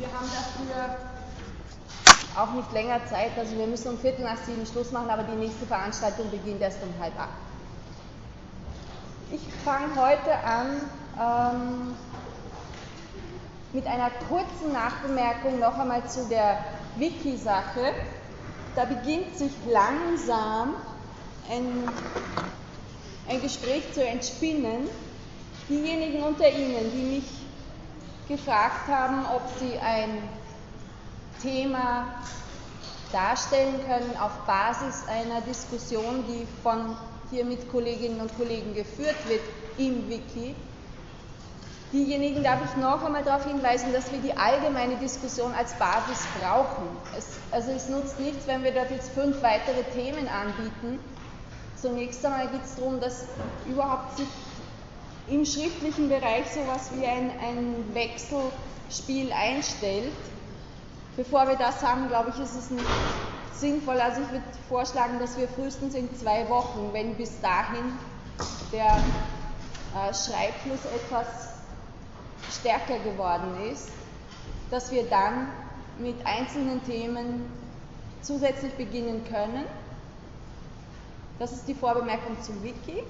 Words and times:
Wir 0.00 0.08
haben 0.12 0.30
dafür 0.32 0.96
auch 2.34 2.54
nicht 2.54 2.72
länger 2.72 3.04
Zeit, 3.04 3.32
also 3.36 3.54
wir 3.58 3.66
müssen 3.66 3.88
um 3.88 3.98
Viertel 3.98 4.24
nach 4.24 4.38
sieben 4.46 4.64
Schluss 4.64 4.92
machen, 4.92 5.10
aber 5.10 5.24
die 5.24 5.36
nächste 5.36 5.66
Veranstaltung 5.66 6.30
beginnt 6.30 6.62
erst 6.62 6.78
um 6.82 6.88
halb 7.02 7.12
acht. 7.20 7.28
Ich 9.30 9.42
fange 9.62 9.94
heute 9.96 10.38
an 10.38 10.80
ähm, 11.20 11.96
mit 13.74 13.86
einer 13.86 14.08
kurzen 14.30 14.72
Nachbemerkung 14.72 15.58
noch 15.58 15.78
einmal 15.78 16.08
zu 16.08 16.26
der 16.30 16.64
Wiki-Sache. 16.96 17.92
Da 18.76 18.86
beginnt 18.86 19.36
sich 19.36 19.52
langsam 19.70 20.76
ein, 21.50 21.90
ein 23.28 23.42
Gespräch 23.42 23.92
zu 23.92 24.02
entspinnen. 24.02 24.88
Diejenigen 25.68 26.22
unter 26.22 26.48
Ihnen, 26.48 26.90
die 26.90 27.16
mich 27.16 27.39
gefragt 28.30 28.86
haben, 28.88 29.26
ob 29.34 29.42
sie 29.58 29.76
ein 29.78 30.22
Thema 31.42 32.06
darstellen 33.12 33.74
können 33.86 34.16
auf 34.20 34.30
Basis 34.46 35.02
einer 35.08 35.40
Diskussion, 35.40 36.24
die 36.28 36.46
von 36.62 36.96
hier 37.30 37.44
mit 37.44 37.70
Kolleginnen 37.70 38.20
und 38.20 38.36
Kollegen 38.36 38.74
geführt 38.74 39.16
wird 39.28 39.40
im 39.78 40.08
Wiki. 40.08 40.54
Diejenigen 41.92 42.44
darf 42.44 42.60
ich 42.64 42.80
noch 42.80 43.04
einmal 43.04 43.24
darauf 43.24 43.46
hinweisen, 43.46 43.92
dass 43.92 44.12
wir 44.12 44.20
die 44.20 44.36
allgemeine 44.36 44.94
Diskussion 44.96 45.52
als 45.52 45.72
Basis 45.74 46.24
brauchen. 46.40 46.86
Es, 47.18 47.26
also 47.50 47.72
es 47.72 47.88
nutzt 47.88 48.20
nichts, 48.20 48.46
wenn 48.46 48.62
wir 48.62 48.70
dort 48.70 48.92
jetzt 48.92 49.10
fünf 49.10 49.42
weitere 49.42 49.82
Themen 49.92 50.28
anbieten. 50.28 51.00
Zunächst 51.80 52.24
einmal 52.24 52.46
geht 52.46 52.64
es 52.64 52.76
darum, 52.76 53.00
dass 53.00 53.24
überhaupt 53.66 54.18
sich 54.18 54.28
im 55.30 55.44
schriftlichen 55.44 56.08
Bereich 56.08 56.50
so 56.52 56.60
etwas 56.60 56.90
wie 56.94 57.06
ein, 57.06 57.30
ein 57.40 57.94
Wechselspiel 57.94 59.32
einstellt. 59.32 60.12
Bevor 61.16 61.46
wir 61.48 61.56
das 61.56 61.82
haben, 61.82 62.08
glaube 62.08 62.32
ich, 62.34 62.42
ist 62.42 62.56
es 62.56 62.70
nicht 62.70 62.84
sinnvoll. 63.54 64.00
Also 64.00 64.22
ich 64.22 64.30
würde 64.30 64.44
vorschlagen, 64.68 65.18
dass 65.20 65.38
wir 65.38 65.46
frühestens 65.48 65.94
in 65.94 66.14
zwei 66.16 66.48
Wochen, 66.48 66.90
wenn 66.92 67.14
bis 67.14 67.40
dahin 67.40 67.92
der 68.72 68.86
äh, 68.86 70.14
Schreibfluss 70.14 70.84
etwas 70.94 71.26
stärker 72.50 72.98
geworden 73.00 73.70
ist, 73.70 73.90
dass 74.70 74.90
wir 74.90 75.04
dann 75.04 75.48
mit 75.98 76.16
einzelnen 76.24 76.82
Themen 76.84 77.52
zusätzlich 78.22 78.72
beginnen 78.74 79.24
können. 79.24 79.64
Das 81.38 81.52
ist 81.52 81.68
die 81.68 81.74
Vorbemerkung 81.74 82.40
zum 82.42 82.62
Wiki. 82.62 83.02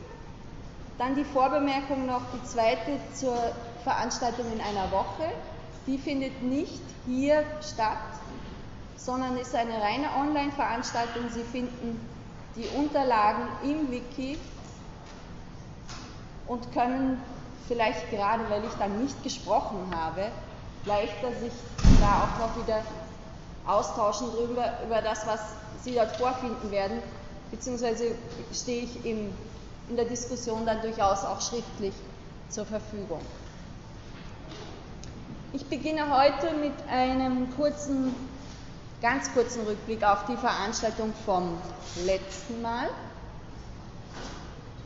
Dann 1.01 1.15
die 1.15 1.25
Vorbemerkung 1.25 2.05
noch, 2.05 2.21
die 2.35 2.47
zweite 2.47 2.99
zur 3.15 3.35
Veranstaltung 3.85 4.45
in 4.53 4.61
einer 4.61 4.93
Woche. 4.93 5.31
Die 5.87 5.97
findet 5.97 6.43
nicht 6.43 6.83
hier 7.07 7.43
statt, 7.63 7.97
sondern 8.99 9.39
ist 9.39 9.55
eine 9.55 9.81
reine 9.81 10.09
Online-Veranstaltung. 10.21 11.31
Sie 11.31 11.43
finden 11.43 12.07
die 12.55 12.69
Unterlagen 12.79 13.45
im 13.65 13.91
Wiki 13.91 14.37
und 16.47 16.71
können 16.75 17.19
vielleicht 17.67 18.11
gerade, 18.11 18.45
weil 18.51 18.63
ich 18.67 18.73
dann 18.79 19.01
nicht 19.03 19.23
gesprochen 19.23 19.91
habe, 19.97 20.27
leichter 20.85 21.33
sich 21.41 21.53
da 21.99 22.25
auch 22.25 22.47
noch 22.47 22.63
wieder 22.63 22.83
austauschen 23.67 24.27
drüber, 24.33 24.71
über 24.85 25.01
das, 25.01 25.27
was 25.27 25.41
Sie 25.83 25.95
dort 25.95 26.15
vorfinden 26.17 26.71
werden, 26.71 26.99
beziehungsweise 27.51 28.15
stehe 28.53 28.83
ich 28.83 29.07
im 29.07 29.33
in 29.91 29.97
der 29.97 30.05
Diskussion 30.05 30.65
dann 30.65 30.81
durchaus 30.81 31.25
auch 31.25 31.41
schriftlich 31.41 31.93
zur 32.49 32.65
Verfügung. 32.65 33.21
Ich 35.53 35.67
beginne 35.67 36.17
heute 36.17 36.55
mit 36.55 36.73
einem 36.89 37.53
kurzen, 37.57 38.15
ganz 39.03 39.33
kurzen 39.35 39.67
Rückblick 39.67 40.05
auf 40.05 40.27
die 40.27 40.37
Veranstaltung 40.37 41.13
vom 41.27 41.59
letzten 42.07 42.63
Mal. 42.63 42.89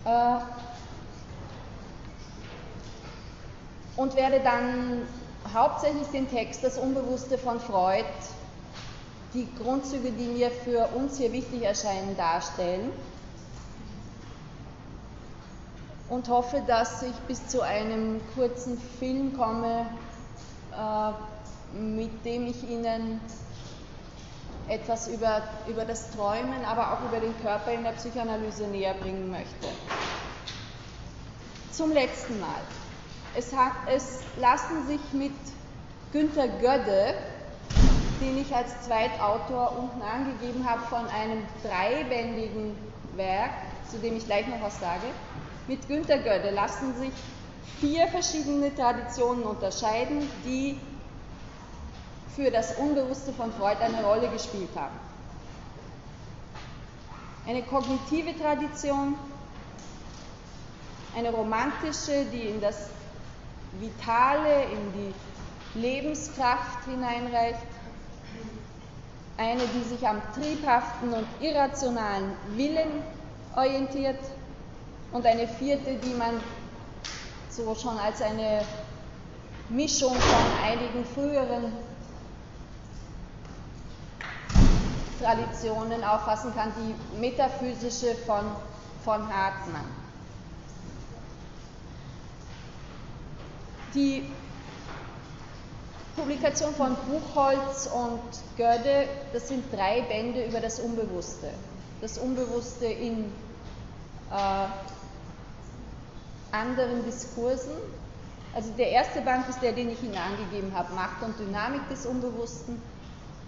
Äh, 0.06 0.41
und 3.97 4.16
werde 4.16 4.41
dann 4.41 5.03
hauptsächlich 5.53 6.09
den 6.09 6.31
Text 6.31 6.64
Das 6.64 6.78
Unbewusste 6.78 7.37
von 7.37 7.60
Freud, 7.60 8.06
die 9.34 9.47
Grundzüge, 9.62 10.10
die 10.12 10.28
mir 10.28 10.50
für 10.50 10.88
uns 10.97 11.19
hier 11.19 11.32
wichtig 11.32 11.62
erscheinen, 11.62 12.16
darstellen 12.16 12.91
und 16.09 16.28
hoffe, 16.28 16.62
dass 16.66 17.03
ich 17.03 17.15
bis 17.26 17.47
zu 17.48 17.62
einem 17.62 18.20
kurzen 18.34 18.78
Film 18.98 19.37
komme, 19.37 19.87
äh, 20.72 21.78
mit 21.78 22.25
dem 22.25 22.47
ich 22.47 22.69
Ihnen 22.69 23.20
etwas 24.69 25.09
über, 25.09 25.43
über 25.66 25.84
das 25.84 26.10
Träumen, 26.10 26.64
aber 26.64 26.93
auch 26.93 27.09
über 27.09 27.20
den 27.20 27.37
Körper 27.43 27.72
in 27.72 27.84
der 27.84 27.93
Psychoanalyse 27.93 28.64
näher 28.64 28.94
bringen 28.94 29.31
möchte. 29.31 29.69
Zum 31.72 31.93
letzten 31.93 32.41
Mal. 32.41 32.60
Es, 33.37 33.54
hat, 33.54 33.72
es 33.88 34.20
lassen 34.38 34.87
sich 34.87 35.00
mit 35.12 35.32
Günter 36.12 36.47
Gödde, 36.47 37.14
den 38.20 38.38
ich 38.38 38.54
als 38.54 38.81
Zweitautor 38.82 39.76
unten 39.76 40.00
angegeben 40.00 40.64
habe, 40.69 40.82
von 40.82 41.06
einem 41.09 41.43
dreibändigen 41.62 42.76
Werk, 43.16 43.50
zu 43.91 43.98
dem 43.98 44.16
ich 44.16 44.25
gleich 44.25 44.47
noch 44.47 44.62
was 44.62 44.78
sage, 44.78 45.06
mit 45.66 45.86
Günter 45.88 46.19
Gödde 46.19 46.50
lassen 46.50 46.94
sich 46.98 47.12
vier 47.80 48.06
verschiedene 48.08 48.75
Traditionen 48.75 49.44
unterscheiden, 49.44 50.28
die 50.44 50.78
für 52.34 52.50
das 52.50 52.76
Unbewusste 52.76 53.32
von 53.32 53.52
Freud 53.52 53.80
eine 53.80 54.02
Rolle 54.04 54.28
gespielt 54.28 54.70
haben. 54.75 54.94
Eine 57.47 57.62
kognitive 57.62 58.36
Tradition, 58.38 59.14
eine 61.16 61.30
romantische, 61.30 62.25
die 62.32 62.42
in 62.48 62.60
das 62.60 62.88
Vitale, 63.78 64.64
in 64.64 64.92
die 64.94 65.78
Lebenskraft 65.81 66.84
hineinreicht, 66.86 67.58
eine, 69.36 69.62
die 69.66 69.82
sich 69.88 70.06
am 70.06 70.22
triebhaften 70.34 71.12
und 71.12 71.26
irrationalen 71.41 72.32
Willen 72.56 73.02
orientiert 73.56 74.19
und 75.14 75.25
eine 75.25 75.47
vierte, 75.47 75.94
die 75.94 76.12
man 76.12 76.41
so 77.48 77.72
schon 77.76 77.97
als 77.98 78.20
eine 78.20 78.62
Mischung 79.69 80.12
von 80.12 80.64
einigen 80.64 81.04
früheren 81.04 81.72
Traditionen 85.20 86.02
auffassen 86.02 86.52
kann, 86.56 86.72
die 86.76 87.20
metaphysische 87.20 88.16
von, 88.26 88.44
von 89.04 89.20
Hartmann. 89.32 89.84
Die 93.94 94.28
Publikation 96.16 96.75
von 96.75 96.96
Buchholz 97.08 97.86
und 97.86 98.20
Gödde, 98.56 99.06
das 99.32 99.46
sind 99.46 99.72
drei 99.72 100.02
Bände 100.02 100.44
über 100.44 100.58
das 100.58 100.81
Unbewusste. 100.81 101.50
Das 102.00 102.19
Unbewusste 102.19 102.86
in 102.86 103.32
äh, 104.32 104.94
anderen 106.54 107.04
Diskursen. 107.04 107.72
Also 108.54 108.70
der 108.78 108.91
erste 108.91 109.20
Band 109.20 109.48
ist 109.48 109.60
der, 109.60 109.72
den 109.72 109.91
ich 109.91 110.03
Ihnen 110.03 110.16
angegeben 110.16 110.72
habe, 110.75 110.94
Macht 110.94 111.22
und 111.22 111.38
Dynamik 111.38 111.88
des 111.88 112.06
Unbewussten. 112.06 112.81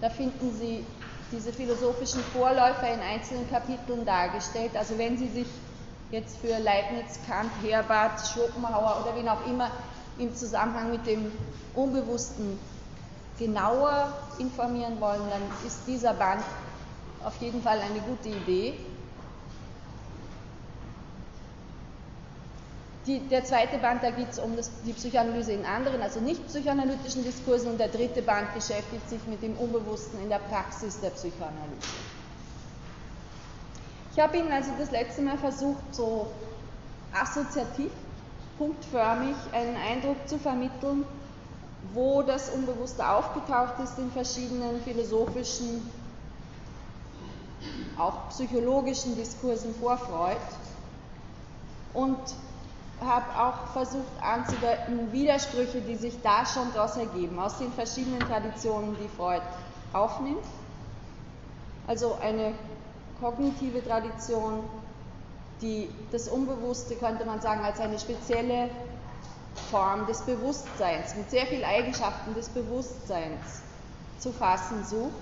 Da 0.00 0.10
finden 0.10 0.52
Sie 0.58 0.84
diese 1.32 1.52
philosophischen 1.52 2.22
Vorläufer 2.32 2.92
in 2.92 3.00
einzelnen 3.00 3.48
Kapiteln 3.48 4.04
dargestellt. 4.04 4.72
Also 4.76 4.98
wenn 4.98 5.16
Sie 5.16 5.28
sich 5.28 5.46
jetzt 6.10 6.38
für 6.38 6.58
Leibniz, 6.58 7.18
Kant, 7.26 7.50
Herbart, 7.62 8.20
Schopenhauer 8.26 9.02
oder 9.02 9.16
wen 9.16 9.28
auch 9.28 9.46
immer 9.46 9.70
im 10.18 10.34
Zusammenhang 10.34 10.90
mit 10.90 11.06
dem 11.06 11.30
Unbewussten 11.74 12.58
genauer 13.38 14.12
informieren 14.38 15.00
wollen, 15.00 15.22
dann 15.30 15.42
ist 15.66 15.80
dieser 15.86 16.14
Band 16.14 16.42
auf 17.24 17.36
jeden 17.40 17.62
Fall 17.62 17.80
eine 17.80 18.00
gute 18.00 18.28
Idee. 18.28 18.74
Die, 23.06 23.20
der 23.20 23.44
zweite 23.44 23.78
Band, 23.78 24.02
da 24.02 24.10
geht 24.10 24.32
es 24.32 24.38
um 24.40 24.56
das, 24.56 24.70
die 24.84 24.92
Psychoanalyse 24.92 25.52
in 25.52 25.64
anderen, 25.64 26.02
also 26.02 26.18
nicht 26.18 26.44
psychoanalytischen 26.48 27.22
Diskursen 27.22 27.70
und 27.70 27.78
der 27.78 27.88
dritte 27.88 28.20
Band 28.20 28.52
beschäftigt 28.52 29.08
sich 29.08 29.24
mit 29.28 29.42
dem 29.42 29.56
Unbewussten 29.56 30.20
in 30.20 30.28
der 30.28 30.40
Praxis 30.40 30.98
der 30.98 31.10
Psychoanalyse. 31.10 31.86
Ich 34.12 34.18
habe 34.18 34.38
Ihnen 34.38 34.50
also 34.50 34.70
das 34.78 34.90
letzte 34.90 35.22
Mal 35.22 35.38
versucht, 35.38 35.94
so 35.94 36.32
assoziativ, 37.12 37.92
punktförmig 38.58 39.36
einen 39.52 39.76
Eindruck 39.76 40.26
zu 40.26 40.38
vermitteln, 40.38 41.04
wo 41.92 42.22
das 42.22 42.48
Unbewusste 42.48 43.08
aufgetaucht 43.08 43.74
ist 43.84 43.98
in 43.98 44.10
verschiedenen 44.10 44.80
philosophischen, 44.82 45.88
auch 47.98 48.30
psychologischen 48.30 49.14
Diskursen 49.14 49.74
vor 49.76 49.96
Freud. 49.96 50.36
Und 51.94 52.18
habe 53.00 53.26
auch 53.38 53.72
versucht 53.72 54.22
anzudeuten, 54.22 55.12
Widersprüche, 55.12 55.80
die 55.80 55.96
sich 55.96 56.20
da 56.22 56.46
schon 56.46 56.72
daraus 56.74 56.96
ergeben, 56.96 57.38
aus 57.38 57.58
den 57.58 57.72
verschiedenen 57.72 58.20
Traditionen, 58.20 58.96
die 59.02 59.08
Freud 59.16 59.42
aufnimmt. 59.92 60.44
Also 61.86 62.16
eine 62.20 62.54
kognitive 63.20 63.84
Tradition, 63.86 64.64
die 65.60 65.90
das 66.10 66.28
Unbewusste, 66.28 66.96
könnte 66.96 67.24
man 67.24 67.40
sagen, 67.40 67.62
als 67.64 67.80
eine 67.80 67.98
spezielle 67.98 68.70
Form 69.70 70.06
des 70.06 70.20
Bewusstseins, 70.22 71.14
mit 71.16 71.30
sehr 71.30 71.46
vielen 71.46 71.64
Eigenschaften 71.64 72.34
des 72.34 72.48
Bewusstseins 72.48 73.62
zu 74.18 74.32
fassen 74.32 74.84
sucht, 74.84 75.12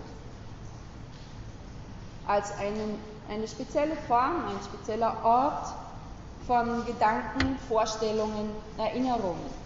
als 2.26 2.56
einen, 2.58 2.98
eine 3.28 3.46
spezielle 3.46 3.96
Form, 4.08 4.44
ein 4.48 4.64
spezieller 4.64 5.16
Ort 5.24 5.66
von 6.46 6.84
Gedanken, 6.84 7.58
Vorstellungen, 7.68 8.50
Erinnerungen. 8.76 9.64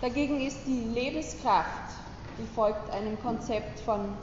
Dagegen 0.00 0.40
ist 0.40 0.58
die 0.66 0.84
Lebenskraft, 0.84 1.94
die 2.38 2.46
folgt 2.54 2.90
einem 2.90 3.20
Konzept 3.20 3.80
von 3.80 4.16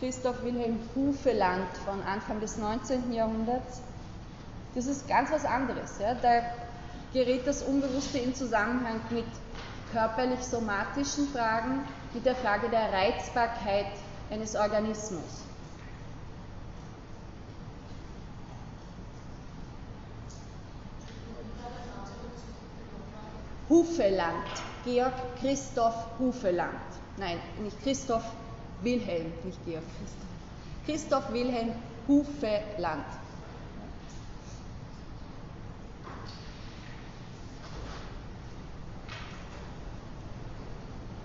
Christoph 0.00 0.42
Wilhelm 0.42 0.78
Hufeland 0.94 1.74
von 1.84 2.02
Anfang 2.02 2.40
des 2.40 2.58
19. 2.58 3.12
Jahrhunderts. 3.12 3.80
Das 4.74 4.86
ist 4.86 5.08
ganz 5.08 5.30
was 5.30 5.44
anderes. 5.44 5.98
Ja. 6.00 6.14
Da 6.14 6.42
gerät 7.12 7.46
das 7.46 7.62
Unbewusste 7.62 8.18
in 8.18 8.34
Zusammenhang 8.34 9.00
mit 9.10 9.24
körperlich-somatischen 9.92 11.28
Fragen, 11.28 11.80
mit 12.12 12.26
der 12.26 12.34
Frage 12.34 12.68
der 12.68 12.92
Reizbarkeit 12.92 13.86
eines 14.30 14.56
Organismus. 14.56 15.44
Hufeland, 23.74 24.44
Georg 24.84 25.12
Christoph 25.40 26.06
Hufeland. 26.20 26.78
Nein, 27.16 27.40
nicht 27.60 27.82
Christoph 27.82 28.22
Wilhelm, 28.82 29.32
nicht 29.42 29.58
Georg 29.66 29.82
Christoph. 29.98 31.26
Christoph 31.26 31.32
Wilhelm 31.32 31.72
Hufeland. 32.06 33.04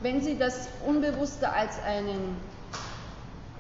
Wenn 0.01 0.19
Sie 0.23 0.35
das 0.35 0.69
Unbewusste 0.87 1.51
als 1.51 1.79
einen 1.83 2.35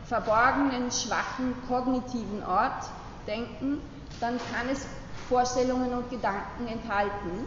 verborgenen, 0.05 0.89
schwachen, 0.89 1.53
kognitiven 1.67 2.43
Ort 2.43 2.89
denken, 3.27 3.81
dann 4.19 4.39
kann 4.51 4.67
es 4.67 4.87
Vorstellungen 5.27 5.93
und 5.93 6.09
Gedanken 6.09 6.67
enthalten. 6.67 7.45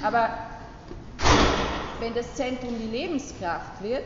Aber 0.00 0.30
wenn 1.98 2.14
das 2.14 2.34
Zentrum 2.34 2.78
die 2.78 2.86
Lebenskraft 2.86 3.82
wird, 3.82 4.04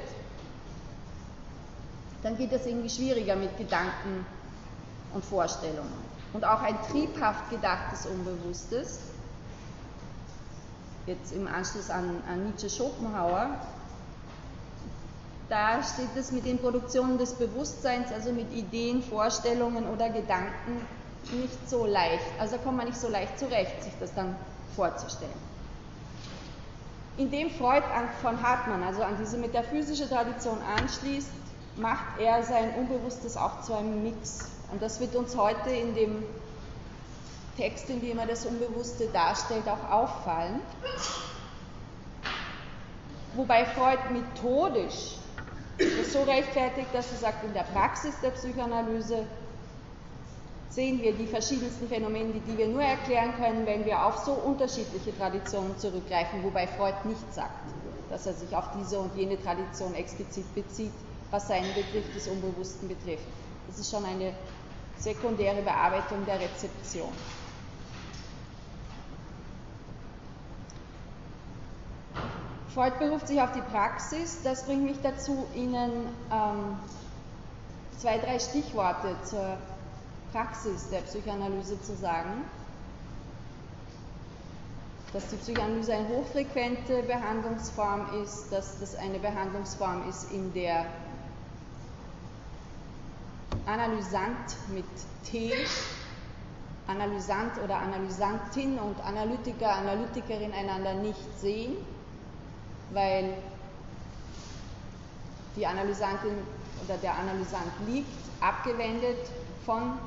dann 2.23 2.37
geht 2.37 2.53
es 2.53 2.67
irgendwie 2.67 2.91
schwieriger 2.91 3.37
mit 3.37 3.57
Gedanken 3.57 4.27
und 5.15 5.25
Vorstellungen. 5.25 5.95
Und 6.33 6.45
auch 6.45 6.61
ein 6.61 6.77
triebhaft 6.91 7.51
gedachtes 7.51 8.07
Unbewusstes, 8.07 8.99
jetzt 11.07 11.33
im 11.33 11.47
Anschluss 11.47 11.89
an, 11.89 12.23
an 12.29 12.47
Nietzsche 12.47 12.69
Schopenhauer, 12.69 13.51
da 15.49 15.81
steht 15.83 16.17
es 16.17 16.33
mit 16.33 16.45
den 16.45 16.59
Produktionen 16.59 17.19
des 17.19 17.35
Bewusstseins, 17.35 18.11
also 18.13 18.33
mit 18.33 18.53
Ideen, 18.53 19.03
Vorstellungen 19.03 19.87
oder 19.89 20.11
Gedanken, 20.11 20.85
nicht 21.33 21.71
so 21.71 21.87
leicht. 21.87 22.25
Also 22.41 22.57
da 22.57 22.63
kommt 22.63 22.79
man 22.79 22.87
nicht 22.87 22.99
so 22.99 23.09
leicht 23.09 23.39
zurecht, 23.39 23.83
sich 23.83 23.93
das 24.01 24.13
dann 24.15 24.37
vorzustellen. 24.75 25.56
Indem 27.17 27.51
Freud 27.51 27.83
von 28.21 28.43
Hartmann, 28.43 28.83
also 28.83 29.03
an 29.03 29.17
diese 29.19 29.39
metaphysische 29.39 30.09
Tradition 30.09 30.59
anschließt, 30.61 31.31
macht 31.77 32.19
er 32.21 32.43
sein 32.43 32.75
Unbewusstes 32.75 33.37
auch 33.37 33.63
zu 33.63 33.75
einem 33.75 34.03
Mix. 34.03 34.51
Und 34.71 34.83
das 34.83 35.01
wird 35.01 35.15
uns 35.15 35.37
heute 35.37 35.71
in 35.71 35.95
dem 35.95 36.25
Text, 37.57 37.89
in 37.89 38.01
dem 38.03 38.19
er 38.19 38.27
das 38.27 38.45
Unbewusste 38.45 39.07
darstellt, 39.09 39.67
auch 39.67 39.91
auffallen. 39.91 40.61
Wobei 43.35 43.65
Freud 43.65 43.99
methodisch 44.13 45.17
das 45.79 46.13
so 46.13 46.23
rechtfertigt, 46.23 46.89
dass 46.95 47.13
er 47.13 47.19
sagt, 47.19 47.45
in 47.45 47.53
der 47.53 47.65
Praxis 47.65 48.15
der 48.23 48.31
Psychoanalyse 48.31 49.27
sehen 50.69 51.01
wir 51.01 51.13
die 51.13 51.27
verschiedensten 51.27 51.89
Phänomene, 51.89 52.35
die 52.47 52.59
wir 52.59 52.69
nur 52.69 52.83
erklären 52.83 53.35
können, 53.37 53.67
wenn 53.67 53.85
wir 53.85 54.05
auf 54.05 54.19
so 54.19 54.33
unterschiedliche 54.33 55.17
Traditionen 55.17 55.79
zurückgreifen, 55.79 56.43
wobei 56.43 56.67
Freud 56.67 56.97
nicht 57.05 57.35
sagt, 57.35 57.71
dass 58.11 58.27
er 58.27 58.35
sich 58.35 58.55
auf 58.55 58.69
diese 58.79 58.99
und 58.99 59.15
jene 59.17 59.41
Tradition 59.41 59.95
explizit 59.95 60.53
bezieht, 60.55 60.93
was 61.31 61.49
seinen 61.49 61.73
Begriff 61.75 62.13
des 62.15 62.29
Unbewussten 62.29 62.89
betrifft. 62.89 63.27
Das 63.69 63.79
ist 63.79 63.91
schon 63.91 64.05
eine 64.05 64.33
sekundäre 64.99 65.63
Bearbeitung 65.63 66.25
der 66.27 66.41
Rezeption. 66.41 67.11
Freud 72.75 72.93
beruft 72.99 73.29
sich 73.29 73.41
auf 73.41 73.53
die 73.53 73.63
Praxis. 73.63 74.43
Das 74.45 74.65
bringt 74.65 74.85
mich 74.85 74.99
dazu, 75.03 75.47
Ihnen 75.55 76.09
ähm, 76.31 76.77
zwei, 77.97 78.19
drei 78.19 78.39
Stichworte 78.39 79.17
zur 79.25 79.57
Praxis 80.33 80.89
der 80.91 81.01
Psychoanalyse 81.03 81.81
zu 81.83 81.95
sagen. 81.97 82.45
Dass 85.13 85.29
die 85.29 85.37
Psychoanalyse 85.37 85.95
eine 85.95 86.09
hochfrequente 86.09 87.03
Behandlungsform 87.05 88.23
ist, 88.23 88.51
dass 88.51 88.79
das 88.81 88.97
eine 88.97 89.19
Behandlungsform 89.19 90.09
ist, 90.09 90.31
in 90.33 90.53
der 90.53 90.87
Analysant 93.67 94.57
mit 94.75 94.85
T, 95.25 95.53
Analysant 96.87 97.59
oder 97.65 97.77
Analysantin 97.79 98.79
und 98.79 99.01
Analytiker, 99.05 99.73
Analytikerin 99.75 100.53
einander 100.53 100.95
nicht 100.95 101.39
sehen 101.41 101.77
weil 102.91 103.35
die 105.57 105.67
Analysantin 105.67 106.33
oder 106.85 106.97
der 106.99 107.15
Analysant 107.15 107.73
liegt, 107.87 108.09
abgewendet 108.41 109.19
von 109.65 109.99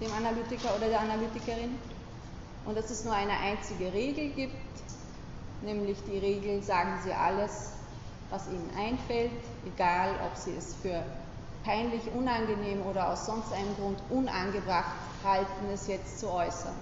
dem 0.00 0.12
Analytiker 0.12 0.74
oder 0.76 0.88
der 0.88 1.00
Analytikerin 1.00 1.78
und 2.64 2.76
dass 2.76 2.90
es 2.90 3.04
nur 3.04 3.14
eine 3.14 3.32
einzige 3.38 3.92
Regel 3.92 4.30
gibt, 4.30 4.54
nämlich 5.62 5.98
die 6.04 6.18
Regel, 6.18 6.62
sagen 6.62 6.98
Sie 7.04 7.12
alles, 7.12 7.72
was 8.30 8.48
Ihnen 8.48 8.70
einfällt, 8.78 9.30
egal 9.66 10.10
ob 10.26 10.36
Sie 10.36 10.54
es 10.56 10.74
für 10.76 11.02
peinlich, 11.64 12.02
unangenehm 12.14 12.82
oder 12.86 13.12
aus 13.12 13.26
sonst 13.26 13.52
einem 13.52 13.74
Grund 13.76 14.00
unangebracht 14.08 14.96
halten, 15.24 15.66
es 15.72 15.86
jetzt 15.86 16.18
zu 16.18 16.30
äußern. 16.30 16.74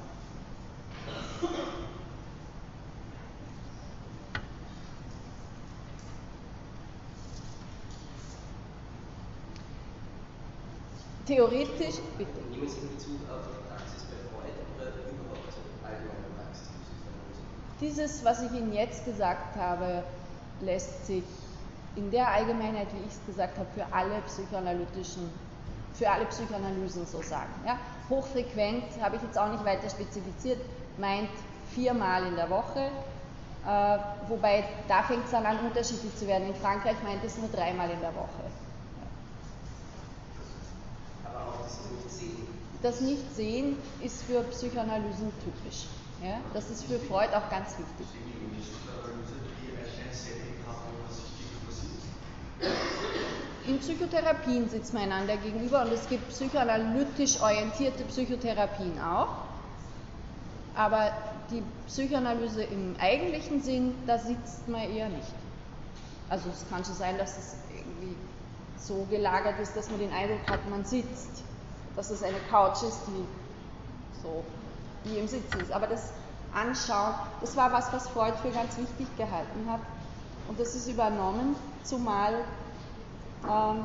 Theoretisch, 11.28 11.96
bitte. 12.16 12.40
Nehmen 12.50 12.66
Sie 12.66 12.80
Bezug 12.80 13.20
auf 13.28 13.44
die 13.52 13.68
Praxis 13.68 14.02
bei 14.08 14.16
Freud 14.32 14.56
oder 14.74 14.88
überhaupt 15.12 15.52
allgemeine 15.84 16.24
Praxis? 16.38 16.68
Dieses, 17.82 18.24
was 18.24 18.40
ich 18.44 18.52
Ihnen 18.52 18.72
jetzt 18.72 19.04
gesagt 19.04 19.54
habe, 19.56 20.04
lässt 20.62 21.06
sich 21.06 21.24
in 21.96 22.10
der 22.10 22.28
Allgemeinheit, 22.28 22.86
wie 22.94 23.06
ich 23.06 23.12
es 23.12 23.20
gesagt 23.26 23.58
habe, 23.58 23.68
für 23.74 23.84
alle 23.94 24.22
psychoanalytischen, 24.22 25.28
für 25.92 26.08
alle 26.08 26.24
Psychoanalysen 26.24 27.04
so 27.04 27.20
sagen. 27.20 27.52
Ja? 27.66 27.76
Hochfrequent 28.08 28.84
habe 29.02 29.16
ich 29.16 29.22
jetzt 29.22 29.38
auch 29.38 29.52
nicht 29.52 29.66
weiter 29.66 29.90
spezifiziert, 29.90 30.60
meint 30.96 31.28
viermal 31.74 32.24
in 32.24 32.36
der 32.36 32.48
Woche, 32.48 32.88
äh, 33.66 33.98
wobei 34.28 34.64
da 34.88 35.02
fängt 35.02 35.26
es 35.26 35.30
dann 35.32 35.44
an 35.44 35.58
unterschiedlich 35.58 36.16
zu 36.16 36.26
werden. 36.26 36.48
In 36.48 36.54
Frankreich 36.54 36.96
meint 37.04 37.22
es 37.22 37.36
nur 37.36 37.50
dreimal 37.50 37.90
in 37.90 38.00
der 38.00 38.14
Woche. 38.14 38.48
Das 42.82 43.00
Nichtsehen 43.00 43.76
ist 44.02 44.22
für 44.22 44.42
Psychoanalysen 44.44 45.32
typisch. 45.44 45.86
Ja? 46.22 46.38
Das 46.54 46.70
ist 46.70 46.84
für 46.84 46.98
Freud 46.98 47.30
auch 47.34 47.50
ganz 47.50 47.70
wichtig. 47.78 48.06
In 53.66 53.78
Psychotherapien 53.80 54.68
sitzt 54.68 54.94
man 54.94 55.04
einander 55.04 55.36
gegenüber 55.36 55.82
und 55.82 55.92
es 55.92 56.08
gibt 56.08 56.28
psychoanalytisch 56.30 57.40
orientierte 57.40 58.04
Psychotherapien 58.04 58.98
auch. 59.00 59.28
Aber 60.74 61.12
die 61.50 61.62
Psychoanalyse 61.86 62.62
im 62.62 62.94
eigentlichen 62.98 63.62
Sinn, 63.62 63.94
da 64.06 64.18
sitzt 64.18 64.68
man 64.68 64.82
eher 64.90 65.08
nicht. 65.08 65.34
Also 66.30 66.48
es 66.50 66.68
kann 66.70 66.84
schon 66.84 66.94
sein, 66.94 67.18
dass 67.18 67.36
es 67.36 67.56
irgendwie 67.74 68.16
so 68.76 69.06
gelagert 69.10 69.58
ist, 69.60 69.76
dass 69.76 69.90
man 69.90 69.98
den 69.98 70.12
Eindruck 70.12 70.48
hat, 70.48 70.68
man 70.70 70.84
sitzt 70.84 71.42
dass 71.96 72.10
es 72.10 72.22
eine 72.22 72.38
Couch 72.50 72.82
ist, 72.82 73.00
die 73.08 73.24
so 74.22 74.44
die 75.04 75.18
im 75.18 75.28
Sitzen 75.28 75.62
ist. 75.62 75.72
Aber 75.72 75.86
das 75.86 76.12
Anschauen, 76.54 77.14
das 77.40 77.56
war 77.56 77.72
was, 77.72 77.92
was 77.92 78.08
Freud 78.08 78.34
für 78.42 78.50
ganz 78.50 78.76
wichtig 78.76 79.06
gehalten 79.16 79.70
hat. 79.70 79.80
Und 80.48 80.58
das 80.58 80.74
ist 80.74 80.88
übernommen, 80.88 81.56
zumal 81.84 82.34
ähm, 83.48 83.84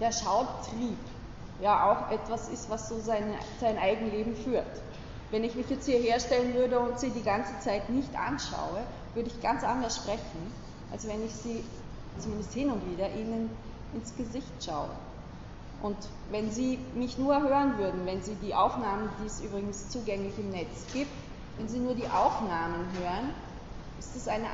der 0.00 0.12
Schautrieb 0.12 0.98
ja 1.60 1.90
auch 1.90 2.10
etwas 2.10 2.48
ist, 2.48 2.70
was 2.70 2.88
so 2.88 2.98
sein, 2.98 3.34
sein 3.60 3.78
Eigenleben 3.78 4.34
führt. 4.34 4.80
Wenn 5.30 5.44
ich 5.44 5.54
mich 5.54 5.68
jetzt 5.68 5.86
hier 5.86 5.98
herstellen 5.98 6.54
würde 6.54 6.78
und 6.80 6.98
sie 6.98 7.10
die 7.10 7.22
ganze 7.22 7.58
Zeit 7.60 7.88
nicht 7.90 8.18
anschaue, 8.18 8.82
würde 9.14 9.28
ich 9.28 9.40
ganz 9.42 9.62
anders 9.62 9.96
sprechen, 9.96 10.52
als 10.90 11.06
wenn 11.06 11.24
ich 11.24 11.34
sie 11.34 11.62
zumindest 12.18 12.52
hin 12.52 12.70
und 12.70 12.90
wieder 12.90 13.10
ihnen 13.10 13.50
ins 13.94 14.16
Gesicht 14.16 14.52
schaue. 14.64 14.88
Und 15.82 15.96
wenn 16.30 16.50
Sie 16.50 16.78
mich 16.94 17.16
nur 17.16 17.40
hören 17.40 17.78
würden, 17.78 18.04
wenn 18.04 18.22
Sie 18.22 18.34
die 18.36 18.54
Aufnahmen, 18.54 19.08
die 19.22 19.26
es 19.26 19.40
übrigens 19.40 19.88
zugänglich 19.88 20.38
im 20.38 20.50
Netz 20.50 20.86
gibt, 20.92 21.10
wenn 21.56 21.68
Sie 21.68 21.78
nur 21.78 21.94
die 21.94 22.08
Aufnahmen 22.08 22.86
hören, 22.98 23.30
ist 23.98 24.14
es 24.14 24.28
eine 24.28 24.46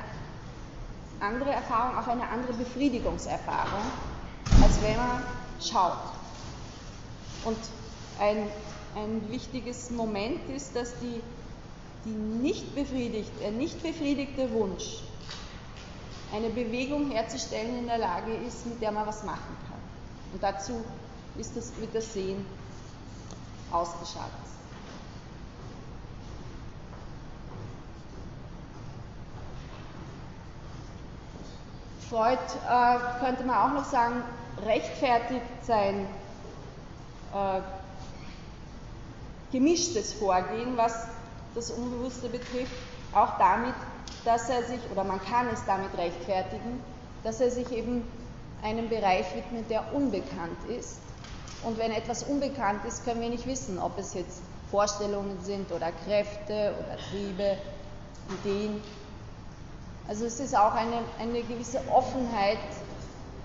andere 1.19 1.51
Erfahrung, 1.51 1.97
auch 1.97 2.07
eine 2.07 2.27
andere 2.29 2.53
Befriedigungserfahrung, 2.53 3.83
als 4.63 4.81
wenn 4.81 4.95
man 4.95 5.23
schaut. 5.59 5.97
Und 7.43 7.57
ein, 8.19 8.49
ein 8.95 9.29
wichtiges 9.29 9.89
Moment 9.89 10.49
ist, 10.49 10.75
dass 10.75 10.93
die, 10.99 11.21
die 12.05 12.09
nicht, 12.09 12.73
befriedigt, 12.75 13.31
der 13.41 13.51
nicht 13.51 13.81
befriedigte 13.83 14.51
Wunsch, 14.53 15.03
eine 16.33 16.49
Bewegung 16.49 17.11
herzustellen 17.11 17.79
in 17.79 17.87
der 17.87 17.97
Lage 17.97 18.33
ist, 18.33 18.65
mit 18.65 18.81
der 18.81 18.91
man 18.91 19.07
was 19.07 19.23
machen 19.23 19.55
kann. 19.69 19.79
Und 20.33 20.43
dazu 20.43 20.83
ist 21.37 21.55
das, 21.55 21.71
wird 21.79 21.93
das 21.93 22.13
Sehen 22.13 22.45
ausgeschaltet. 23.71 24.31
Freud 32.09 32.39
äh, 32.69 32.97
könnte 33.19 33.43
man 33.43 33.57
auch 33.57 33.73
noch 33.73 33.85
sagen, 33.85 34.23
rechtfertigt 34.65 35.41
sein 35.63 36.07
äh, 37.33 37.61
gemischtes 39.51 40.13
Vorgehen, 40.13 40.77
was 40.77 41.05
das 41.53 41.71
Unbewusste 41.71 42.29
betrifft, 42.29 42.71
auch 43.13 43.37
damit, 43.37 43.73
dass 44.23 44.49
er 44.49 44.63
sich, 44.63 44.79
oder 44.91 45.03
man 45.03 45.21
kann 45.21 45.47
es 45.49 45.63
damit 45.65 45.97
rechtfertigen, 45.97 46.81
dass 47.23 47.41
er 47.41 47.51
sich 47.51 47.71
eben 47.71 48.03
einem 48.63 48.89
Bereich 48.89 49.25
widmet, 49.35 49.69
der 49.69 49.93
unbekannt 49.93 50.57
ist. 50.69 50.99
Und 51.67 51.77
wenn 51.77 51.91
etwas 51.91 52.23
unbekannt 52.23 52.85
ist, 52.87 53.03
können 53.03 53.19
wir 53.19 53.27
nicht 53.27 53.45
wissen, 53.45 53.77
ob 53.77 53.99
es 53.99 54.13
jetzt 54.13 54.41
Vorstellungen 54.71 55.37
sind 55.43 55.69
oder 55.73 55.91
Kräfte 56.05 56.73
oder 56.79 56.97
Triebe, 57.09 57.57
Ideen. 58.41 58.81
Also 60.07 60.25
es 60.25 60.39
ist 60.39 60.55
auch 60.55 60.73
eine, 60.73 60.99
eine 61.19 61.43
gewisse 61.43 61.81
Offenheit 61.91 62.57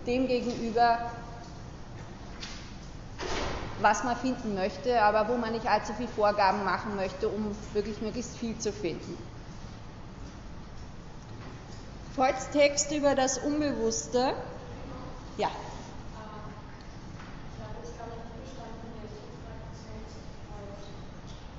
dem 0.07 0.29
gegenüber, 0.29 0.99
was 3.81 4.05
man 4.05 4.17
finden 4.17 4.55
möchte, 4.55 5.03
aber 5.03 5.29
wo 5.29 5.37
man 5.37 5.51
nicht 5.51 5.67
allzu 5.67 5.93
viel 5.93 6.07
Vorgaben 6.07 6.63
machen 6.63 6.95
möchte, 6.95 7.29
um 7.29 7.57
wirklich 7.73 8.01
möglichst 8.03 8.37
viel 8.37 8.57
zu 8.57 8.73
finden. 8.73 9.19
Freuds 12.15 12.51
Text 12.51 12.93
über 12.93 13.17
das 13.17 13.39
Unbewusste, 13.39 14.35
ja. 15.39 15.49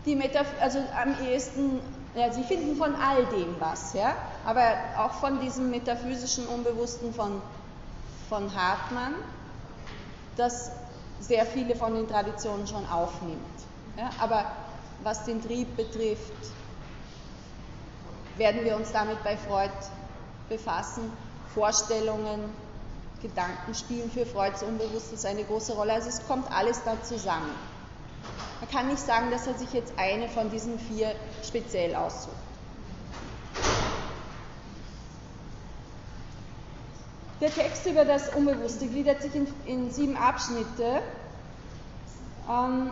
Die 0.05 0.15
Metaph 0.15 0.47
also 0.59 0.79
am 1.01 1.15
ehesten, 1.25 1.79
ja, 2.15 2.31
Sie 2.31 2.43
finden 2.43 2.75
von 2.75 2.95
all 2.95 3.25
dem 3.27 3.55
was, 3.59 3.93
ja, 3.93 4.15
aber 4.45 4.75
auch 4.97 5.13
von 5.13 5.39
diesem 5.39 5.69
metaphysischen 5.69 6.45
Unbewussten 6.47 7.13
von, 7.13 7.41
von 8.29 8.53
Hartmann, 8.53 9.13
das 10.35 10.71
sehr 11.19 11.45
viele 11.45 11.75
von 11.75 11.95
den 11.95 12.07
Traditionen 12.07 12.67
schon 12.67 12.85
aufnimmt. 12.89 13.39
Ja, 13.97 14.09
aber 14.19 14.45
was 15.03 15.25
den 15.25 15.41
Trieb 15.41 15.75
betrifft, 15.77 16.33
werden 18.35 18.63
wir 18.63 18.75
uns 18.75 18.91
damit 18.91 19.23
bei 19.23 19.37
Freud 19.37 19.71
befassen. 20.49 21.11
Vorstellungen, 21.53 22.49
Gedanken 23.21 23.73
spielen 23.73 24.11
für 24.11 24.25
Freuds 24.25 24.63
Unbewusstes 24.63 25.23
eine 25.25 25.43
große 25.43 25.73
Rolle. 25.73 25.93
Also 25.93 26.09
es 26.09 26.27
kommt 26.27 26.51
alles 26.51 26.83
da 26.83 27.01
zusammen. 27.03 27.51
Man 28.61 28.69
kann 28.69 28.87
nicht 28.87 29.05
sagen, 29.05 29.29
dass 29.29 29.45
er 29.47 29.55
sich 29.55 29.73
jetzt 29.73 29.93
eine 29.97 30.29
von 30.29 30.49
diesen 30.49 30.79
vier 30.79 31.13
speziell 31.43 31.95
aussucht. 31.95 32.35
Der 37.41 37.53
Text 37.53 37.85
über 37.85 38.05
das 38.05 38.29
Unbewusste 38.29 38.87
gliedert 38.87 39.21
sich 39.21 39.35
in, 39.35 39.47
in 39.65 39.91
sieben 39.91 40.15
Abschnitte. 40.15 41.01
Ähm, 42.49 42.91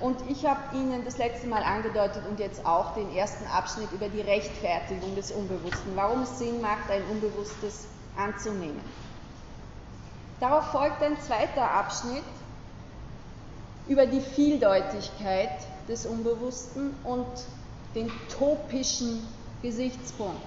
und 0.00 0.18
ich 0.28 0.44
habe 0.44 0.76
Ihnen 0.76 1.02
das 1.04 1.16
letzte 1.16 1.46
Mal 1.46 1.62
angedeutet 1.62 2.22
und 2.28 2.38
jetzt 2.38 2.66
auch 2.66 2.94
den 2.94 3.10
ersten 3.16 3.46
Abschnitt 3.46 3.90
über 3.92 4.08
die 4.08 4.20
Rechtfertigung 4.20 5.14
des 5.16 5.32
Unbewussten, 5.32 5.96
warum 5.96 6.22
es 6.22 6.38
Sinn 6.38 6.60
macht, 6.60 6.90
ein 6.90 7.02
Unbewusstes 7.10 7.86
anzunehmen. 8.18 8.80
Darauf 10.40 10.66
folgt 10.66 11.02
ein 11.02 11.18
zweiter 11.22 11.70
Abschnitt 11.70 12.22
über 13.88 14.06
die 14.06 14.20
Vieldeutigkeit 14.20 15.50
des 15.88 16.06
Unbewussten 16.06 16.94
und 17.04 17.26
den 17.94 18.10
topischen 18.38 19.26
Gesichtspunkt. 19.62 20.46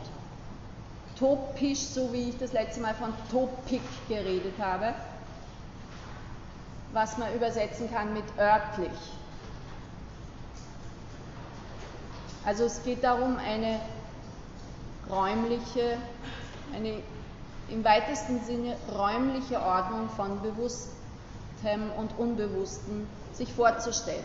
Topisch, 1.17 1.79
so 1.79 2.13
wie 2.13 2.29
ich 2.29 2.37
das 2.37 2.53
letzte 2.53 2.81
Mal 2.81 2.93
von 2.93 3.13
Topik 3.29 3.81
geredet 4.07 4.53
habe, 4.59 4.93
was 6.93 7.17
man 7.17 7.33
übersetzen 7.33 7.91
kann 7.91 8.13
mit 8.13 8.23
örtlich. 8.37 8.91
Also 12.45 12.65
es 12.65 12.83
geht 12.83 13.03
darum, 13.03 13.37
eine 13.37 13.79
räumliche, 15.09 15.97
eine 16.75 17.01
im 17.69 17.83
weitesten 17.83 18.43
Sinne 18.43 18.75
räumliche 18.93 19.61
Ordnung 19.61 20.09
von 20.09 20.41
Bewusstem 21.61 21.91
und 21.97 22.17
Unbewussten 22.17 23.07
sich 23.33 23.51
vorzustellen. 23.53 24.23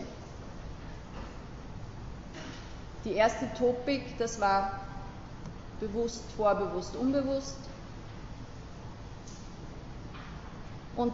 Die 3.05 3.13
erste 3.13 3.53
Topik, 3.55 4.19
das 4.19 4.41
war 4.41 4.81
bewusst, 5.81 6.25
vorbewusst, 6.37 6.97
unbewusst. 6.97 7.57
Und 10.97 11.13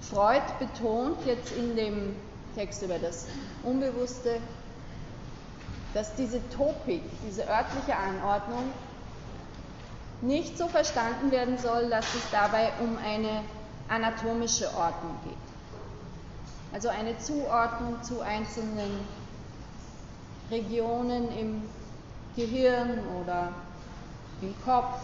Freud 0.00 0.42
betont 0.58 1.24
jetzt 1.24 1.52
in 1.52 1.76
dem 1.76 2.16
Text 2.56 2.82
über 2.82 2.98
das 2.98 3.26
Unbewusste, 3.62 4.38
dass 5.94 6.14
diese 6.16 6.46
Topik, 6.50 7.02
diese 7.26 7.48
örtliche 7.48 7.96
Anordnung 7.96 8.72
nicht 10.20 10.58
so 10.58 10.66
verstanden 10.68 11.30
werden 11.30 11.58
soll, 11.58 11.88
dass 11.88 12.06
es 12.14 12.22
dabei 12.32 12.72
um 12.80 12.98
eine 12.98 13.44
anatomische 13.88 14.66
Ordnung 14.76 15.16
geht. 15.24 15.43
Also 16.74 16.88
eine 16.88 17.16
Zuordnung 17.18 18.02
zu 18.02 18.20
einzelnen 18.20 19.06
Regionen 20.50 21.28
im 21.38 21.62
Gehirn 22.34 22.98
oder 23.22 23.52
im 24.42 24.52
Kopf 24.64 24.98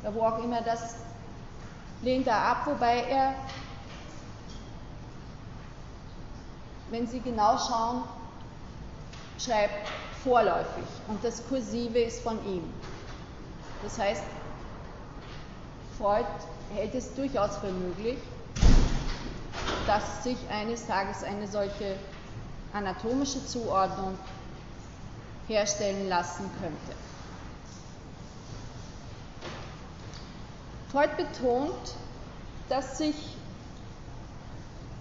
oder 0.00 0.14
wo 0.14 0.22
auch 0.22 0.38
immer, 0.44 0.60
das 0.62 0.94
lehnt 2.02 2.28
er 2.28 2.36
ab, 2.36 2.66
wobei 2.66 2.98
er, 3.02 3.34
wenn 6.90 7.08
Sie 7.08 7.18
genau 7.18 7.58
schauen, 7.58 8.04
schreibt 9.40 9.88
vorläufig 10.22 10.84
und 11.08 11.24
das 11.24 11.44
Kursive 11.48 11.98
ist 11.98 12.22
von 12.22 12.38
ihm. 12.46 12.72
Das 13.82 13.98
heißt, 13.98 14.22
Freud 15.98 16.26
hält 16.76 16.94
es 16.94 17.12
durchaus 17.14 17.56
für 17.56 17.72
möglich, 17.72 18.18
dass 19.86 20.22
sich 20.22 20.38
eines 20.50 20.86
Tages 20.86 21.24
eine 21.24 21.46
solche 21.46 21.96
anatomische 22.72 23.44
Zuordnung 23.46 24.16
herstellen 25.48 26.08
lassen 26.08 26.50
könnte. 26.60 26.96
Freud 30.90 31.10
betont, 31.16 31.94
dass 32.68 32.98
sich 32.98 33.14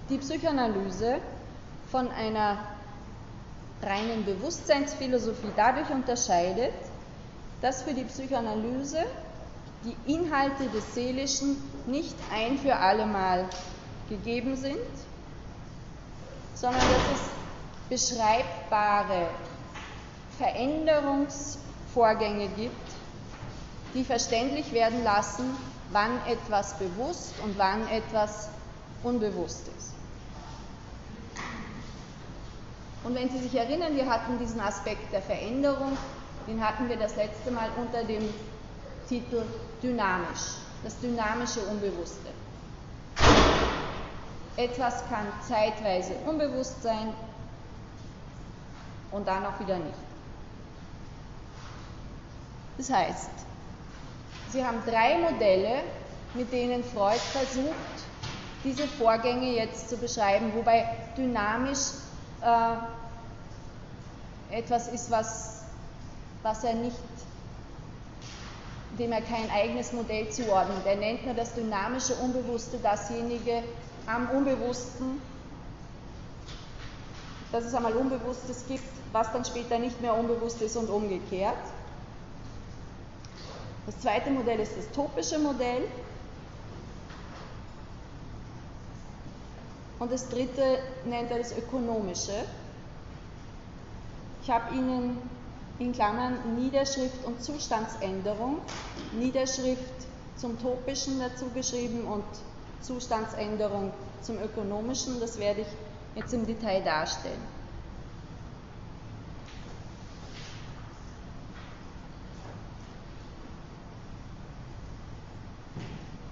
die 0.09 0.17
Psychoanalyse 0.17 1.17
von 1.89 2.09
einer 2.11 2.57
reinen 3.81 4.23
Bewusstseinsphilosophie 4.25 5.51
dadurch 5.55 5.89
unterscheidet, 5.89 6.73
dass 7.61 7.83
für 7.83 7.93
die 7.93 8.03
Psychoanalyse 8.03 9.03
die 9.83 10.13
Inhalte 10.13 10.69
des 10.69 10.93
Seelischen 10.93 11.57
nicht 11.87 12.15
ein 12.31 12.57
für 12.57 12.75
allemal 12.75 13.45
gegeben 14.11 14.55
sind, 14.57 14.77
sondern 16.53 16.81
dass 16.81 16.89
es 17.15 17.21
beschreibbare 17.89 19.29
Veränderungsvorgänge 20.37 22.49
gibt, 22.49 22.91
die 23.93 24.03
verständlich 24.03 24.73
werden 24.73 25.01
lassen, 25.03 25.45
wann 25.91 26.11
etwas 26.27 26.77
bewusst 26.77 27.33
und 27.43 27.57
wann 27.57 27.87
etwas 27.87 28.49
unbewusst 29.03 29.67
ist. 29.77 29.93
Und 33.03 33.15
wenn 33.15 33.29
Sie 33.29 33.39
sich 33.39 33.55
erinnern, 33.55 33.95
wir 33.95 34.07
hatten 34.09 34.37
diesen 34.39 34.59
Aspekt 34.59 35.11
der 35.11 35.21
Veränderung, 35.21 35.97
den 36.47 36.65
hatten 36.65 36.89
wir 36.89 36.97
das 36.97 37.15
letzte 37.15 37.51
Mal 37.51 37.69
unter 37.77 38.03
dem 38.03 38.27
Titel 39.07 39.43
dynamisch, 39.81 40.57
das 40.83 40.99
dynamische 40.99 41.61
Unbewusste. 41.61 42.30
Etwas 44.57 45.07
kann 45.09 45.27
zeitweise 45.47 46.13
unbewusst 46.25 46.83
sein 46.83 47.13
und 49.11 49.27
dann 49.27 49.45
auch 49.45 49.59
wieder 49.59 49.77
nicht. 49.77 49.97
Das 52.77 52.89
heißt, 52.89 53.29
Sie 54.49 54.65
haben 54.65 54.81
drei 54.85 55.17
Modelle, 55.17 55.83
mit 56.33 56.51
denen 56.51 56.83
Freud 56.83 57.19
versucht, 57.31 57.75
diese 58.63 58.87
Vorgänge 58.87 59.53
jetzt 59.53 59.89
zu 59.89 59.97
beschreiben, 59.97 60.51
wobei 60.55 60.85
dynamisch 61.17 61.93
äh, 62.41 62.75
etwas 64.57 64.87
ist, 64.89 65.09
was, 65.09 65.63
was 66.43 66.63
er 66.63 66.73
nicht, 66.73 66.97
dem 68.99 69.11
er 69.13 69.21
kein 69.21 69.49
eigenes 69.51 69.93
Modell 69.93 70.29
zuordnet. 70.29 70.85
Er 70.85 70.97
nennt 70.97 71.25
nur 71.25 71.33
das 71.33 71.53
dynamische 71.53 72.13
Unbewusste 72.15 72.77
dasjenige 72.79 73.63
am 74.07 74.29
Unbewussten, 74.29 75.21
dass 77.51 77.65
es 77.65 77.73
einmal 77.73 77.93
Unbewusstes 77.93 78.65
gibt, 78.67 78.83
was 79.11 79.31
dann 79.33 79.43
später 79.43 79.77
nicht 79.77 80.01
mehr 80.01 80.17
unbewusst 80.17 80.61
ist 80.61 80.77
und 80.77 80.89
umgekehrt. 80.89 81.57
Das 83.85 83.99
zweite 83.99 84.29
Modell 84.29 84.59
ist 84.59 84.77
das 84.77 84.89
topische 84.91 85.39
Modell. 85.39 85.83
Und 89.99 90.11
das 90.11 90.29
dritte 90.29 90.79
nennt 91.05 91.29
er 91.29 91.39
das 91.39 91.55
ökonomische. 91.57 92.45
Ich 94.41 94.49
habe 94.49 94.73
Ihnen 94.73 95.17
in 95.77 95.91
Klammern 95.93 96.55
Niederschrift 96.55 97.23
und 97.25 97.43
Zustandsänderung, 97.43 98.59
Niederschrift 99.13 99.81
zum 100.37 100.59
topischen 100.59 101.19
dazu 101.19 101.49
geschrieben 101.53 102.05
und 102.05 102.23
Zustandsänderung 102.81 103.91
zum 104.21 104.37
ökonomischen. 104.37 105.19
Das 105.19 105.39
werde 105.39 105.61
ich 105.61 105.67
jetzt 106.15 106.33
im 106.33 106.45
Detail 106.45 106.81
darstellen. 106.83 107.41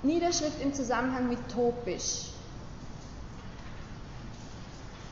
Niederschrift 0.02 0.62
im 0.62 0.74
Zusammenhang 0.74 1.28
mit 1.28 1.40
topisch 1.50 2.30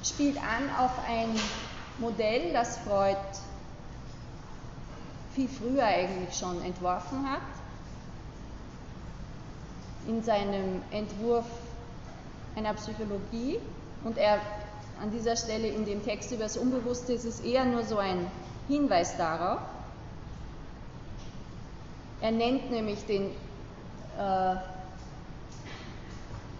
spielt 0.03 0.37
an 0.37 0.69
auf 0.79 0.91
ein 1.07 1.29
Modell, 1.99 2.53
das 2.53 2.77
Freud 2.79 3.17
viel 5.35 5.47
früher 5.47 5.83
eigentlich 5.83 6.35
schon 6.35 6.61
entworfen 6.63 7.29
hat. 7.29 7.41
In 10.07 10.23
seinem 10.23 10.81
Entwurf 10.91 11.45
einer 12.55 12.73
Psychologie 12.73 13.59
und 14.03 14.17
er 14.17 14.39
an 15.01 15.11
dieser 15.11 15.35
Stelle 15.35 15.67
in 15.67 15.85
dem 15.85 16.03
Text 16.03 16.31
über 16.31 16.43
das 16.43 16.57
Unbewusste 16.57 17.13
ist 17.13 17.25
es 17.25 17.41
eher 17.41 17.65
nur 17.65 17.83
so 17.83 17.97
ein 17.97 18.25
Hinweis 18.67 19.17
darauf. 19.17 19.59
Er 22.21 22.31
nennt 22.31 22.71
nämlich 22.71 23.05
den 23.05 23.29
äh, 24.17 24.55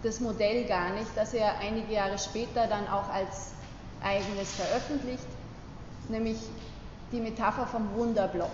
das 0.02 0.20
Modell 0.20 0.64
gar 0.66 0.90
nicht, 0.90 1.10
das 1.16 1.34
er 1.34 1.58
einige 1.58 1.92
Jahre 1.92 2.18
später 2.18 2.66
dann 2.68 2.86
auch 2.86 3.08
als 3.08 3.52
eigenes 4.02 4.54
veröffentlicht, 4.54 5.26
nämlich 6.08 6.38
die 7.10 7.20
Metapher 7.20 7.66
vom 7.66 7.92
Wunderblock. 7.96 8.50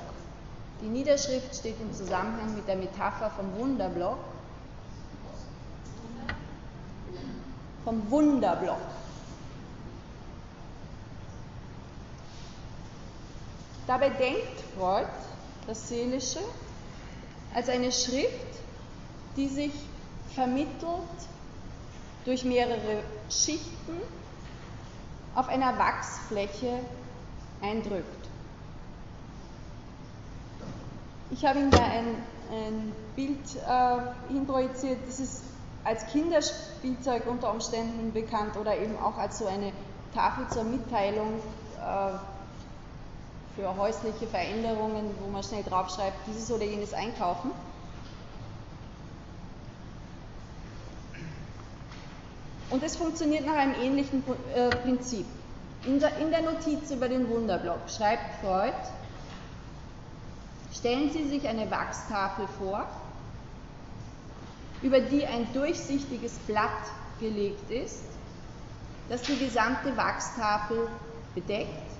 Die 0.80 0.86
Niederschrift 0.86 1.54
steht 1.54 1.80
im 1.80 1.92
Zusammenhang 1.92 2.54
mit 2.54 2.66
der 2.66 2.76
Metapher 2.76 3.30
vom 3.30 3.54
Wunderblock. 3.58 4.18
Vom 7.84 8.10
Wunderblock. 8.10 8.78
Dabei 13.86 14.08
denkt 14.08 14.60
Freud 14.76 15.06
das 15.66 15.88
Seelische 15.88 16.40
als 17.54 17.68
eine 17.68 17.92
Schrift, 17.92 18.58
die 19.36 19.48
sich 19.48 19.72
vermittelt 20.34 21.02
durch 22.24 22.44
mehrere 22.44 23.02
Schichten 23.28 24.00
auf 25.34 25.48
einer 25.48 25.78
Wachsfläche 25.78 26.80
eindrückt. 27.60 28.28
Ich 31.30 31.44
habe 31.44 31.58
Ihnen 31.58 31.70
da 31.70 31.82
ein, 31.84 32.16
ein 32.50 32.92
Bild 33.16 33.38
äh, 33.68 34.32
hinprojiziert, 34.32 34.98
das 35.06 35.20
ist 35.20 35.42
als 35.84 36.06
Kinderspielzeug 36.06 37.26
unter 37.26 37.52
Umständen 37.52 38.12
bekannt 38.12 38.56
oder 38.56 38.76
eben 38.76 38.98
auch 38.98 39.18
als 39.18 39.38
so 39.38 39.46
eine 39.46 39.72
Tafel 40.14 40.48
zur 40.48 40.64
Mitteilung 40.64 41.40
äh, 41.78 42.12
für 43.54 43.76
häusliche 43.76 44.26
Veränderungen, 44.26 45.14
wo 45.20 45.30
man 45.30 45.42
schnell 45.42 45.62
draufschreibt, 45.62 46.16
dieses 46.26 46.50
oder 46.50 46.64
jenes 46.64 46.92
einkaufen. 46.94 47.50
Und 52.70 52.82
es 52.82 52.96
funktioniert 52.96 53.46
nach 53.46 53.54
einem 53.54 53.74
ähnlichen 53.80 54.24
äh, 54.54 54.70
Prinzip. 54.70 55.26
In 55.84 56.00
der, 56.00 56.16
in 56.16 56.30
der 56.30 56.42
Notiz 56.42 56.90
über 56.90 57.08
den 57.08 57.28
Wunderblock 57.28 57.90
schreibt 57.94 58.40
Freud, 58.42 58.72
stellen 60.72 61.10
Sie 61.12 61.28
sich 61.28 61.46
eine 61.46 61.70
Wachstafel 61.70 62.48
vor, 62.58 62.86
über 64.84 65.00
die 65.00 65.26
ein 65.26 65.50
durchsichtiges 65.54 66.34
Blatt 66.46 66.68
gelegt 67.18 67.70
ist, 67.70 68.02
das 69.08 69.22
die 69.22 69.38
gesamte 69.38 69.96
Wachstafel 69.96 70.88
bedeckt. 71.34 71.90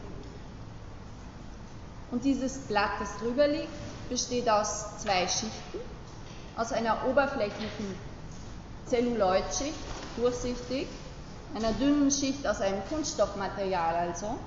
Und 2.10 2.22
dieses 2.24 2.58
Blatt, 2.58 2.90
das 3.00 3.16
drüber 3.16 3.48
liegt, 3.48 3.72
besteht 4.10 4.48
aus 4.50 4.98
zwei 4.98 5.26
Schichten, 5.26 5.80
aus 6.56 6.72
einer 6.72 7.08
oberflächlichen 7.08 7.94
Zelluloidschicht 8.84 9.74
durchsichtig, 10.18 10.86
einer 11.54 11.72
dünnen 11.72 12.10
Schicht 12.10 12.46
aus 12.46 12.60
einem 12.60 12.82
Kunststoffmaterial 12.90 13.94
also, 13.94 14.38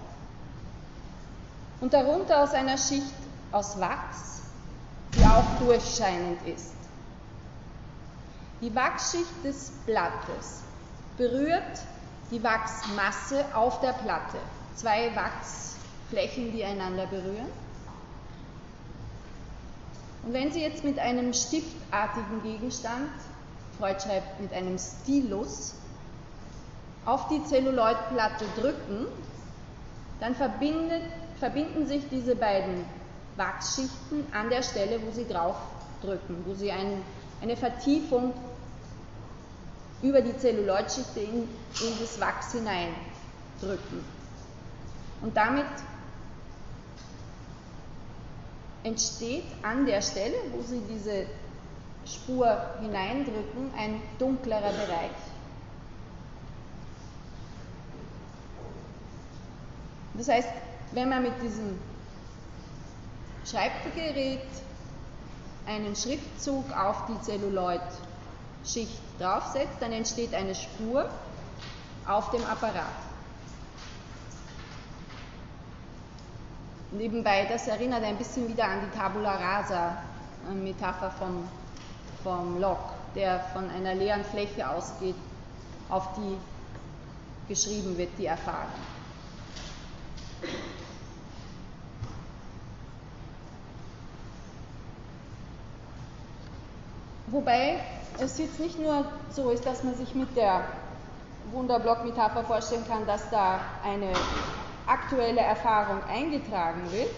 und 1.82 1.92
darunter 1.92 2.44
aus 2.44 2.54
einer 2.54 2.78
Schicht 2.78 3.14
aus 3.52 3.80
Wachs, 3.80 4.42
die 5.16 5.26
auch 5.26 5.60
durchscheinend 5.60 6.46
ist. 6.48 6.77
Die 8.62 8.74
Wachsschicht 8.74 9.44
des 9.44 9.72
Blattes 9.86 10.62
berührt 11.18 11.80
die 12.32 12.44
Wachsmasse 12.44 13.46
auf 13.54 13.80
der 13.82 13.94
Platte. 13.94 14.38
Zwei 14.76 15.12
Wachsflächen, 15.16 16.52
die 16.52 16.64
einander 16.64 17.06
berühren. 17.06 17.48
Und 20.26 20.34
wenn 20.34 20.52
Sie 20.52 20.62
jetzt 20.62 20.84
mit 20.84 21.00
einem 21.00 21.34
stiftartigen 21.34 22.44
Gegenstand 22.44 23.10
Freud 23.78 24.00
schreibt 24.02 24.40
mit 24.42 24.52
einem 24.54 24.78
Stilus, 24.78 25.76
auf 27.06 27.28
die 27.30 27.44
Zelluloidplatte 27.46 28.46
drücken, 28.60 29.08
dann 30.20 30.36
verbinden 30.36 31.86
sich 31.88 32.04
diese 32.10 32.36
beiden 32.36 32.86
Wachsschichten 33.38 34.26
an 34.34 34.50
der 34.50 34.64
Stelle, 34.64 35.00
wo 35.06 35.12
sie 35.12 35.28
drauf 35.28 35.56
drücken, 36.02 36.44
wo 36.46 36.54
sie 36.54 36.72
ein, 36.72 37.02
eine 37.42 37.56
Vertiefung 37.56 38.34
über 40.02 40.22
die 40.22 40.38
Zelluloidschicht 40.38 41.16
in, 41.16 41.44
in 41.44 42.00
das 42.00 42.20
Wachs 42.20 42.52
hineindrücken. 42.54 44.04
Und 45.22 45.36
damit 45.36 45.66
entsteht 48.84 49.46
an 49.64 49.86
der 49.86 50.02
Stelle, 50.02 50.36
wo 50.52 50.62
sie 50.62 50.82
diese 50.90 51.26
Spur 52.06 52.62
hineindrücken, 52.80 53.72
ein 53.76 54.02
dunklerer 54.20 54.72
Bereich. 54.72 55.12
Das 60.14 60.30
heißt, 60.30 60.50
wenn 60.94 61.10
man 61.10 61.24
mit 61.24 61.34
diesem 61.42 61.78
Schreibgerät 63.46 64.42
einen 65.66 65.96
Schriftzug 65.96 66.66
auf 66.72 67.06
die 67.08 67.22
Zelluloid-Schicht 67.22 69.02
draufsetzt, 69.20 69.78
dann 69.80 69.92
entsteht 69.92 70.34
eine 70.34 70.56
Spur 70.56 71.10
auf 72.08 72.32
dem 72.32 72.44
Apparat. 72.46 72.86
Nebenbei, 76.92 77.46
das 77.50 77.68
erinnert 77.68 78.04
ein 78.04 78.18
bisschen 78.18 78.48
wieder 78.48 78.66
an 78.66 78.80
die 78.82 78.98
Tabula 78.98 79.36
rasa, 79.36 79.98
eine 80.50 80.60
Metapher 80.60 81.12
vom, 81.12 81.48
vom 82.24 82.60
Locke, 82.62 82.94
der 83.16 83.42
von 83.54 83.70
einer 83.70 83.94
leeren 83.94 84.24
Fläche 84.24 84.70
ausgeht, 84.70 85.16
auf 85.90 86.08
die 86.16 86.38
geschrieben 87.48 87.98
wird, 87.98 88.10
die 88.18 88.26
Erfahrung. 88.26 88.72
Wobei 97.28 97.82
es 98.20 98.38
jetzt 98.38 98.60
nicht 98.60 98.80
nur 98.80 99.06
so 99.30 99.50
ist, 99.50 99.66
dass 99.66 99.84
man 99.84 99.96
sich 99.96 100.16
mit 100.16 100.36
der 100.36 100.64
Wunderblock-Metapher 101.52 102.44
vorstellen 102.44 102.86
kann, 102.88 103.06
dass 103.06 103.30
da 103.30 103.60
eine 103.84 104.10
aktuelle 104.86 105.42
Erfahrung 105.42 106.04
eingetragen 106.04 106.92
wird, 106.92 107.10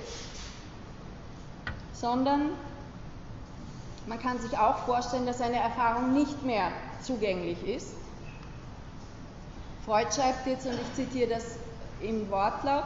sondern 1.94 2.52
man 4.08 4.20
kann 4.20 4.40
sich 4.40 4.58
auch 4.58 4.80
vorstellen, 4.80 5.26
dass 5.26 5.42
eine 5.42 5.60
Erfahrung 5.60 6.14
nicht 6.14 6.44
mehr 6.44 6.72
zugänglich 7.02 7.64
ist. 7.68 7.94
Freud 9.86 10.08
schreibt 10.14 10.48
jetzt, 10.48 10.66
und 10.66 10.74
ich 10.74 10.94
zitiere 10.94 11.30
das 11.30 11.58
im 12.02 12.30
Wortlaut, 12.30 12.86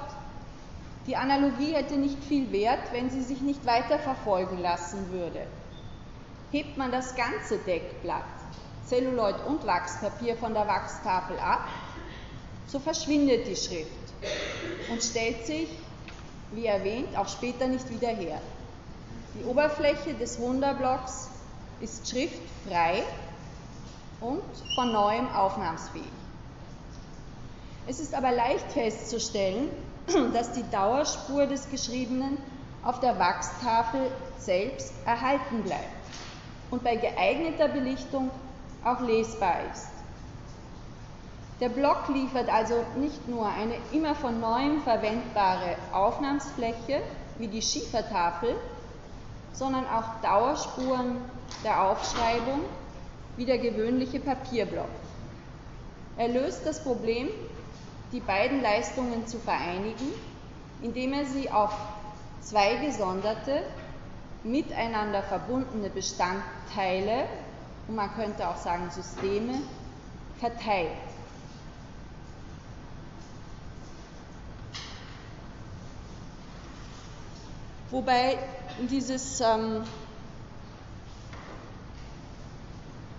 die 1.06 1.16
Analogie 1.18 1.74
hätte 1.74 1.96
nicht 1.96 2.24
viel 2.24 2.52
Wert, 2.52 2.92
wenn 2.92 3.10
sie 3.10 3.22
sich 3.22 3.42
nicht 3.42 3.66
weiter 3.66 4.00
verfolgen 4.00 4.62
lassen 4.62 5.12
würde. 5.12 5.46
Hebt 6.54 6.78
man 6.78 6.92
das 6.92 7.16
ganze 7.16 7.58
Deckblatt, 7.58 8.22
Celluloid 8.86 9.44
und 9.48 9.66
Wachspapier 9.66 10.38
von 10.38 10.54
der 10.54 10.68
Wachstafel 10.68 11.40
ab, 11.40 11.68
so 12.68 12.78
verschwindet 12.78 13.48
die 13.48 13.56
Schrift 13.56 14.14
und 14.92 15.02
stellt 15.02 15.48
sich, 15.48 15.68
wie 16.52 16.68
erwähnt, 16.68 17.18
auch 17.18 17.28
später 17.28 17.66
nicht 17.66 17.90
wieder 17.90 18.10
her. 18.10 18.40
Die 19.34 19.46
Oberfläche 19.46 20.14
des 20.14 20.40
Wunderblocks 20.40 21.32
ist 21.80 22.08
schriftfrei 22.08 23.02
und 24.22 24.44
von 24.76 24.92
neuem 24.92 25.28
aufnahmsfähig. 25.34 26.06
Es 27.88 28.00
ist 28.00 28.14
aber 28.14 28.32
leicht 28.32 28.72
festzustellen, 28.74 29.70
dass 30.34 30.52
die 30.52 30.70
Dauerspur 30.70 31.48
des 31.48 31.68
Geschriebenen 31.72 32.38
auf 32.84 33.00
der 33.00 33.18
Wachstafel 33.18 34.12
selbst 34.38 34.94
erhalten 35.08 35.64
bleibt 35.64 36.03
und 36.74 36.84
bei 36.84 36.96
geeigneter 36.96 37.68
Belichtung 37.68 38.32
auch 38.84 39.00
lesbar 39.02 39.58
ist. 39.72 39.90
Der 41.60 41.70
Block 41.70 42.10
liefert 42.12 42.52
also 42.52 42.84
nicht 42.98 43.30
nur 43.30 43.46
eine 43.46 43.76
immer 43.92 44.16
von 44.16 44.40
neuem 44.40 44.82
verwendbare 44.82 45.76
Aufnahmsfläche 45.92 47.04
wie 47.38 47.48
die 47.48 47.62
Schiefertafel, 47.62 48.56
sondern 49.52 49.86
auch 49.86 50.20
Dauerspuren 50.24 51.18
der 51.64 51.84
Aufschreibung 51.84 52.62
wie 53.38 53.46
der 53.46 53.60
gewöhnliche 53.60 54.20
Papierblock. 54.20 54.90
Er 56.18 56.30
löst 56.30 56.66
das 56.66 56.84
Problem, 56.84 57.30
die 58.12 58.20
beiden 58.20 58.64
Leistungen 58.64 59.28
zu 59.28 59.38
vereinigen, 59.38 60.12
indem 60.82 61.14
er 61.14 61.26
sie 61.26 61.52
auf 61.52 61.78
zwei 62.42 62.78
gesonderte, 62.84 63.62
miteinander 64.44 65.24
verbundene 65.24 65.90
Bestandteile, 65.90 67.26
und 67.88 67.96
man 67.96 68.14
könnte 68.16 68.48
auch 68.48 68.58
sagen 68.58 68.90
Systeme, 68.92 69.60
verteilt. 70.40 70.92
Wobei 77.90 78.40
dieses, 78.90 79.40
ähm, 79.40 79.84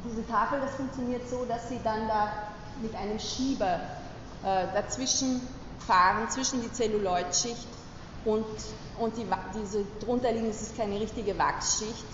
diese 0.04 0.26
Tafel, 0.26 0.60
das 0.60 0.74
funktioniert 0.74 1.28
so, 1.28 1.44
dass 1.44 1.68
Sie 1.68 1.78
dann 1.84 2.08
da 2.08 2.32
mit 2.82 2.94
einem 2.96 3.18
Schieber 3.20 3.80
äh, 4.44 4.66
dazwischen 4.74 5.40
fahren, 5.87 6.28
zwischen 6.28 6.60
die 6.60 6.72
Zelluloidschicht 6.72 7.68
und, 8.24 8.46
und 8.98 9.16
die, 9.16 9.26
diese 9.54 9.84
drunter 10.00 10.32
liegen, 10.32 10.48
es 10.48 10.62
ist 10.62 10.76
keine 10.76 10.98
richtige 11.00 11.37
Wachsschicht 11.38 12.04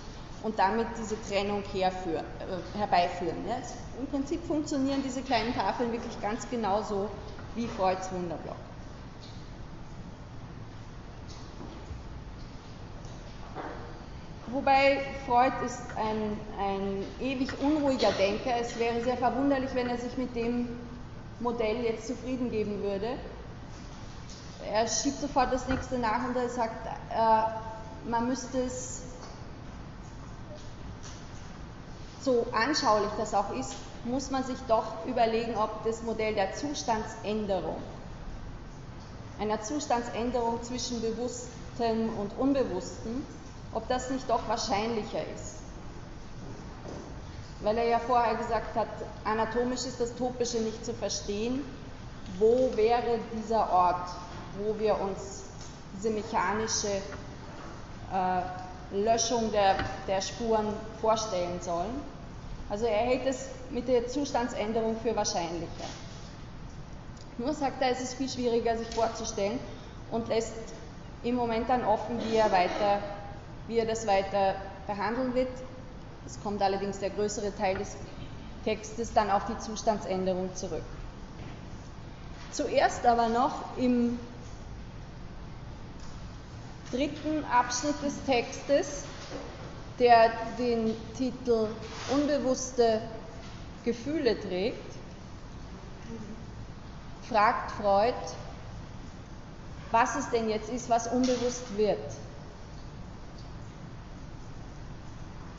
und 0.42 0.58
damit 0.58 0.86
diese 0.98 1.20
Trennung 1.28 1.62
herführen, 1.72 2.24
äh, 2.40 2.78
herbeiführen. 2.78 3.36
Ja. 3.48 3.56
Im 3.98 4.06
Prinzip 4.06 4.44
funktionieren 4.46 5.02
diese 5.04 5.22
kleinen 5.22 5.54
Tafeln 5.54 5.92
wirklich 5.92 6.20
ganz 6.20 6.48
genauso 6.48 7.08
wie 7.54 7.66
Freuds 7.66 8.10
Wunderblock. 8.12 8.56
Wobei 14.52 15.00
Freud 15.26 15.52
ist 15.64 15.80
ein, 15.96 16.36
ein 16.58 17.04
ewig 17.20 17.50
unruhiger 17.60 18.10
Denker. 18.12 18.52
Es 18.60 18.76
wäre 18.80 19.00
sehr 19.04 19.16
verwunderlich, 19.16 19.70
wenn 19.74 19.88
er 19.88 19.96
sich 19.96 20.16
mit 20.16 20.34
dem 20.34 20.68
Modell 21.38 21.84
jetzt 21.84 22.08
zufrieden 22.08 22.50
geben 22.50 22.82
würde. 22.82 23.16
Er 24.72 24.86
schiebt 24.86 25.20
sofort 25.20 25.52
das 25.52 25.66
nächste 25.66 25.98
nach 25.98 26.24
und 26.24 26.36
er 26.36 26.48
sagt, 26.48 26.86
äh, 26.86 28.08
man 28.08 28.28
müsste 28.28 28.62
es 28.62 29.02
so 32.22 32.46
anschaulich 32.52 33.10
das 33.18 33.34
auch 33.34 33.52
ist, 33.52 33.74
muss 34.04 34.30
man 34.30 34.44
sich 34.44 34.58
doch 34.68 35.04
überlegen, 35.06 35.56
ob 35.56 35.84
das 35.84 36.02
Modell 36.02 36.34
der 36.34 36.54
Zustandsänderung, 36.54 37.82
einer 39.40 39.60
Zustandsänderung 39.60 40.62
zwischen 40.62 41.00
Bewusstem 41.00 42.10
und 42.18 42.38
Unbewusstem, 42.38 43.26
ob 43.72 43.88
das 43.88 44.10
nicht 44.10 44.28
doch 44.30 44.46
wahrscheinlicher 44.48 45.22
ist. 45.34 45.56
Weil 47.62 47.76
er 47.76 47.88
ja 47.88 47.98
vorher 47.98 48.36
gesagt 48.36 48.76
hat, 48.76 48.88
anatomisch 49.24 49.84
ist 49.84 50.00
das 50.00 50.14
Topische 50.14 50.58
nicht 50.58 50.84
zu 50.84 50.94
verstehen. 50.94 51.62
Wo 52.38 52.70
wäre 52.74 53.18
dieser 53.34 53.70
Ort, 53.70 54.08
wo 54.58 54.78
wir 54.78 54.98
uns 55.00 55.44
diese 55.96 56.10
mechanische 56.10 56.88
äh, 58.12 58.96
Löschung 58.96 59.50
der, 59.52 59.76
der 60.06 60.20
Spuren 60.20 60.66
vorstellen 61.00 61.60
sollen? 61.60 62.00
Also 62.68 62.86
er 62.86 62.98
hält 62.98 63.26
es 63.26 63.48
mit 63.70 63.88
der 63.88 64.06
Zustandsänderung 64.08 64.96
für 65.02 65.14
wahrscheinlicher. 65.16 65.88
Nur 67.38 67.54
sagt 67.54 67.82
er, 67.82 67.90
es 67.90 68.00
ist 68.00 68.14
viel 68.14 68.28
schwieriger 68.28 68.76
sich 68.76 68.88
vorzustellen 68.88 69.58
und 70.10 70.28
lässt 70.28 70.52
im 71.22 71.34
Moment 71.34 71.68
dann 71.68 71.84
offen, 71.84 72.18
wie 72.24 72.36
er 72.36 72.50
weiter 72.52 73.00
wie 73.70 73.78
er 73.78 73.86
das 73.86 74.04
weiter 74.06 74.56
behandeln 74.88 75.32
wird. 75.32 75.48
Es 76.26 76.40
kommt 76.42 76.60
allerdings 76.60 76.98
der 76.98 77.10
größere 77.10 77.54
Teil 77.56 77.78
des 77.78 77.96
Textes 78.64 79.12
dann 79.12 79.30
auf 79.30 79.44
die 79.46 79.56
Zustandsänderung 79.58 80.54
zurück. 80.56 80.82
Zuerst 82.50 83.06
aber 83.06 83.28
noch 83.28 83.76
im 83.76 84.18
dritten 86.90 87.44
Abschnitt 87.44 88.02
des 88.02 88.14
Textes, 88.26 89.04
der 89.98 90.30
den 90.58 90.94
Titel 91.16 91.68
Unbewusste 92.12 93.00
Gefühle 93.84 94.38
trägt, 94.40 94.94
fragt 97.28 97.70
Freud, 97.72 98.14
was 99.90 100.16
es 100.16 100.30
denn 100.30 100.48
jetzt 100.48 100.68
ist, 100.70 100.88
was 100.90 101.06
unbewusst 101.06 101.76
wird. 101.76 101.98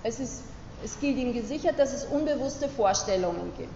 Es, 0.03 0.19
ist, 0.19 0.43
es 0.83 0.99
gilt 0.99 1.17
ihm 1.17 1.33
gesichert, 1.33 1.79
dass 1.79 1.93
es 1.93 2.05
unbewusste 2.05 2.67
Vorstellungen 2.67 3.53
gibt. 3.57 3.69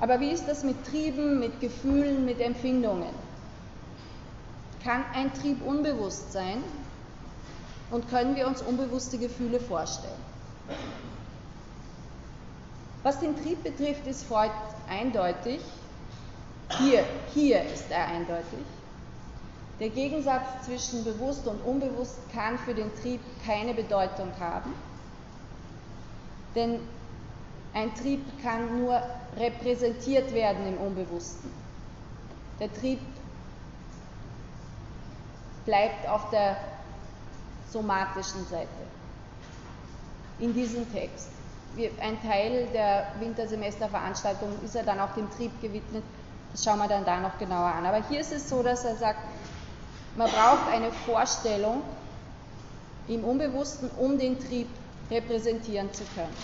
Aber 0.00 0.20
wie 0.20 0.30
ist 0.30 0.46
das 0.46 0.64
mit 0.64 0.86
Trieben, 0.86 1.40
mit 1.40 1.60
Gefühlen, 1.60 2.24
mit 2.24 2.40
Empfindungen? 2.40 3.23
Kann 4.84 5.02
ein 5.14 5.32
Trieb 5.32 5.64
unbewusst 5.64 6.32
sein 6.32 6.62
und 7.90 8.08
können 8.10 8.36
wir 8.36 8.46
uns 8.46 8.60
unbewusste 8.60 9.16
Gefühle 9.16 9.58
vorstellen? 9.58 10.12
Was 13.02 13.18
den 13.18 13.34
Trieb 13.42 13.62
betrifft, 13.62 14.06
ist 14.06 14.24
Freud 14.24 14.50
eindeutig. 14.88 15.60
Hier, 16.78 17.04
hier 17.32 17.62
ist 17.62 17.90
er 17.90 18.08
eindeutig. 18.08 18.64
Der 19.80 19.88
Gegensatz 19.88 20.66
zwischen 20.66 21.02
bewusst 21.02 21.46
und 21.46 21.60
unbewusst 21.64 22.18
kann 22.32 22.58
für 22.58 22.74
den 22.74 22.94
Trieb 23.02 23.20
keine 23.44 23.74
Bedeutung 23.74 24.30
haben, 24.38 24.72
denn 26.54 26.78
ein 27.72 27.94
Trieb 27.94 28.20
kann 28.42 28.80
nur 28.80 29.02
repräsentiert 29.36 30.32
werden 30.32 30.66
im 30.68 30.78
Unbewussten. 30.78 31.50
Der 32.60 32.72
Trieb 32.72 33.00
bleibt 35.64 36.08
auf 36.08 36.30
der 36.30 36.56
somatischen 37.70 38.46
Seite. 38.46 38.68
In 40.38 40.52
diesem 40.54 40.90
Text. 40.92 41.28
Ein 42.00 42.22
Teil 42.22 42.68
der 42.72 43.06
Wintersemesterveranstaltung 43.18 44.50
ist 44.64 44.74
ja 44.74 44.82
dann 44.82 45.00
auch 45.00 45.12
dem 45.14 45.28
Trieb 45.30 45.60
gewidmet, 45.60 46.04
Das 46.52 46.62
schauen 46.62 46.78
wir 46.78 46.86
dann 46.86 47.04
da 47.04 47.18
noch 47.18 47.36
genauer 47.38 47.66
an. 47.66 47.84
Aber 47.84 48.00
hier 48.08 48.20
ist 48.20 48.32
es 48.32 48.48
so, 48.48 48.62
dass 48.62 48.84
er 48.84 48.94
sagt, 48.94 49.18
man 50.16 50.30
braucht 50.30 50.72
eine 50.72 50.92
Vorstellung 50.92 51.82
im 53.08 53.24
Unbewussten, 53.24 53.90
um 53.98 54.18
den 54.18 54.38
Trieb 54.38 54.68
repräsentieren 55.10 55.92
zu 55.92 56.04
können. 56.14 56.34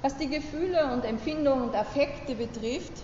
Was 0.00 0.16
die 0.16 0.28
Gefühle 0.28 0.90
und 0.92 1.04
Empfindungen 1.04 1.64
und 1.64 1.74
Affekte 1.74 2.34
betrifft, 2.34 2.92
äh, 2.96 3.02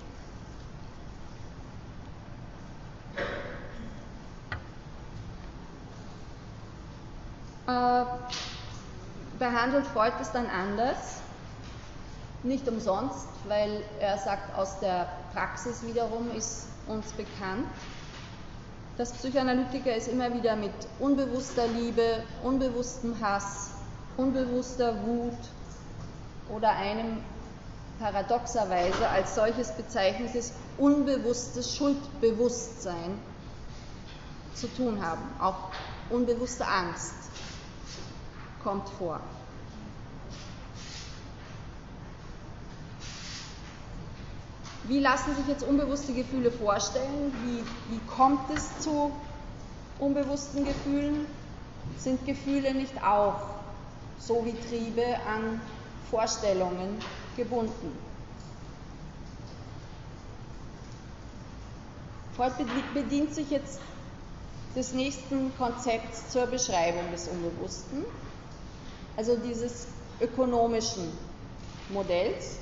behandelt 9.39 9.87
Freud 9.87 10.13
es 10.21 10.31
dann 10.33 10.47
anders. 10.47 11.21
Nicht 12.43 12.69
umsonst, 12.69 13.27
weil 13.49 13.83
er 14.01 14.19
sagt, 14.19 14.57
aus 14.57 14.79
der 14.81 15.09
Praxis 15.33 15.83
wiederum 15.83 16.31
ist 16.37 16.69
uns 16.87 17.13
bekannt, 17.13 17.67
dass 18.99 19.13
Psychoanalytiker 19.13 19.95
es 19.97 20.09
immer 20.09 20.33
wieder 20.35 20.57
mit 20.57 20.73
unbewusster 20.99 21.67
Liebe, 21.67 22.23
unbewusstem 22.43 23.17
Hass, 23.21 23.71
unbewusster 24.19 24.95
Wut 25.07 25.39
oder 26.55 26.71
einem 26.71 27.23
paradoxerweise 27.99 29.09
als 29.09 29.35
solches 29.35 29.73
bezeichnetes 29.73 30.53
unbewusstes 30.79 31.77
Schuldbewusstsein 31.77 33.19
zu 34.55 34.69
tun 34.69 35.05
haben. 35.05 35.23
Auch 35.41 35.71
unbewusste 36.11 36.67
Angst 36.67 37.15
kommt 38.63 38.89
vor. 38.89 39.21
Wie 44.85 45.01
lassen 45.01 45.35
sich 45.37 45.47
jetzt 45.49 45.63
unbewusste 45.63 46.13
Gefühle 46.13 46.51
vorstellen? 46.51 47.33
Wie, 47.43 47.95
wie 47.95 48.01
kommt 48.07 48.51
es 48.55 48.81
zu 48.81 49.13
unbewussten 49.99 50.65
Gefühlen? 50.65 51.27
Sind 51.99 52.27
Gefühle 52.27 52.75
nicht 52.75 53.03
auch, 53.03 53.41
so 54.19 54.45
wie 54.45 54.53
Triebe, 54.69 55.05
an 55.27 55.61
Vorstellungen 56.11 57.01
gebunden? 57.37 57.93
Freud 62.37 62.53
bedient 62.95 63.33
sich 63.33 63.51
jetzt 63.51 63.79
des 64.75 64.93
nächsten 64.93 65.57
Konzepts 65.57 66.31
zur 66.31 66.47
Beschreibung 66.47 67.11
des 67.13 67.29
Unbewussten, 67.29 68.05
also 69.17 69.37
dieses 69.37 69.87
ökonomischen 70.21 71.13
Modells. 71.91 72.57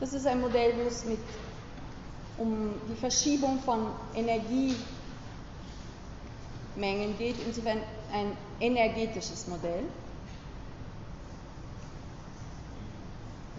Das 0.00 0.14
ist 0.14 0.26
ein 0.26 0.40
Modell, 0.40 0.72
wo 0.78 0.88
es 0.88 1.04
mit, 1.04 1.18
um 2.38 2.70
die 2.88 2.96
Verschiebung 2.96 3.60
von 3.60 3.88
Energiemengen 4.14 4.78
geht, 7.18 7.36
insofern 7.46 7.80
ein 8.10 8.34
energetisches 8.60 9.46
Modell. 9.48 9.82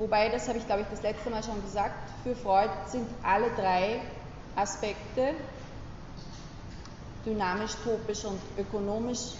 Wobei, 0.02 0.30
das 0.30 0.48
habe 0.48 0.58
ich 0.58 0.66
glaube 0.66 0.82
ich 0.82 0.88
das 0.88 1.04
letzte 1.04 1.30
Mal 1.30 1.44
schon 1.44 1.62
gesagt, 1.62 1.94
für 2.24 2.36
Freud 2.36 2.72
sind 2.88 3.08
alle 3.22 3.52
drei 3.52 4.02
Aspekte, 4.56 5.36
dynamisch, 7.24 7.74
topisch 7.84 8.26
und 8.26 8.42
ökonomisch, 8.58 9.36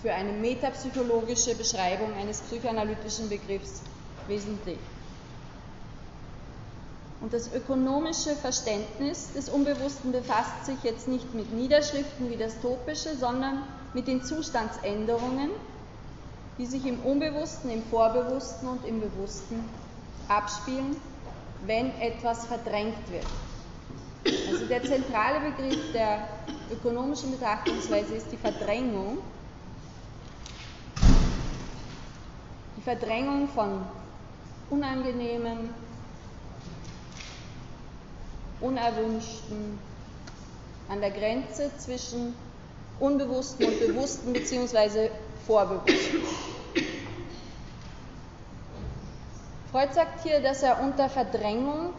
für 0.00 0.14
eine 0.14 0.32
metapsychologische 0.32 1.54
Beschreibung 1.54 2.14
eines 2.14 2.40
psychoanalytischen 2.40 3.28
Begriffs 3.28 3.82
wesentlich. 4.26 4.78
Und 7.20 7.34
das 7.34 7.52
ökonomische 7.52 8.36
Verständnis 8.36 9.34
des 9.34 9.50
Unbewussten 9.50 10.12
befasst 10.12 10.64
sich 10.64 10.82
jetzt 10.82 11.08
nicht 11.08 11.34
mit 11.34 11.52
Niederschriften 11.52 12.30
wie 12.30 12.38
das 12.38 12.58
Topische, 12.62 13.16
sondern 13.16 13.64
mit 13.92 14.06
den 14.08 14.24
Zustandsänderungen, 14.24 15.50
die 16.56 16.64
sich 16.64 16.86
im 16.86 17.00
Unbewussten, 17.00 17.68
im 17.68 17.82
Vorbewussten 17.82 18.66
und 18.66 18.82
im 18.86 19.00
Bewussten 19.02 19.68
abspielen, 20.28 20.96
wenn 21.64 21.90
etwas 22.00 22.46
verdrängt 22.46 23.10
wird. 23.10 23.26
Also 24.50 24.66
der 24.66 24.82
zentrale 24.82 25.40
Begriff 25.40 25.92
der 25.92 26.26
ökonomischen 26.72 27.32
Betrachtungsweise 27.32 28.14
ist 28.14 28.30
die 28.32 28.36
Verdrängung. 28.36 29.18
Die 32.76 32.82
Verdrängung 32.82 33.48
von 33.48 33.82
unangenehmen, 34.70 35.70
unerwünschten, 38.60 39.78
an 40.88 41.00
der 41.00 41.10
Grenze 41.10 41.70
zwischen 41.78 42.34
unbewussten 43.00 43.66
und 43.66 43.78
bewussten 43.80 44.32
bzw. 44.32 45.10
vorbewussten. 45.46 46.22
Freud 49.72 49.92
sagt 49.92 50.22
hier, 50.22 50.40
dass 50.40 50.62
er 50.62 50.80
unter 50.80 51.08
Verdrängung 51.08 51.90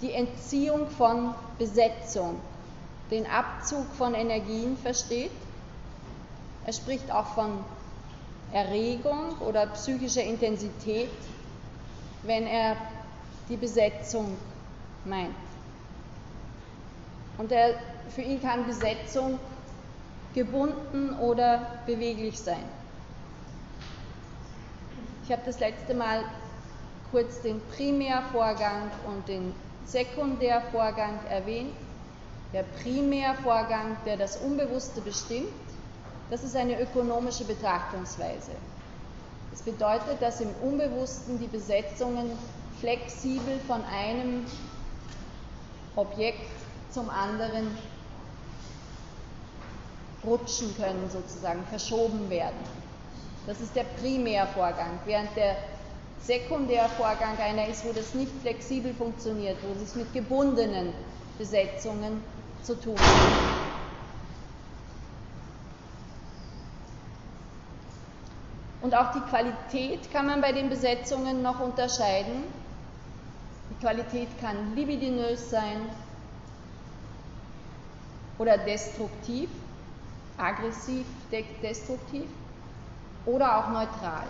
die 0.00 0.12
Entziehung 0.12 0.88
von 0.88 1.34
Besetzung, 1.58 2.40
den 3.10 3.26
Abzug 3.26 3.86
von 3.96 4.14
Energien 4.14 4.76
versteht. 4.78 5.30
Er 6.66 6.72
spricht 6.72 7.10
auch 7.10 7.26
von 7.34 7.64
Erregung 8.52 9.36
oder 9.40 9.66
psychischer 9.66 10.22
Intensität, 10.22 11.10
wenn 12.22 12.46
er 12.46 12.76
die 13.48 13.56
Besetzung 13.56 14.36
meint. 15.04 15.34
Und 17.36 17.52
er, 17.52 17.74
für 18.10 18.22
ihn 18.22 18.40
kann 18.40 18.66
Besetzung 18.66 19.38
gebunden 20.34 21.18
oder 21.18 21.80
beweglich 21.84 22.38
sein. 22.38 22.64
Ich 25.24 25.32
habe 25.32 25.42
das 25.44 25.58
letzte 25.58 25.94
Mal 25.94 26.24
kurz 27.14 27.40
den 27.42 27.60
Primärvorgang 27.76 28.90
und 29.06 29.28
den 29.28 29.54
Sekundärvorgang 29.86 31.20
erwähnt. 31.30 31.72
Der 32.52 32.64
Primärvorgang, 32.82 33.96
der 34.04 34.16
das 34.16 34.38
Unbewusste 34.38 35.00
bestimmt, 35.00 35.46
das 36.28 36.42
ist 36.42 36.56
eine 36.56 36.80
ökonomische 36.80 37.44
Betrachtungsweise. 37.44 38.50
Das 39.52 39.62
bedeutet, 39.62 40.20
dass 40.20 40.40
im 40.40 40.50
Unbewussten 40.60 41.38
die 41.38 41.46
Besetzungen 41.46 42.36
flexibel 42.80 43.60
von 43.68 43.84
einem 43.84 44.44
Objekt 45.94 46.50
zum 46.90 47.08
anderen 47.10 47.78
rutschen 50.26 50.74
können, 50.76 51.08
sozusagen 51.12 51.62
verschoben 51.66 52.28
werden. 52.28 52.58
Das 53.46 53.60
ist 53.60 53.76
der 53.76 53.84
Primärvorgang, 53.84 54.98
während 55.04 55.36
der 55.36 55.54
Sekundärvorgang 56.20 57.36
einer 57.38 57.68
ist, 57.68 57.84
wo 57.84 57.92
das 57.92 58.14
nicht 58.14 58.32
flexibel 58.40 58.94
funktioniert, 58.94 59.58
wo 59.62 59.82
es 59.82 59.94
mit 59.94 60.12
gebundenen 60.12 60.94
Besetzungen 61.38 62.22
zu 62.62 62.74
tun 62.80 62.96
hat. 62.96 63.32
Und 68.80 68.94
auch 68.94 69.12
die 69.12 69.20
Qualität 69.30 70.10
kann 70.12 70.26
man 70.26 70.40
bei 70.40 70.52
den 70.52 70.68
Besetzungen 70.68 71.42
noch 71.42 71.60
unterscheiden. 71.60 72.44
Die 73.70 73.80
Qualität 73.80 74.28
kann 74.40 74.74
libidinös 74.74 75.50
sein, 75.50 75.88
oder 78.38 78.58
destruktiv, 78.58 79.48
aggressiv, 80.36 81.06
destruktiv 81.62 82.28
oder 83.26 83.58
auch 83.58 83.68
neutral. 83.68 84.26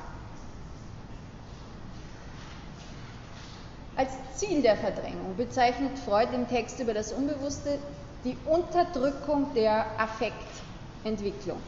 Als 3.97 4.11
Ziel 4.35 4.63
der 4.63 4.77
Verdrängung 4.77 5.37
bezeichnet 5.37 5.99
Freud 5.99 6.29
im 6.35 6.49
Text 6.49 6.81
über 6.81 6.95
das 6.95 7.13
Unbewusste 7.13 7.79
die 8.25 8.37
Unterdrückung 8.45 9.55
der 9.55 9.87
Affektentwicklung. 9.99 11.61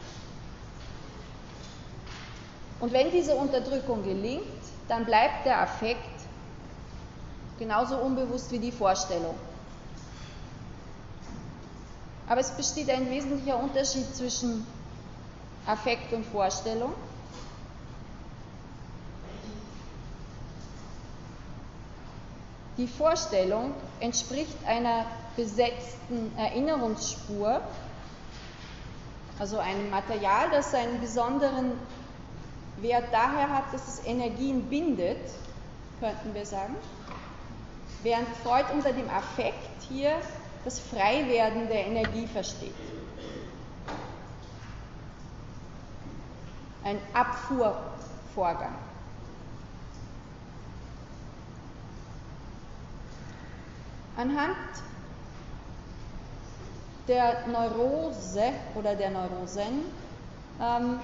Und 2.79 2.91
wenn 2.91 3.11
diese 3.11 3.35
Unterdrückung 3.35 4.03
gelingt, 4.03 4.43
dann 4.87 5.05
bleibt 5.05 5.45
der 5.45 5.61
Affekt 5.61 6.21
genauso 7.57 7.97
unbewusst 7.97 8.51
wie 8.51 8.59
die 8.59 8.71
Vorstellung. 8.71 9.35
Aber 12.27 12.41
es 12.41 12.51
besteht 12.51 12.89
ein 12.89 13.09
wesentlicher 13.09 13.57
Unterschied 13.57 14.15
zwischen 14.15 14.67
Affekt 15.65 16.11
und 16.13 16.25
Vorstellung. 16.25 16.93
Die 22.77 22.87
Vorstellung 22.87 23.73
entspricht 23.99 24.55
einer 24.67 25.05
besetzten 25.35 26.31
Erinnerungsspur, 26.37 27.61
also 29.39 29.57
einem 29.57 29.89
Material, 29.89 30.49
das 30.51 30.73
einen 30.75 31.01
besonderen 31.01 31.71
Wert 32.77 33.05
daher 33.11 33.49
hat, 33.49 33.73
dass 33.73 33.87
es 33.87 34.05
Energien 34.05 34.63
bindet, 34.69 35.17
könnten 35.99 36.35
wir 36.35 36.45
sagen. 36.45 36.75
Während 38.03 38.27
Freud 38.43 38.65
unter 38.71 38.93
dem 38.93 39.09
Affekt 39.09 39.81
hier 39.89 40.11
das 40.63 40.79
Freiwerden 40.79 41.67
der 41.67 41.87
Energie 41.87 42.27
versteht. 42.27 42.75
Ein 46.83 46.99
Abfuhrvorgang. 47.13 48.75
Anhand 54.17 54.57
der 57.07 57.47
Neurose 57.47 58.51
oder 58.73 58.95
der 58.95 59.11
Neurosen 59.11 59.85
ähm, 60.59 60.99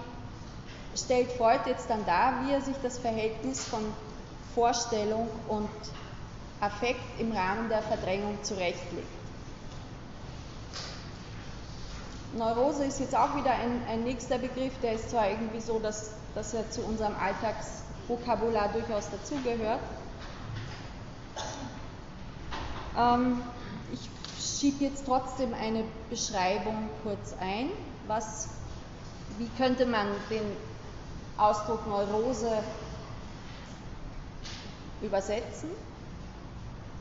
stellt 0.95 1.32
Freud 1.34 1.60
jetzt 1.67 1.89
dann 1.89 2.04
dar, 2.06 2.43
wie 2.43 2.54
er 2.54 2.62
sich 2.62 2.76
das 2.82 2.97
Verhältnis 2.97 3.65
von 3.65 3.82
Vorstellung 4.56 5.30
und 5.47 5.69
Affekt 6.60 7.19
im 7.19 7.32
Rahmen 7.32 7.69
der 7.69 7.84
Verdrängung 7.84 8.43
zurechtlegt. 8.43 9.08
Neurose 12.36 12.86
ist 12.86 12.99
jetzt 12.99 13.15
auch 13.15 13.36
wieder 13.36 13.52
ein, 13.52 13.84
ein, 13.88 14.04
nächster 14.04 14.39
Begriff, 14.39 14.73
der 14.82 14.93
ist 14.93 15.12
zwar 15.12 15.30
irgendwie 15.30 15.60
so, 15.60 15.78
dass, 15.78 16.12
dass 16.34 16.54
er 16.56 16.69
zu 16.71 16.82
unserem 16.82 17.13
Alltagsvokabular 17.15 18.69
durchaus 18.69 19.08
dazugehört. 19.12 19.82
Ähm, 22.97 23.41
ich 23.91 24.10
schiebe 24.39 24.84
jetzt 24.84 25.06
trotzdem 25.06 25.53
eine 25.53 25.84
Beschreibung 26.10 26.89
kurz 27.03 27.36
ein. 27.39 27.69
Was, 28.08 28.49
wie 29.38 29.49
könnte 29.58 29.86
man 29.86 30.08
den 30.29 30.43
Ausdruck 31.38 31.88
Neurose 31.88 32.51
übersetzen? 35.01 35.69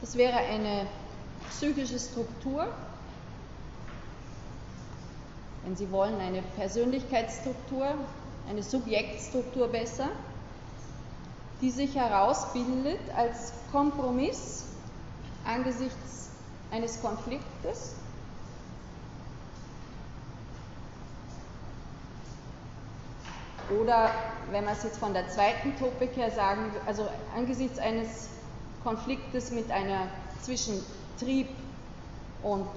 Das 0.01 0.17
wäre 0.17 0.37
eine 0.37 0.87
psychische 1.51 1.99
Struktur, 1.99 2.67
wenn 5.65 5.77
Sie 5.77 5.91
wollen, 5.91 6.19
eine 6.21 6.43
Persönlichkeitsstruktur, 6.57 7.87
eine 8.49 8.63
Subjektstruktur 8.63 9.69
besser, 9.69 10.09
die 11.61 11.71
sich 11.71 11.95
herausbildet 11.95 12.99
als 13.15 13.53
Kompromiss 13.71 14.65
angesichts 15.45 16.31
eines 16.71 17.01
Konfliktes 17.01 17.95
Oder 23.81 24.11
wenn 24.51 24.65
man 24.65 24.75
es 24.75 24.83
jetzt 24.83 24.99
von 24.99 25.15
der 25.15 25.29
zweiten 25.29 25.77
Topik 25.79 26.17
her 26.17 26.31
sagen, 26.31 26.71
also 26.87 27.09
angesichts 27.35 27.79
eines 27.79 28.29
Konfliktes 28.83 29.51
mit 29.51 29.71
einer 29.71 30.09
zwischen 30.43 30.85
Trieb 31.19 31.49
und 32.43 32.69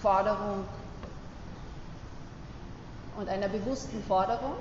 Forderung 0.00 0.64
und 3.16 3.28
einer 3.28 3.48
bewussten 3.48 4.02
Forderung. 4.04 4.54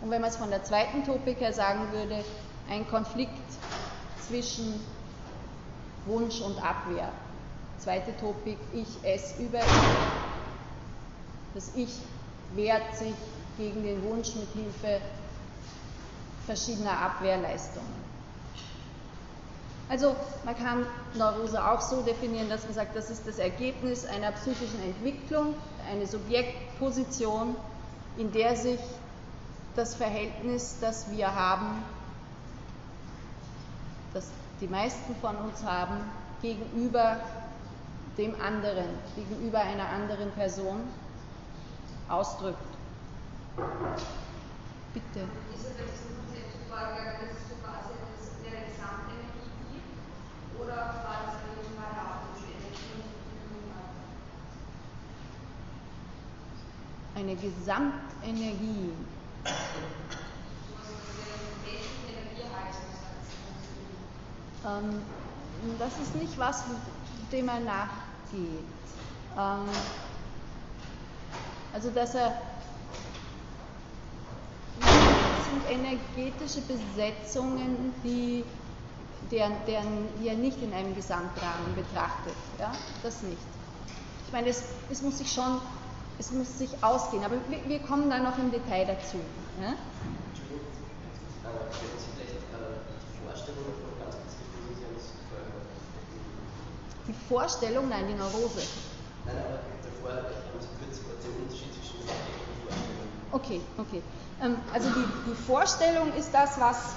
Und 0.00 0.10
wenn 0.10 0.20
man 0.20 0.30
es 0.30 0.36
von 0.36 0.50
der 0.50 0.62
zweiten 0.62 1.04
Topik 1.04 1.40
her 1.40 1.52
sagen 1.52 1.90
würde, 1.92 2.24
ein 2.70 2.88
Konflikt 2.88 3.32
zwischen 4.26 4.80
Wunsch 6.06 6.40
und 6.40 6.56
Abwehr. 6.62 7.10
Zweite 7.78 8.16
Topik, 8.16 8.58
ich, 8.72 8.88
es, 9.02 9.38
über. 9.38 9.60
Das 11.54 11.72
Ich 11.74 11.98
wehrt 12.54 12.94
sich 12.96 13.14
gegen 13.58 13.82
den 13.82 14.02
Wunsch 14.04 14.34
mit 14.36 14.48
Hilfe 14.54 15.00
verschiedener 16.46 16.96
Abwehrleistungen. 16.96 18.10
Also 19.88 20.14
man 20.44 20.56
kann 20.56 20.86
Neurose 21.14 21.62
auch 21.64 21.80
so 21.80 22.02
definieren, 22.02 22.48
dass 22.48 22.62
man 22.62 22.74
sagt, 22.74 22.94
das 22.94 23.10
ist 23.10 23.26
das 23.26 23.38
Ergebnis 23.38 24.06
einer 24.06 24.30
psychischen 24.32 24.80
Entwicklung, 24.84 25.54
eine 25.90 26.06
Subjektposition, 26.06 27.56
in 28.16 28.30
der 28.30 28.54
sich 28.54 28.78
das 29.74 29.96
Verhältnis, 29.96 30.76
das 30.80 31.10
wir 31.10 31.34
haben, 31.34 31.82
das 34.12 34.28
die 34.60 34.68
meisten 34.68 35.14
von 35.16 35.36
uns 35.36 35.62
haben, 35.64 35.96
gegenüber 36.42 37.20
dem 38.18 38.34
anderen, 38.40 38.88
gegenüber 39.16 39.60
einer 39.60 39.88
anderen 39.88 40.30
Person 40.32 40.80
ausdrückt. 42.08 42.58
Bitte. 44.92 45.20
Ist 45.54 45.64
es 45.64 45.78
jetzt 45.78 46.02
ein 46.04 46.16
Konzept 46.18 46.52
vorgegangen, 46.68 47.16
dass 47.20 47.36
es 47.38 47.48
so 47.48 47.56
quasi 47.62 47.94
eine 48.44 48.66
Gesamtenergie 48.66 49.48
gibt 49.72 50.60
oder 50.60 50.76
war 50.76 51.18
das 51.24 51.36
eine 51.40 51.62
variable 51.78 52.36
Energie 52.36 52.90
Eine 57.14 57.36
Gesamtenergie. 57.36 58.92
Ähm, 64.66 65.02
das 65.78 65.92
ist 65.98 66.14
nicht 66.14 66.38
was, 66.38 66.64
dem 67.32 67.48
er 67.48 67.60
nachgeht. 67.60 68.64
Ähm, 69.36 69.68
also 71.72 71.90
dass 71.90 72.14
er 72.14 72.32
sind 75.50 75.70
energetische 75.70 76.60
Besetzungen, 76.62 77.94
die 78.04 78.44
deren, 79.30 79.54
deren 79.66 80.08
er 80.24 80.34
nicht 80.34 80.62
in 80.62 80.72
einem 80.72 80.94
Gesamtrahmen 80.94 81.74
betrachtet. 81.74 82.34
Ja? 82.58 82.72
Das 83.02 83.22
nicht. 83.22 83.38
Ich 84.26 84.32
meine, 84.32 84.48
es, 84.48 84.64
es 84.90 85.02
muss 85.02 85.18
sich 85.18 85.32
schon, 85.32 85.60
es 86.18 86.30
muss 86.32 86.58
sich 86.58 86.70
ausgehen, 86.82 87.24
aber 87.24 87.36
wir, 87.48 87.58
wir 87.66 87.78
kommen 87.80 88.10
dann 88.10 88.24
noch 88.24 88.38
im 88.38 88.50
Detail 88.50 88.86
dazu. 88.86 89.18
Ja? 89.60 89.74
Die 97.10 97.28
Vorstellung, 97.28 97.88
nein, 97.88 98.06
die 98.06 98.14
Neurose. 98.14 98.62
Nein, 99.26 99.34
aber 99.36 99.58
davor 99.82 100.10
haben 100.10 100.28
Sie 100.30 101.00
kurz 101.02 101.24
den 101.24 101.42
Unterschied 101.42 101.74
zwischen 101.74 101.98
Okay, 103.32 103.60
okay. 103.78 104.00
Ähm, 104.40 104.56
also 104.72 104.88
die, 104.90 105.30
die 105.30 105.34
Vorstellung 105.34 106.12
ist 106.14 106.32
das, 106.32 106.60
was 106.60 106.94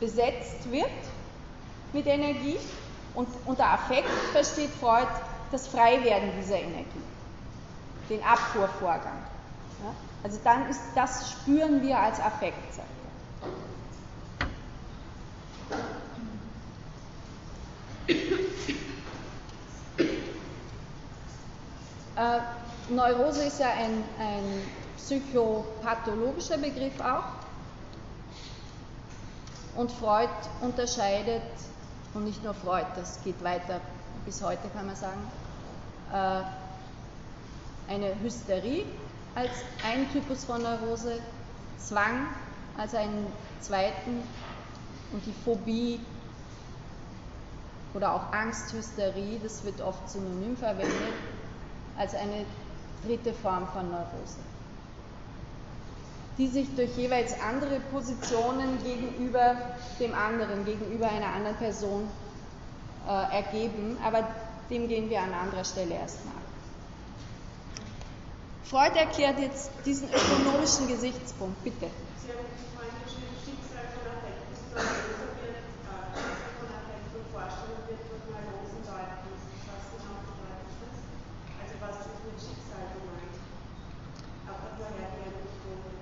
besetzt 0.00 0.70
wird 0.70 0.86
mit 1.92 2.06
Energie 2.06 2.56
und 3.14 3.28
unter 3.44 3.70
Affekt 3.70 4.08
versteht 4.32 4.70
Freud 4.80 5.08
das 5.52 5.66
Freiwerden 5.66 6.30
dieser 6.40 6.56
Energie, 6.56 7.04
den 8.08 8.22
Abfuhrvorgang. 8.22 9.18
Ja? 9.84 9.94
Also 10.22 10.38
dann 10.42 10.70
ist 10.70 10.80
das 10.94 11.32
spüren 11.32 11.82
wir 11.82 11.98
als 11.98 12.18
Affekt. 12.18 12.74
Sagt 12.74 12.88
er. 18.08 18.16
Äh, 22.20 22.40
Neurose 22.92 23.44
ist 23.44 23.60
ja 23.60 23.70
ein, 23.70 24.04
ein 24.18 24.44
psychopathologischer 24.98 26.58
Begriff 26.58 27.00
auch. 27.00 27.24
Und 29.74 29.90
Freud 29.90 30.28
unterscheidet, 30.60 31.40
und 32.12 32.24
nicht 32.24 32.44
nur 32.44 32.52
Freud, 32.52 32.84
das 32.96 33.22
geht 33.24 33.42
weiter 33.42 33.80
bis 34.26 34.42
heute, 34.42 34.68
kann 34.74 34.84
man 34.84 34.96
sagen, 34.96 35.22
äh, 36.12 37.90
eine 37.90 38.20
Hysterie 38.20 38.84
als 39.34 39.52
ein 39.82 40.10
Typus 40.12 40.44
von 40.44 40.62
Neurose, 40.62 41.20
Zwang 41.78 42.26
als 42.76 42.94
einen 42.94 43.32
zweiten 43.60 44.22
und 45.12 45.24
die 45.24 45.32
Phobie 45.44 46.00
oder 47.94 48.12
auch 48.12 48.32
Angsthysterie, 48.32 49.38
das 49.42 49.64
wird 49.64 49.80
oft 49.80 50.10
synonym 50.10 50.56
verwendet, 50.56 51.14
als 52.00 52.14
eine 52.14 52.44
dritte 53.04 53.32
Form 53.34 53.68
von 53.68 53.90
Neurose 53.90 54.38
die 56.40 56.48
sich 56.48 56.74
durch 56.74 56.96
jeweils 56.96 57.38
andere 57.38 57.80
Positionen 57.92 58.82
gegenüber 58.82 59.56
dem 60.00 60.14
anderen, 60.14 60.64
gegenüber 60.64 61.06
einer 61.10 61.34
anderen 61.34 61.56
Person 61.56 62.08
äh, 63.06 63.36
ergeben, 63.36 63.98
aber 64.02 64.26
dem 64.70 64.88
gehen 64.88 65.10
wir 65.10 65.20
an 65.20 65.34
anderer 65.34 65.64
Stelle 65.64 65.96
erst 65.96 66.24
nach. 66.24 66.32
Freud 68.64 68.98
erklärt 68.98 69.38
jetzt 69.38 69.70
diesen 69.84 70.08
ökonomischen 70.08 70.88
Gesichtspunkt, 70.88 71.62
bitte. 71.62 71.90
Sie 72.24 72.32
haben 72.32 72.38
vorhin 72.74 72.94
geschrieben, 73.04 73.36
Schicksal 73.44 73.84
von 73.92 74.06
Affekt. 74.10 75.10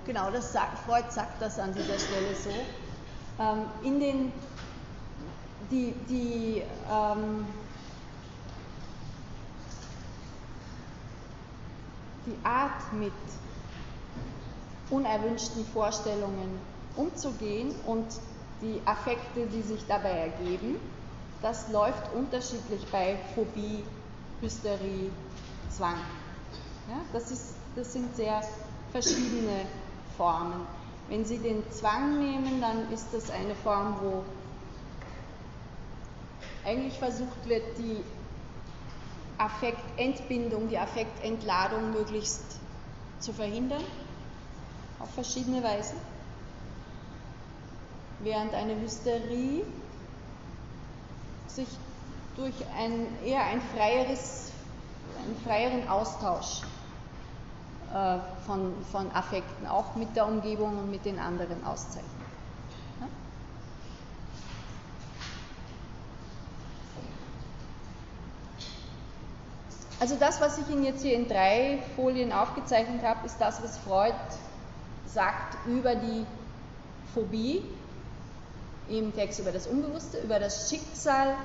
Genau, 0.09 0.31
das 0.31 0.51
sagt, 0.51 0.79
Freud 0.79 1.05
sagt 1.11 1.39
das 1.39 1.59
an 1.59 1.71
dieser 1.71 1.99
Stelle 1.99 2.33
so. 2.33 2.49
Ähm, 3.39 3.65
in 3.83 3.99
den, 3.99 4.31
die, 5.69 5.93
die 6.09 6.63
ähm, 6.91 7.45
die 12.25 12.35
Art 12.43 12.91
mit 12.93 13.13
unerwünschten 14.89 15.63
Vorstellungen 15.67 16.59
umzugehen 16.95 17.75
und 17.85 18.07
die 18.61 18.81
Affekte, 18.85 19.45
die 19.45 19.61
sich 19.61 19.85
dabei 19.87 20.31
ergeben, 20.31 20.77
das 21.43 21.69
läuft 21.69 22.11
unterschiedlich 22.15 22.83
bei 22.91 23.15
Phobie, 23.35 23.83
Hysterie, 24.41 25.11
Zwang. 25.69 25.97
Ja, 26.87 26.97
das, 27.13 27.29
ist, 27.29 27.53
das 27.75 27.93
sind 27.93 28.15
sehr 28.15 28.41
verschiedene 28.91 29.67
Formen. 30.19 30.67
Wenn 31.07 31.23
Sie 31.23 31.37
den 31.37 31.63
Zwang 31.71 32.19
nehmen, 32.19 32.59
dann 32.59 32.91
ist 32.91 33.07
das 33.13 33.31
eine 33.31 33.55
Form, 33.55 33.95
wo 34.01 34.23
eigentlich 36.65 36.99
versucht 36.99 37.47
wird, 37.47 37.63
die 37.77 38.03
Affektentbindung, 39.37 40.67
die 40.67 40.77
Affektentladung 40.77 41.91
möglichst 41.91 42.43
zu 43.21 43.31
verhindern, 43.31 43.83
auf 44.99 45.09
verschiedene 45.11 45.63
Weisen. 45.63 45.97
Während 48.19 48.53
eine 48.53 48.75
Hysterie 48.81 49.63
sich 51.47 51.69
durch 52.35 52.55
ein, 52.77 53.07
eher 53.23 53.45
ein 53.45 53.61
freieres, 53.73 54.51
einen 55.25 55.37
freieren 55.45 55.87
Austausch 55.87 56.61
von, 58.45 58.73
von 58.91 59.11
Affekten, 59.13 59.67
auch 59.67 59.95
mit 59.95 60.15
der 60.15 60.27
Umgebung 60.27 60.77
und 60.77 60.91
mit 60.91 61.05
den 61.05 61.19
anderen 61.19 61.63
auszeichnet. 61.65 62.05
Also 69.99 70.15
das, 70.15 70.39
was 70.39 70.57
ich 70.59 70.69
Ihnen 70.69 70.85
jetzt 70.85 71.01
hier 71.01 71.13
in 71.13 71.27
drei 71.27 71.79
Folien 71.97 72.31
aufgezeichnet 72.31 73.03
habe, 73.03 73.25
ist 73.25 73.37
das, 73.39 73.61
was 73.61 73.77
Freud 73.79 74.13
sagt 75.05 75.57
über 75.67 75.95
die 75.95 76.25
Phobie 77.13 77.63
im 78.87 79.13
Text 79.13 79.39
über 79.39 79.51
das 79.51 79.67
Unbewusste, 79.67 80.19
über 80.19 80.39
das 80.39 80.69
Schicksal 80.69 81.35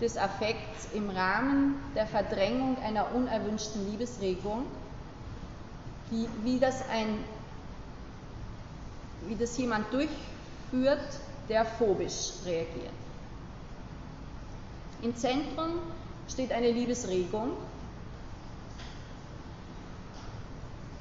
des 0.00 0.16
Affekts 0.16 0.88
im 0.94 1.10
Rahmen 1.10 1.80
der 1.94 2.06
Verdrängung 2.06 2.76
einer 2.82 3.14
unerwünschten 3.14 3.90
Liebesregung, 3.90 4.66
wie, 6.10 6.28
wie, 6.42 6.58
das, 6.58 6.88
ein, 6.88 7.24
wie 9.26 9.34
das 9.34 9.56
jemand 9.58 9.92
durchführt, 9.92 11.20
der 11.48 11.64
phobisch 11.64 12.32
reagiert. 12.44 12.92
Im 15.02 15.14
Zentrum 15.16 15.80
steht 16.28 16.52
eine 16.52 16.70
Liebesregung, 16.70 17.52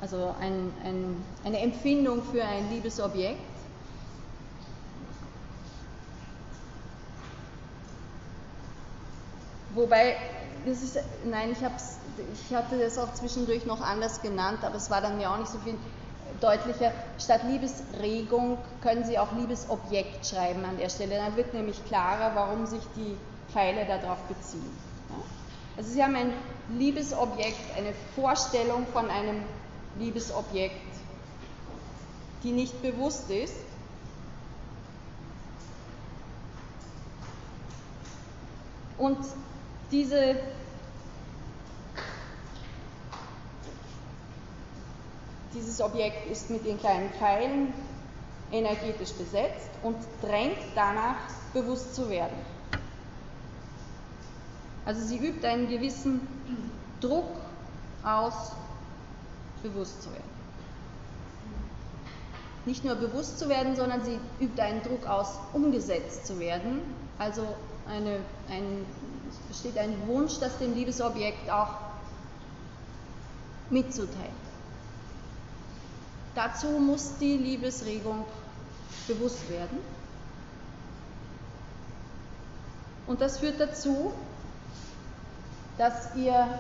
also 0.01 0.35
ein, 0.39 0.71
ein, 0.83 1.23
eine 1.43 1.59
Empfindung 1.59 2.21
für 2.23 2.43
ein 2.43 2.69
Liebesobjekt. 2.69 3.39
Wobei, 9.73 10.15
das 10.65 10.81
ist, 10.81 10.97
nein, 11.23 11.51
ich, 11.51 11.59
ich 11.59 12.55
hatte 12.55 12.79
das 12.79 12.97
auch 12.97 13.13
zwischendurch 13.13 13.65
noch 13.65 13.81
anders 13.81 14.21
genannt, 14.21 14.59
aber 14.63 14.75
es 14.75 14.89
war 14.89 15.01
dann 15.01 15.17
mir 15.17 15.31
auch 15.31 15.37
nicht 15.37 15.51
so 15.51 15.59
viel 15.59 15.75
deutlicher. 16.41 16.91
Statt 17.19 17.41
Liebesregung 17.43 18.57
können 18.81 19.03
Sie 19.03 19.17
auch 19.17 19.31
Liebesobjekt 19.33 20.25
schreiben 20.25 20.65
an 20.65 20.77
der 20.77 20.89
Stelle. 20.89 21.15
Dann 21.17 21.35
wird 21.35 21.53
nämlich 21.53 21.83
klarer, 21.85 22.35
warum 22.35 22.65
sich 22.65 22.81
die 22.95 23.17
Pfeile 23.51 23.85
darauf 23.85 24.19
beziehen. 24.23 24.69
Also 25.77 25.91
Sie 25.91 26.03
haben 26.03 26.15
ein 26.15 26.33
Liebesobjekt, 26.69 27.77
eine 27.77 27.93
Vorstellung 28.15 28.85
von 28.87 29.09
einem 29.09 29.43
Liebesobjekt, 29.99 30.75
die 32.43 32.51
nicht 32.51 32.81
bewusst 32.81 33.29
ist. 33.29 33.55
Und 38.97 39.17
diese 39.91 40.35
dieses 45.55 45.81
Objekt 45.81 46.29
ist 46.29 46.49
mit 46.49 46.65
den 46.65 46.77
kleinen 46.77 47.09
Pfeilen 47.11 47.73
energetisch 48.51 49.13
besetzt 49.13 49.69
und 49.81 49.95
drängt 50.21 50.57
danach, 50.75 51.15
bewusst 51.53 51.95
zu 51.95 52.09
werden. 52.09 52.35
Also 54.85 55.01
sie 55.01 55.17
übt 55.17 55.47
einen 55.47 55.67
gewissen 55.67 56.27
Druck 57.01 57.25
aus, 58.03 58.51
bewusst 59.63 60.03
zu 60.03 60.11
werden. 60.11 60.35
Nicht 62.65 62.83
nur 62.83 62.95
bewusst 62.95 63.39
zu 63.39 63.47
werden, 63.49 63.75
sondern 63.75 64.03
sie 64.03 64.19
übt 64.39 64.61
einen 64.61 64.83
Druck 64.83 65.07
aus, 65.07 65.39
umgesetzt 65.53 66.27
zu 66.27 66.39
werden. 66.39 66.81
Also 67.17 67.47
eine, 67.87 68.19
ein, 68.49 68.85
es 69.29 69.37
besteht 69.47 69.77
ein 69.77 69.95
Wunsch, 70.07 70.39
das 70.39 70.57
dem 70.57 70.75
Liebesobjekt 70.75 71.49
auch 71.49 71.69
mitzuteilen. 73.69 74.44
Dazu 76.35 76.67
muss 76.67 77.17
die 77.19 77.37
Liebesregung 77.37 78.25
bewusst 79.07 79.49
werden. 79.49 79.79
Und 83.07 83.21
das 83.21 83.39
führt 83.39 83.59
dazu, 83.59 84.11
dass 85.77 86.15
ihr 86.15 86.59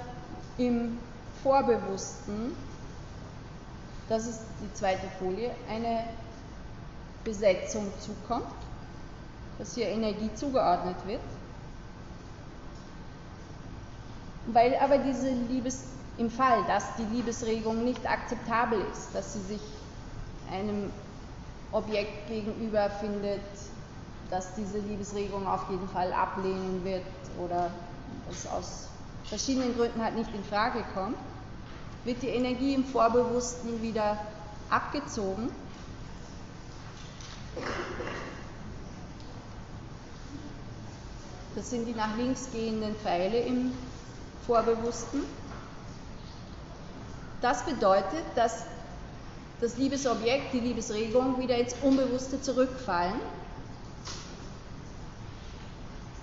im 0.57 0.97
Vorbewussten 1.43 2.55
das 4.07 4.27
ist 4.27 4.41
die 4.61 4.71
zweite 4.73 5.07
Folie, 5.19 5.51
eine 5.69 6.03
Besetzung 7.23 7.91
zukommt, 7.99 8.45
dass 9.57 9.73
hier 9.73 9.87
Energie 9.87 10.29
zugeordnet 10.35 10.95
wird. 11.07 11.21
Weil 14.47 14.75
aber 14.75 14.99
diese 14.99 15.29
Liebes, 15.29 15.85
im 16.17 16.29
Fall, 16.29 16.63
dass 16.67 16.83
die 16.97 17.15
Liebesregung 17.15 17.83
nicht 17.83 18.09
akzeptabel 18.09 18.79
ist, 18.91 19.13
dass 19.13 19.33
sie 19.33 19.41
sich 19.41 19.61
einem 20.51 20.91
Objekt 21.71 22.27
gegenüber 22.27 22.89
findet, 22.89 23.41
dass 24.29 24.55
diese 24.55 24.79
Liebesregung 24.79 25.47
auf 25.47 25.69
jeden 25.69 25.87
Fall 25.89 26.13
ablehnen 26.13 26.83
wird 26.83 27.03
oder 27.37 27.69
es 28.31 28.47
aus 28.47 28.87
verschiedenen 29.25 29.75
Gründen 29.75 30.01
halt 30.01 30.15
nicht 30.15 30.33
in 30.33 30.43
Frage 30.43 30.83
kommt, 30.93 31.17
wird 32.05 32.21
die 32.21 32.29
Energie 32.29 32.75
im 32.75 32.85
Vorbewussten 32.85 33.81
wieder 33.81 34.17
abgezogen. 34.69 35.49
Das 41.55 41.69
sind 41.69 41.85
die 41.87 41.93
nach 41.93 42.15
links 42.17 42.49
gehenden 42.51 42.95
Pfeile 42.95 43.39
im 43.39 43.71
Vorbewussten. 44.45 45.23
Das 47.41 47.63
bedeutet, 47.65 48.23
dass 48.35 48.65
das 49.61 49.77
Liebesobjekt, 49.77 50.53
die 50.53 50.59
Liebesregung 50.59 51.39
wieder 51.39 51.57
ins 51.57 51.73
Unbewusste 51.81 52.41
zurückfallen, 52.41 53.19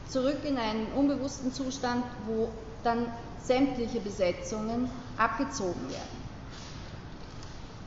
zurück 0.09 0.45
in 0.45 0.59
einen 0.59 0.87
unbewussten 0.93 1.53
Zustand, 1.53 2.05
wo 2.27 2.51
dann 2.85 3.07
sämtliche 3.43 4.01
Besetzungen 4.01 4.91
abgezogen 5.17 5.89
werden. 5.91 6.23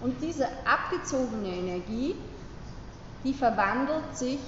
Und 0.02 0.22
diese 0.22 0.48
abgezogene 0.66 1.50
Energie, 1.50 2.16
die 3.24 3.34
verwandelt 3.34 4.18
sich 4.18 4.40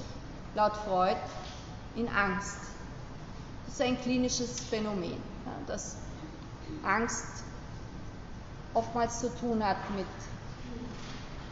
laut 0.55 0.75
Freud 0.77 1.17
in 1.95 2.07
Angst. 2.09 2.57
Das 3.65 3.75
ist 3.75 3.81
ein 3.81 3.99
klinisches 4.01 4.59
Phänomen, 4.59 5.21
dass 5.67 5.97
Angst 6.83 7.43
oftmals 8.77 9.19
zu 9.19 9.29
tun 9.35 9.65
hat 9.65 9.77
mit 9.95 10.05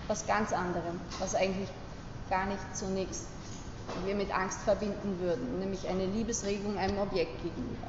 was 0.08 0.28
ganz 0.28 0.54
anderem, 0.54 1.02
was 1.20 1.34
eigentlich 1.34 1.70
gar 2.30 2.46
nicht 2.46 2.76
zunächst 2.76 3.26
wir 4.04 4.16
mit 4.16 4.36
Angst 4.36 4.60
verbinden 4.62 5.20
würden, 5.20 5.60
nämlich 5.60 5.88
eine 5.88 6.06
Liebesregung 6.06 6.78
einem 6.78 7.00
Objekt 7.00 7.42
gegenüber. 7.42 7.88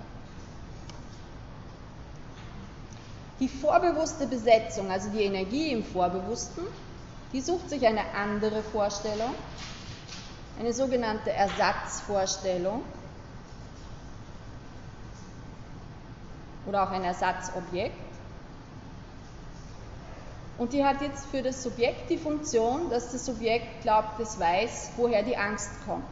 Die 3.41 3.49
vorbewusste 3.49 4.27
Besetzung, 4.27 4.91
also 4.91 5.11
die 5.11 5.25
Energie 5.25 5.73
im 5.73 5.85
Vorbewussten, 5.85 6.65
die 7.33 7.41
sucht 7.41 7.69
sich 7.69 7.87
eine 7.87 8.15
andere 8.15 8.63
Vorstellung, 8.63 9.35
eine 10.59 10.73
sogenannte 10.73 11.33
Ersatzvorstellung 11.33 12.83
oder 16.67 16.85
auch 16.85 16.91
ein 16.91 17.05
Ersatzobjekt. 17.05 18.06
Und 20.59 20.73
die 20.73 20.85
hat 20.85 21.03
jetzt 21.03 21.27
für 21.27 21.43
das 21.43 21.63
Subjekt 21.63 22.09
die 22.09 22.17
Funktion, 22.17 22.89
dass 22.89 23.13
das 23.13 23.27
Subjekt 23.27 23.83
glaubt, 23.83 24.19
es 24.21 24.41
weiß, 24.41 24.93
woher 24.97 25.23
die 25.23 25.37
Angst 25.37 25.71
kommt. 25.85 26.05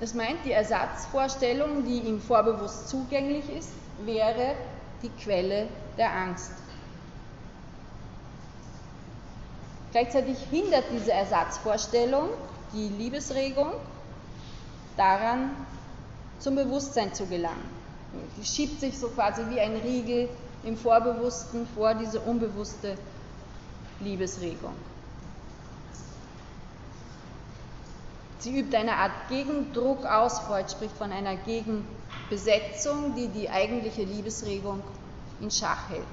Das 0.00 0.12
meint, 0.12 0.44
die 0.44 0.52
Ersatzvorstellung, 0.52 1.84
die 1.84 2.00
ihm 2.00 2.20
vorbewusst 2.20 2.88
zugänglich 2.88 3.48
ist, 3.48 3.70
wäre 4.04 4.54
die 5.02 5.08
Quelle 5.08 5.68
der 5.96 6.12
Angst. 6.12 6.52
Gleichzeitig 9.92 10.36
hindert 10.50 10.84
diese 10.92 11.12
Ersatzvorstellung 11.12 12.28
die 12.74 12.88
Liebesregung 12.88 13.72
daran, 14.96 15.52
zum 16.38 16.56
Bewusstsein 16.56 17.14
zu 17.14 17.24
gelangen. 17.26 17.75
Die 18.36 18.44
schiebt 18.44 18.80
sich 18.80 18.98
so 18.98 19.08
quasi 19.08 19.42
wie 19.50 19.60
ein 19.60 19.76
Riegel 19.76 20.28
im 20.64 20.76
Vorbewussten 20.76 21.66
vor 21.74 21.94
diese 21.94 22.20
unbewusste 22.20 22.96
Liebesregung. 24.00 24.74
Sie 28.40 28.58
übt 28.60 28.76
eine 28.76 28.96
Art 28.96 29.28
Gegendruck 29.28 30.04
aus, 30.04 30.40
Freud 30.40 30.70
spricht 30.70 30.96
von 30.96 31.10
einer 31.10 31.36
Gegenbesetzung, 31.36 33.14
die 33.16 33.28
die 33.28 33.50
eigentliche 33.50 34.02
Liebesregung 34.02 34.82
in 35.40 35.50
Schach 35.50 35.88
hält. 35.88 36.06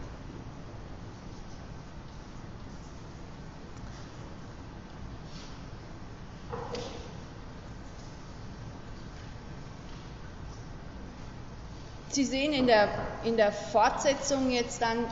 Sie 12.13 12.25
sehen 12.25 12.53
in 12.53 12.67
der, 12.67 12.89
in 13.23 13.37
der 13.37 13.51
Fortsetzung 13.51 14.51
jetzt 14.51 14.81
dann 14.83 15.05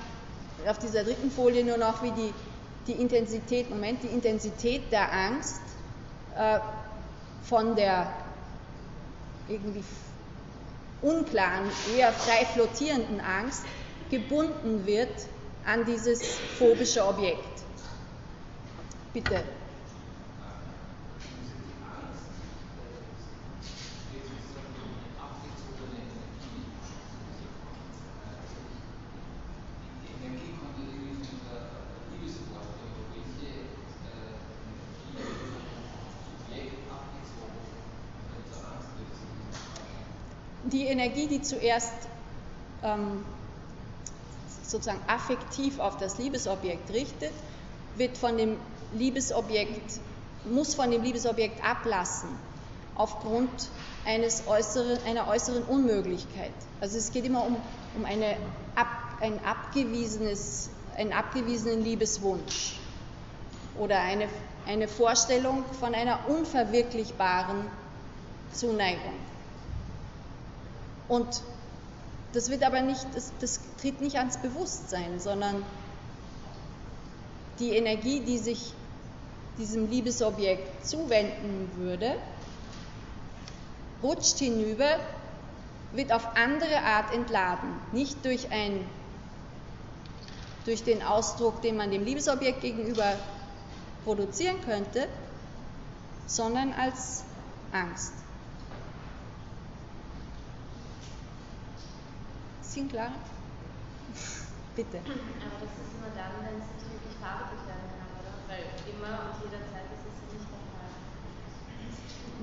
auf 0.67 0.77
dieser 0.77 1.03
dritten 1.03 1.31
Folie 1.31 1.63
nur 1.65 1.77
noch, 1.77 2.03
wie 2.03 2.11
die, 2.11 2.33
die 2.85 3.01
Intensität, 3.01 3.71
Moment, 3.71 4.03
die 4.03 4.07
Intensität 4.07 4.91
der 4.91 5.11
Angst 5.11 5.61
äh, 6.37 6.59
von 7.43 7.75
der 7.75 8.13
irgendwie 9.47 9.83
unklaren, 11.01 11.71
eher 11.97 12.13
frei 12.13 12.45
flottierenden 12.45 13.19
Angst 13.19 13.63
gebunden 14.11 14.85
wird 14.85 15.09
an 15.65 15.85
dieses 15.85 16.37
phobische 16.59 17.03
Objekt. 17.03 17.63
Bitte. 19.11 19.43
Energie, 40.91 41.27
die 41.27 41.41
zuerst 41.41 41.93
ähm, 42.83 43.25
sozusagen 44.63 45.01
affektiv 45.07 45.79
auf 45.79 45.97
das 45.97 46.17
Liebesobjekt 46.17 46.89
richtet, 46.91 47.33
wird 47.95 48.17
von 48.17 48.37
dem 48.37 48.57
Liebesobjekt, 48.93 49.99
muss 50.45 50.75
von 50.75 50.91
dem 50.91 51.03
Liebesobjekt 51.03 51.63
ablassen 51.63 52.29
aufgrund 52.95 53.49
eines 54.05 54.47
äußeren, 54.47 54.97
einer 55.05 55.27
äußeren 55.27 55.63
Unmöglichkeit. 55.63 56.51
Also 56.79 56.97
es 56.97 57.11
geht 57.11 57.25
immer 57.25 57.45
um, 57.45 57.57
um 57.95 58.05
eine 58.05 58.37
ab, 58.75 58.87
ein 59.19 59.39
abgewiesenes, 59.45 60.69
einen 60.97 61.13
abgewiesenen 61.13 61.83
Liebeswunsch 61.83 62.79
oder 63.77 63.99
eine, 63.99 64.27
eine 64.67 64.87
Vorstellung 64.87 65.63
von 65.79 65.93
einer 65.93 66.19
unverwirklichbaren 66.27 67.65
Zuneigung. 68.53 69.13
Und 71.11 71.41
das 72.31 72.49
wird 72.49 72.63
aber 72.63 72.79
nicht, 72.79 73.05
das, 73.13 73.33
das 73.41 73.59
tritt 73.81 73.99
nicht 73.99 74.15
ans 74.15 74.37
Bewusstsein, 74.37 75.19
sondern 75.19 75.65
die 77.59 77.75
Energie, 77.75 78.21
die 78.21 78.37
sich 78.37 78.73
diesem 79.57 79.89
Liebesobjekt 79.89 80.87
zuwenden 80.87 81.69
würde, 81.75 82.15
rutscht 84.01 84.37
hinüber, 84.37 84.87
wird 85.91 86.13
auf 86.13 86.25
andere 86.37 86.81
Art 86.81 87.13
entladen, 87.13 87.73
nicht 87.91 88.23
durch, 88.23 88.49
ein, 88.49 88.79
durch 90.63 90.85
den 90.85 91.03
Ausdruck, 91.03 91.61
den 91.61 91.75
man 91.75 91.91
dem 91.91 92.05
Liebesobjekt 92.05 92.61
gegenüber 92.61 93.19
produzieren 94.05 94.61
könnte, 94.63 95.09
sondern 96.25 96.71
als 96.71 97.25
Angst. 97.73 98.13
Sind 102.71 102.89
klar? 102.89 103.11
Bitte. 104.77 104.99
Aber 104.99 105.59
das 105.59 105.71
ist 105.75 105.91
immer 105.91 106.07
dann, 106.15 106.39
wenn 106.39 106.55
es 106.55 106.67
nicht 106.71 106.87
wirklich 106.87 107.17
farbig 107.19 107.59
werden 107.67 107.87
kann, 107.99 108.07
oder? 108.15 108.31
Weil 108.47 108.63
immer 108.87 109.27
und 109.27 109.43
jederzeit 109.43 109.91
ist 109.91 110.07
es 110.07 110.15
nicht 110.31 110.47
der 110.47 110.63
Fall. 110.71 110.87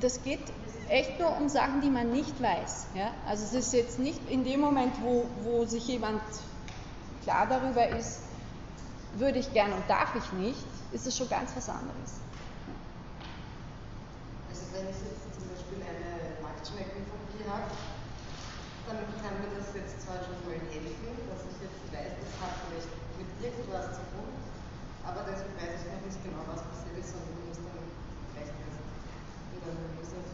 Das 0.01 0.23
geht 0.23 0.45
echt 0.91 1.19
nur 1.19 1.35
um 1.35 1.49
Sachen, 1.49 1.81
die 1.81 1.89
man 1.89 2.13
nicht 2.13 2.43
weiß. 2.43 2.89
Ja? 2.95 3.13
Also 3.27 3.45
es 3.45 3.55
ist 3.55 3.73
jetzt 3.73 3.99
nicht 3.99 4.21
in 4.29 4.45
dem 4.45 4.61
Moment, 4.61 4.93
wo, 5.01 5.25
wo 5.45 5.65
sich 5.65 5.89
jemand 5.89 6.21
klar 7.23 7.47
darüber 7.47 7.89
ist, 7.89 8.21
würde 9.15 9.39
ich 9.39 9.51
gern 9.55 9.73
und 9.73 9.89
darf 9.89 10.15
ich 10.15 10.33
nicht, 10.33 10.63
ist 10.93 11.07
es 11.07 11.17
schon 11.17 11.31
ganz 11.31 11.57
was 11.57 11.71
anderes. 11.71 12.21
Also 14.51 14.61
wenn 14.75 14.91
ich 14.91 14.97
jetzt 14.97 15.41
zum 15.41 15.49
Beispiel 15.49 15.79
eine 15.81 16.43
Nacktschneckenphobie 16.43 17.49
habe, 17.49 17.71
dann 18.89 19.05
kann 19.21 19.37
mir 19.45 19.53
das 19.53 19.69
jetzt 19.77 20.01
zwar 20.01 20.17
schon 20.25 20.41
mal 20.49 20.57
helfen, 20.73 21.13
dass 21.29 21.45
ich 21.45 21.57
jetzt 21.61 21.81
weiß, 21.93 22.13
das 22.17 22.33
hat 22.41 22.57
vielleicht 22.65 22.89
mit 23.21 23.29
irgendwas 23.45 24.01
zu 24.01 24.03
tun, 24.17 24.33
aber 25.05 25.21
deswegen 25.29 25.53
weiß 25.61 25.77
ich 25.77 25.93
noch 25.93 26.03
nicht 26.09 26.21
genau, 26.25 26.41
was 26.49 26.65
passiert 26.65 26.97
ist 26.97 27.13
und 27.13 27.29
ich 27.29 27.37
muss 27.53 27.61
dann 27.69 27.85
vielleicht 28.33 28.57
erst 28.57 28.81
wieder 29.53 29.69
eine 29.77 29.89
Lösung 29.93 30.25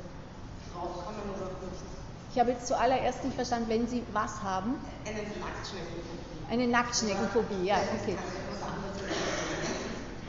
draufkommen 0.70 1.26
oder 1.34 1.50
auch 1.50 1.58
nicht. 1.66 1.82
Ich 2.30 2.38
habe 2.38 2.50
jetzt 2.54 2.66
zuallererst 2.66 3.24
nicht 3.26 3.34
verstanden, 3.34 3.68
wenn 3.70 3.86
Sie 3.86 4.02
was 4.12 4.42
haben? 4.42 4.78
Eine 5.06 5.22
Nacktschneckenphobie. 5.38 6.46
Eine 6.50 6.66
Nacktschneckenphobie, 6.66 7.62
ja, 7.66 7.78
okay. 7.98 8.16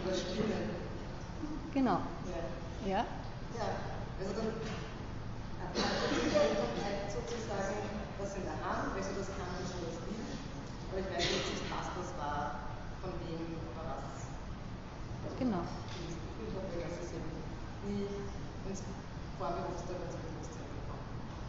Oder 0.05 0.15
Spinnen. 0.17 0.69
Genau. 1.73 1.99
Ja. 2.85 2.89
Ja? 2.89 3.05
Ja, 3.57 3.67
also 4.21 4.33
dann 4.33 4.49
hat 5.61 5.73
man 5.73 5.85
sozusagen 7.09 7.94
der 8.33 8.57
Hand, 8.65 8.97
also 8.97 9.11
das 9.13 9.29
kann 9.37 9.53
ich 9.61 9.69
schon 9.69 9.85
das 9.85 9.97
nicht, 10.09 10.33
aber 10.89 10.99
ich 10.99 11.09
weiß 11.13 11.25
jetzt 11.29 11.49
nicht, 11.53 11.65
was 11.69 11.87
das 11.93 12.09
war, 12.17 12.73
von 13.05 13.13
wem 13.21 13.61
oder 13.69 13.85
was. 13.85 14.25
Genau. 15.37 15.61
Ich 15.61 16.53
hoffe, 16.57 16.75
dass 16.81 16.95
es 17.05 17.13
eben 17.13 17.29
nie 17.85 18.09
ins 18.65 18.81
Vorbewusste 19.37 19.91
oder 19.93 20.09
Bewusstsein. 20.09 20.65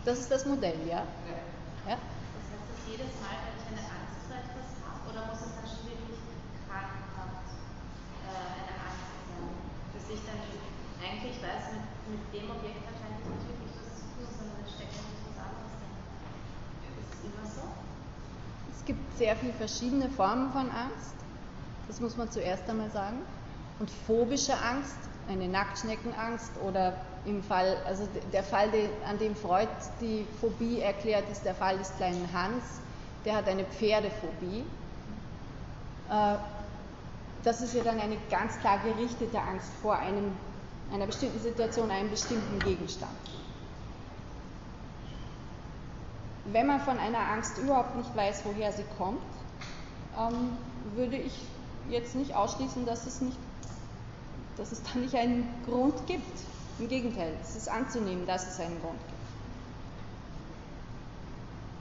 Das 0.05 0.19
ist 0.21 0.31
das 0.31 0.45
Modell, 0.45 0.79
ja? 0.85 1.07
Ja. 1.25 1.39
ja? 1.87 1.97
Das 1.97 2.47
heißt, 2.51 2.67
dass 2.67 2.83
jedes 2.85 3.15
Mal, 3.23 3.35
wenn 3.47 3.57
ich 3.57 3.67
eine 3.73 3.85
Angst 3.87 4.27
vor 4.27 4.37
etwas 4.37 4.69
habe, 4.83 5.01
oder 5.07 5.21
muss 5.31 5.41
es 5.41 5.55
dann 5.55 5.67
schon 5.67 5.87
wirklich 5.87 6.19
krankhaft 6.67 7.47
äh, 8.27 8.53
eine 8.59 8.75
Angst 8.75 9.11
sein? 9.31 9.51
Dass 9.95 10.07
ich 10.11 10.23
dann 10.27 10.39
eigentlich 10.99 11.39
weiß, 11.39 11.79
mit, 11.79 11.87
mit 12.11 12.23
dem 12.35 12.51
Objekt 12.51 12.83
eigentlich 12.91 13.23
nicht 13.23 13.47
wirklich 13.47 13.73
was 13.79 14.03
zu 14.03 14.05
tun, 14.15 14.27
sondern 14.27 14.67
es 14.67 14.71
steckt 14.75 14.95
eigentlich 14.99 15.23
was 15.31 15.39
anderes 15.39 15.75
drin. 15.79 15.95
Ist 16.91 17.11
es 17.15 17.21
immer 17.23 17.47
so? 17.47 17.65
Es 18.71 18.76
gibt 18.87 19.19
sehr 19.19 19.37
viele 19.37 19.53
verschiedene 19.53 20.09
Formen 20.09 20.51
von 20.53 20.71
Angst. 20.71 21.15
Das 21.89 22.01
muss 22.01 22.17
man 22.17 22.31
zuerst 22.31 22.69
einmal 22.69 22.91
sagen. 22.91 23.19
Und 23.79 23.91
phobische 23.91 24.55
Angst, 24.55 24.97
eine 25.29 25.49
Nacktschneckenangst 25.49 26.53
oder 26.67 26.95
im 27.27 27.43
Fall, 27.43 27.77
also 27.85 28.09
der 28.33 28.43
Fall, 28.43 28.71
an 29.09 29.19
dem 29.19 29.35
Freud 29.35 29.69
die 30.01 30.25
Phobie 30.41 30.81
erklärt, 30.81 31.29
ist 31.31 31.45
der 31.45 31.55
Fall 31.55 31.77
des 31.77 31.95
kleinen 31.97 32.29
Hans. 32.33 32.63
Der 33.25 33.37
hat 33.37 33.49
eine 33.49 33.65
Pferdephobie. 33.65 34.65
Äh, 36.09 36.37
das 37.43 37.61
ist 37.61 37.75
ja 37.75 37.83
dann 37.83 38.01
eine 38.01 38.17
ganz 38.31 38.59
klar 38.61 38.79
gerichtete 38.79 39.41
Angst 39.41 39.71
vor 39.83 39.97
einem, 39.97 40.33
einer 40.93 41.07
bestimmten 41.07 41.41
Situation, 41.41 41.91
einem 41.91 42.11
bestimmten 42.11 42.59
Gegenstand. 42.61 43.13
Wenn 46.53 46.67
man 46.67 46.81
von 46.81 46.99
einer 46.99 47.19
Angst 47.19 47.59
überhaupt 47.59 47.97
nicht 47.97 48.15
weiß, 48.17 48.43
woher 48.45 48.73
sie 48.73 48.85
kommt, 48.97 49.21
ähm, 50.19 50.57
würde 50.95 51.17
ich 51.17 51.33
jetzt 51.89 52.15
nicht 52.15 52.35
ausschließen, 52.35 52.87
dass 52.87 53.07
es, 53.07 53.21
nicht, 53.21 53.37
dass 54.57 54.73
es 54.73 54.83
da 54.83 54.99
nicht 54.99 55.15
einen 55.15 55.49
Grund 55.67 56.07
gibt. 56.07 56.41
Im 56.79 56.89
Gegenteil, 56.89 57.33
es 57.43 57.57
ist 57.57 57.69
anzunehmen, 57.69 58.27
dass 58.27 58.47
es 58.49 58.61
einen 58.61 58.81
Grund 58.81 58.99
gibt. 58.99 59.17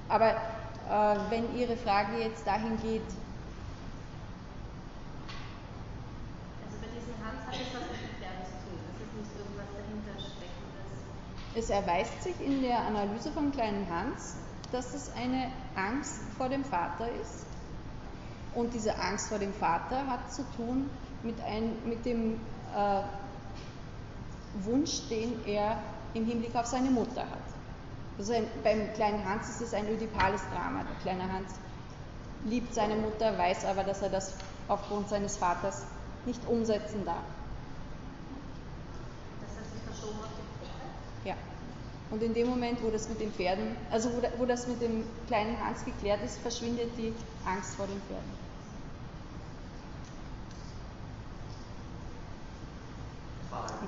Aber 0.07 0.31
äh, 0.31 1.19
wenn 1.29 1.55
Ihre 1.57 1.75
Frage 1.77 2.17
jetzt 2.19 2.45
dahin 2.45 2.77
geht, 2.81 3.01
Also 6.63 6.77
bei 6.79 6.87
diesem 6.93 7.15
Hans 7.25 7.45
hat 7.45 7.53
es 7.53 7.73
was 7.73 7.81
mit 7.91 8.01
dem 8.01 8.15
Pferd 8.19 8.45
zu 8.45 8.53
tun. 8.63 8.79
Es 8.93 9.01
ist 9.01 9.13
nicht 9.17 9.31
irgendwas 9.37 9.69
dahinter 9.75 10.15
steckendes. 10.19 11.05
es 11.55 11.69
erweist 11.69 12.23
sich 12.23 12.39
in 12.39 12.61
der 12.61 12.79
Analyse 12.79 13.31
von 13.31 13.51
kleinen 13.51 13.87
Hans, 13.89 14.35
dass 14.71 14.93
es 14.93 15.11
eine 15.15 15.51
Angst 15.75 16.21
vor 16.37 16.49
dem 16.49 16.63
Vater 16.63 17.07
ist. 17.21 17.45
Und 18.53 18.73
diese 18.73 18.97
Angst 18.97 19.29
vor 19.29 19.39
dem 19.39 19.53
Vater 19.53 20.07
hat 20.07 20.31
zu 20.33 20.43
tun 20.55 20.89
mit, 21.23 21.35
ein, 21.41 21.71
mit 21.85 22.05
dem 22.05 22.39
äh, 22.75 23.01
Wunsch, 24.63 25.07
den 25.09 25.45
er 25.45 25.77
im 26.13 26.25
Hinblick 26.25 26.55
auf 26.55 26.65
seine 26.65 26.89
Mutter 26.89 27.21
hat. 27.21 27.45
Also 28.17 28.33
ein, 28.33 28.47
beim 28.63 28.93
kleinen 28.93 29.27
Hans 29.27 29.49
ist 29.49 29.61
es 29.61 29.73
ein 29.73 29.87
ödipales 29.89 30.41
Drama. 30.53 30.83
Der 30.83 30.95
kleine 31.01 31.31
Hans 31.31 31.51
liebt 32.45 32.73
seine 32.73 32.95
Mutter, 32.95 33.37
weiß 33.37 33.65
aber, 33.65 33.83
dass 33.83 34.01
er 34.01 34.09
das 34.09 34.33
aufgrund 34.67 35.09
seines 35.09 35.35
Vaters 35.35 35.83
nicht 36.25 36.39
umsetzen 36.47 37.03
darf. 37.05 37.23
Das 39.41 39.49
hat 39.57 39.71
sich 39.71 39.81
verschoben 39.83 40.19
auf 40.19 40.29
die 40.29 40.65
Pferde. 40.65 41.37
Ja. 41.37 41.54
Und 42.11 42.21
in 42.21 42.33
dem 42.33 42.47
Moment, 42.47 42.81
wo 42.83 42.89
das 42.89 43.09
mit 43.09 43.19
den 43.19 43.31
Pferden, 43.31 43.75
also 43.91 44.09
wo, 44.11 44.21
wo 44.37 44.45
das 44.45 44.67
mit 44.67 44.81
dem 44.81 45.03
kleinen 45.27 45.59
Hans 45.59 45.83
geklärt 45.83 46.23
ist, 46.23 46.39
verschwindet 46.39 46.91
die 46.97 47.13
Angst 47.45 47.75
vor 47.75 47.87
den 47.87 48.01
Pferden. 48.03 48.45
Fragen? 53.49 53.87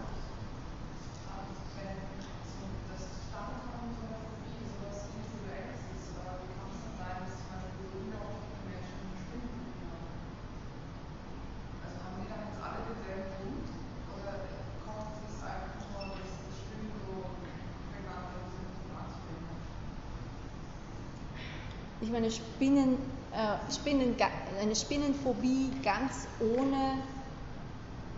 wenn 1.77 1.99
so 2.47 2.65
das 2.89 3.03
Zusammenkommen 3.19 3.93
von 3.99 4.07
der 4.09 4.21
Phobie 4.25 4.63
sowas 4.65 5.11
Individuelles 5.13 5.81
ist, 5.95 6.15
oder 6.17 6.39
wie 6.41 6.49
kann 6.55 6.67
es 6.71 6.79
dann 6.83 6.95
sein, 6.97 7.15
dass 7.21 7.35
zum 7.37 7.47
Beispiel 7.53 7.87
Kinder 7.93 8.19
oft 8.23 8.47
bei 8.47 8.61
Menschen 8.65 9.01
Spinnen 9.27 9.75
haben? 9.87 10.07
Also 11.83 11.95
haben 12.01 12.15
die 12.19 12.27
dann 12.31 12.41
jetzt 12.47 12.59
alle 12.59 12.81
denselben 12.87 13.27
Grund? 13.37 13.69
Oder 14.15 14.33
kommt 14.83 15.19
es 15.27 15.35
einfach 15.43 15.79
nur, 15.83 16.15
dass 16.15 16.31
das 16.47 16.55
Spinnen 16.63 16.91
so 16.95 17.13
beieinander 17.91 18.39
sind 18.51 18.71
und 18.71 18.91
anzubringen? 18.95 19.57
Ich 22.01 22.06
meine, 22.17 22.31
Spinnen, 22.31 22.97
äh, 23.31 23.71
Spinnen, 23.71 24.15
eine 24.59 24.75
Spinnenphobie 24.75 25.71
ganz 25.83 26.27
ohne 26.39 26.97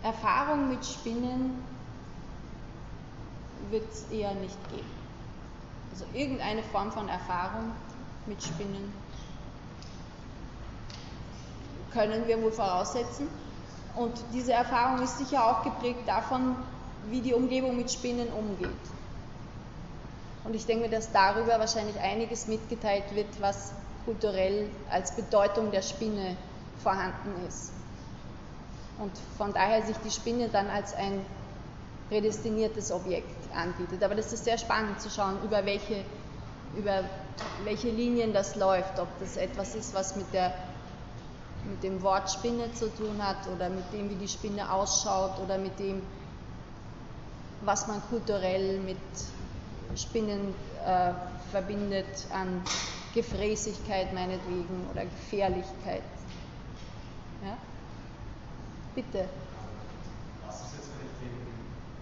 Erfahrung 0.02 0.70
mit 0.70 0.84
Spinnen 0.86 1.62
wird 3.70 3.84
es 3.92 4.10
eher 4.10 4.32
nicht 4.34 4.56
geben. 4.70 4.90
Also 5.92 6.06
irgendeine 6.14 6.62
Form 6.62 6.90
von 6.90 7.10
Erfahrung 7.10 7.72
mit 8.24 8.42
Spinnen 8.42 8.90
können 11.92 12.26
wir 12.26 12.42
wohl 12.42 12.52
voraussetzen. 12.52 13.28
Und 13.96 14.14
diese 14.32 14.52
Erfahrung 14.52 15.02
ist 15.02 15.18
sicher 15.18 15.44
auch 15.44 15.62
geprägt 15.62 16.06
davon, 16.06 16.56
wie 17.10 17.20
die 17.20 17.34
Umgebung 17.34 17.76
mit 17.76 17.90
Spinnen 17.90 18.28
umgeht. 18.28 18.70
Und 20.44 20.54
ich 20.54 20.64
denke 20.64 20.84
mir, 20.84 20.90
dass 20.90 21.12
darüber 21.12 21.58
wahrscheinlich 21.58 22.00
einiges 22.00 22.46
mitgeteilt 22.46 23.14
wird, 23.14 23.28
was 23.40 23.74
kulturell 24.04 24.68
als 24.90 25.12
Bedeutung 25.12 25.70
der 25.70 25.82
Spinne 25.82 26.36
vorhanden 26.82 27.46
ist. 27.46 27.72
Und 28.98 29.12
von 29.36 29.52
daher 29.52 29.82
sich 29.82 29.96
die 30.04 30.10
Spinne 30.10 30.48
dann 30.48 30.68
als 30.68 30.94
ein 30.94 31.24
prädestiniertes 32.08 32.92
Objekt 32.92 33.54
anbietet. 33.54 34.02
Aber 34.02 34.14
das 34.14 34.32
ist 34.32 34.44
sehr 34.44 34.58
spannend 34.58 35.00
zu 35.00 35.08
schauen, 35.08 35.38
über 35.44 35.64
welche, 35.64 36.04
über 36.76 37.04
welche 37.64 37.88
Linien 37.88 38.32
das 38.32 38.56
läuft, 38.56 38.98
ob 38.98 39.08
das 39.20 39.36
etwas 39.36 39.74
ist, 39.74 39.94
was 39.94 40.16
mit, 40.16 40.32
der, 40.34 40.52
mit 41.64 41.82
dem 41.82 42.02
Wort 42.02 42.30
Spinne 42.30 42.72
zu 42.74 42.94
tun 42.94 43.24
hat 43.24 43.48
oder 43.54 43.70
mit 43.70 43.90
dem, 43.92 44.10
wie 44.10 44.16
die 44.16 44.28
Spinne 44.28 44.70
ausschaut 44.70 45.38
oder 45.42 45.56
mit 45.56 45.78
dem, 45.78 46.02
was 47.62 47.86
man 47.86 48.02
kulturell 48.10 48.78
mit 48.80 48.98
Spinnen 49.96 50.54
äh, 50.86 51.12
verbindet 51.50 52.26
an 52.32 52.62
Gefräßigkeit 53.14 54.12
meinetwegen 54.14 54.86
oder 54.90 55.04
Gefährlichkeit. 55.04 56.02
Ja? 57.44 57.56
Bitte. 58.94 59.28
Was 60.46 60.54
ist 60.66 60.72
jetzt, 60.78 60.90
wenn 60.94 61.06
ich 61.10 61.16
den 61.18 61.34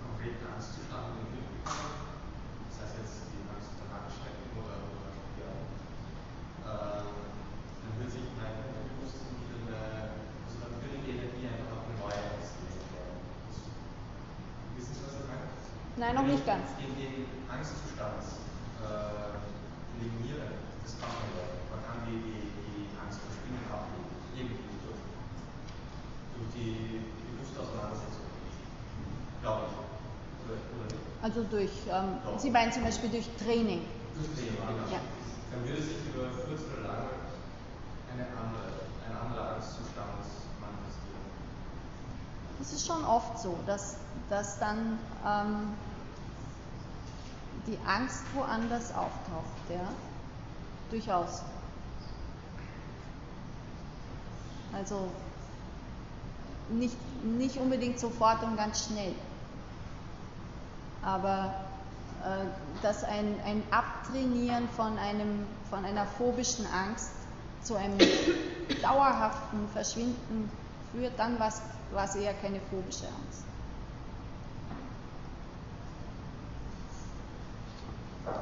konkreten 0.04 0.44
Angstzustand 0.52 1.16
in 1.16 1.40
bekomme? 1.64 1.96
Das 2.68 2.76
heißt 2.84 2.94
jetzt 3.00 3.32
die 3.32 3.40
Angst 3.48 3.72
vor 3.80 3.88
Langstrecken 3.88 4.48
oder, 4.61 4.76
oder 4.84 5.11
ja, 5.40 5.52
ähm, 6.68 7.09
dann 7.84 7.92
wird 8.00 8.11
sich 8.12 8.28
mein 8.36 8.52
eine, 9.68 10.12
also 10.44 10.56
dann 10.61 10.74
würde 10.80 10.96
die 11.04 11.12
Energie 11.16 11.44
einfach 11.48 11.72
auf 11.76 11.84
eine 11.88 11.96
neue 12.04 12.20
werden. 12.92 13.16
Wissen 14.76 14.92
Sie, 14.92 15.02
was 15.09 15.16
ich 15.16 15.26
meine? 15.28 15.44
Nein, 15.96 16.14
noch 16.16 16.28
nicht 16.28 16.40
ich 16.40 16.46
ganz. 16.46 16.64
Den, 16.80 16.92
den 16.96 17.28
Angstzustand 17.48 18.22
äh, 18.84 19.18
das 20.89 20.97
kann 21.05 21.12
man 21.12 21.28
ja. 21.36 21.45
Man 21.68 21.80
kann 21.84 21.99
die, 22.09 22.16
die, 22.16 22.49
die 22.49 22.89
Angst 22.97 23.20
vor 23.20 23.28
Spinnen 23.36 23.61
ablegen, 23.68 24.09
irgendwie 24.32 24.72
durch, 24.89 25.03
durch 26.32 26.49
die 26.57 27.05
bewusste 27.28 27.61
Auseinandersetzung. 27.61 28.24
Glaube 29.45 29.68
ich. 29.68 29.76
Oder, 30.49 30.57
oder 30.57 30.89
nicht. 30.89 31.05
Also 31.20 31.45
durch, 31.45 31.74
ähm, 31.93 32.16
Sie 32.41 32.49
meinen 32.49 32.72
zum 32.72 32.84
Beispiel 32.89 33.11
durch 33.12 33.28
Training. 33.36 33.84
Durch 34.16 34.32
genau. 34.32 34.89
Ja. 34.89 35.05
Dann 35.53 35.61
würde 35.68 35.82
sich 35.82 36.01
über 36.09 36.32
kurz 36.49 36.64
oder 36.72 36.89
lang 36.89 37.05
eine 38.09 38.24
andere, 38.32 38.89
ein 39.05 39.12
anderer 39.12 39.61
Angstzustand 39.61 40.24
manifestieren. 40.57 41.24
Es 42.64 42.72
ist 42.72 42.86
schon 42.86 43.05
oft 43.05 43.36
so, 43.39 43.59
dass, 43.66 43.97
dass 44.32 44.59
dann 44.59 44.99
ähm, 45.20 45.76
die 47.66 47.78
Angst 47.84 48.24
woanders 48.34 48.91
auftaucht, 48.93 49.68
ja. 49.68 49.84
Durchaus. 50.91 51.43
Also 54.72 55.11
nicht, 56.70 56.97
nicht 57.24 57.57
unbedingt 57.59 57.99
sofort 57.99 58.43
und 58.43 58.57
ganz 58.57 58.86
schnell. 58.86 59.14
Aber 61.03 61.55
äh, 62.24 62.82
dass 62.82 63.05
ein, 63.05 63.34
ein 63.45 63.62
Abtrainieren 63.70 64.68
von, 64.70 64.99
einem, 64.99 65.47
von 65.70 65.84
einer 65.84 66.07
phobischen 66.07 66.66
Angst 66.66 67.11
zu 67.62 67.76
einem 67.76 67.99
dauerhaften 68.82 69.68
Verschwinden 69.72 70.51
führt, 70.93 71.18
dann 71.18 71.39
war 71.39 71.49
es 71.49 72.14
eher 72.14 72.34
keine 72.34 72.61
phobische 72.70 73.07
Angst. 73.07 73.45
Bitte. 78.24 78.41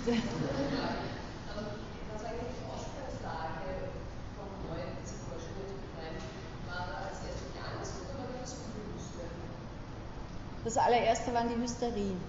das 10.64 10.76
allererste 10.76 11.32
waren 11.32 11.48
die 11.48 11.60
Hysterien. 11.60 12.20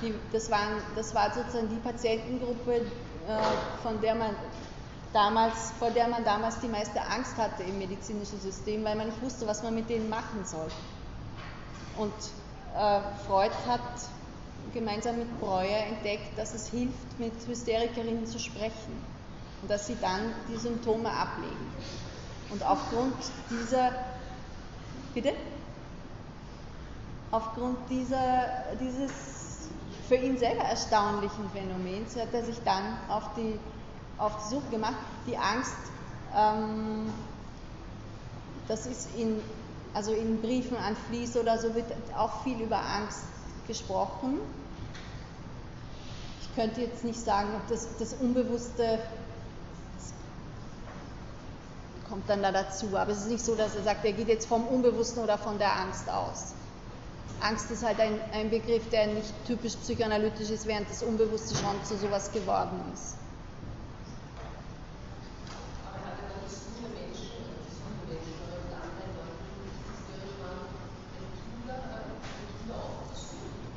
Die, 0.00 0.14
das, 0.32 0.50
waren, 0.50 0.80
das 0.94 1.14
war 1.14 1.34
sozusagen 1.34 1.68
die 1.68 1.76
Patientengruppe, 1.76 2.72
äh, 2.72 2.82
von 3.82 4.00
der 4.00 4.14
man 4.14 4.34
damals, 5.12 5.72
vor 5.78 5.90
der 5.90 6.08
man 6.08 6.24
damals 6.24 6.60
die 6.60 6.68
meiste 6.68 7.00
Angst 7.02 7.36
hatte 7.36 7.64
im 7.64 7.78
medizinischen 7.78 8.40
System, 8.40 8.84
weil 8.84 8.96
man 8.96 9.08
nicht 9.08 9.20
wusste, 9.20 9.46
was 9.46 9.62
man 9.62 9.74
mit 9.74 9.90
denen 9.90 10.08
machen 10.08 10.44
soll. 10.44 10.68
Und 11.98 12.14
äh, 12.76 13.00
Freud 13.26 13.50
hat 13.66 13.80
gemeinsam 14.72 15.18
mit 15.18 15.40
Breuer 15.40 15.78
entdeckt, 15.78 16.36
dass 16.36 16.54
es 16.54 16.68
hilft, 16.68 17.18
mit 17.18 17.32
Hysterikerinnen 17.46 18.26
zu 18.26 18.38
sprechen 18.38 18.92
und 19.62 19.70
dass 19.70 19.86
sie 19.86 19.96
dann 20.00 20.32
die 20.48 20.56
Symptome 20.56 21.10
ablegen. 21.10 21.72
Und 22.50 22.64
aufgrund 22.64 23.14
dieser, 23.50 23.92
bitte? 25.14 25.32
Aufgrund 27.30 27.78
dieser, 27.88 28.46
dieses 28.80 29.68
für 30.08 30.16
ihn 30.16 30.36
selber 30.36 30.62
erstaunlichen 30.62 31.48
Phänomens 31.50 32.16
hat 32.16 32.32
er 32.32 32.44
sich 32.44 32.58
dann 32.64 32.96
auf 33.08 33.34
die, 33.36 33.58
auf 34.18 34.32
die 34.42 34.54
Suche 34.54 34.68
gemacht. 34.70 34.96
Die 35.28 35.36
Angst, 35.36 35.76
ähm, 36.36 37.12
das 38.66 38.86
ist 38.86 39.14
in, 39.16 39.40
also 39.94 40.12
in 40.12 40.40
Briefen 40.40 40.76
an 40.76 40.96
Fließ 41.08 41.36
oder 41.36 41.58
so 41.58 41.74
wird 41.76 41.86
auch 42.16 42.42
viel 42.42 42.60
über 42.60 42.78
Angst 42.78 43.22
gesprochen. 43.70 44.40
Ich 46.42 46.54
könnte 46.56 46.80
jetzt 46.80 47.04
nicht 47.04 47.20
sagen, 47.20 47.50
ob 47.56 47.68
das, 47.68 47.86
das 47.98 48.14
Unbewusste 48.14 48.98
kommt 52.08 52.28
dann 52.28 52.42
da 52.42 52.50
dazu, 52.50 52.96
aber 52.96 53.12
es 53.12 53.18
ist 53.18 53.30
nicht 53.30 53.44
so, 53.44 53.54
dass 53.54 53.76
er 53.76 53.84
sagt, 53.84 54.04
er 54.04 54.12
geht 54.12 54.26
jetzt 54.26 54.48
vom 54.48 54.66
Unbewussten 54.66 55.22
oder 55.22 55.38
von 55.38 55.58
der 55.58 55.72
Angst 55.76 56.10
aus. 56.10 56.54
Angst 57.40 57.70
ist 57.70 57.84
halt 57.84 58.00
ein, 58.00 58.18
ein 58.32 58.50
Begriff, 58.50 58.88
der 58.90 59.06
nicht 59.06 59.32
typisch 59.46 59.76
psychoanalytisch 59.76 60.50
ist, 60.50 60.66
während 60.66 60.90
das 60.90 61.04
Unbewusste 61.04 61.54
schon 61.54 61.76
zu 61.84 61.96
sowas 61.96 62.32
geworden 62.32 62.82
ist. 62.92 63.14
Aber 65.86 65.98
hatte 66.04 66.22
dann 66.28 66.42
das 66.42 66.54
viele 66.74 66.90
Menschen, 66.98 67.30
das 67.62 67.78
viele 67.78 68.02
Menschen 68.10 68.34
oder 68.42 68.58
mit 68.66 68.74
anderen 68.74 69.12
Leuten, 69.14 69.40
die 69.62 69.70
hysterisch 69.86 70.36
waren, 70.42 70.66
den 71.14 71.30
Schüler, 71.38 71.78
den 72.42 72.48
Schüler 72.58 72.78
aufzusuchen? 72.90 73.70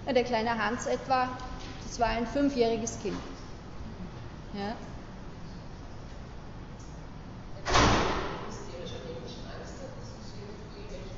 der 0.13 0.23
kleine 0.23 0.57
Hans 0.63 0.85
etwa, 0.85 1.29
das 1.83 1.99
war 1.99 2.07
ein 2.07 2.27
fünfjähriges 2.27 2.99
Kind. 3.01 3.17
Ja? 4.53 4.75
das 8.45 8.55
ist 8.55 8.69
irgendwie 8.73 9.07
recht 10.95 11.15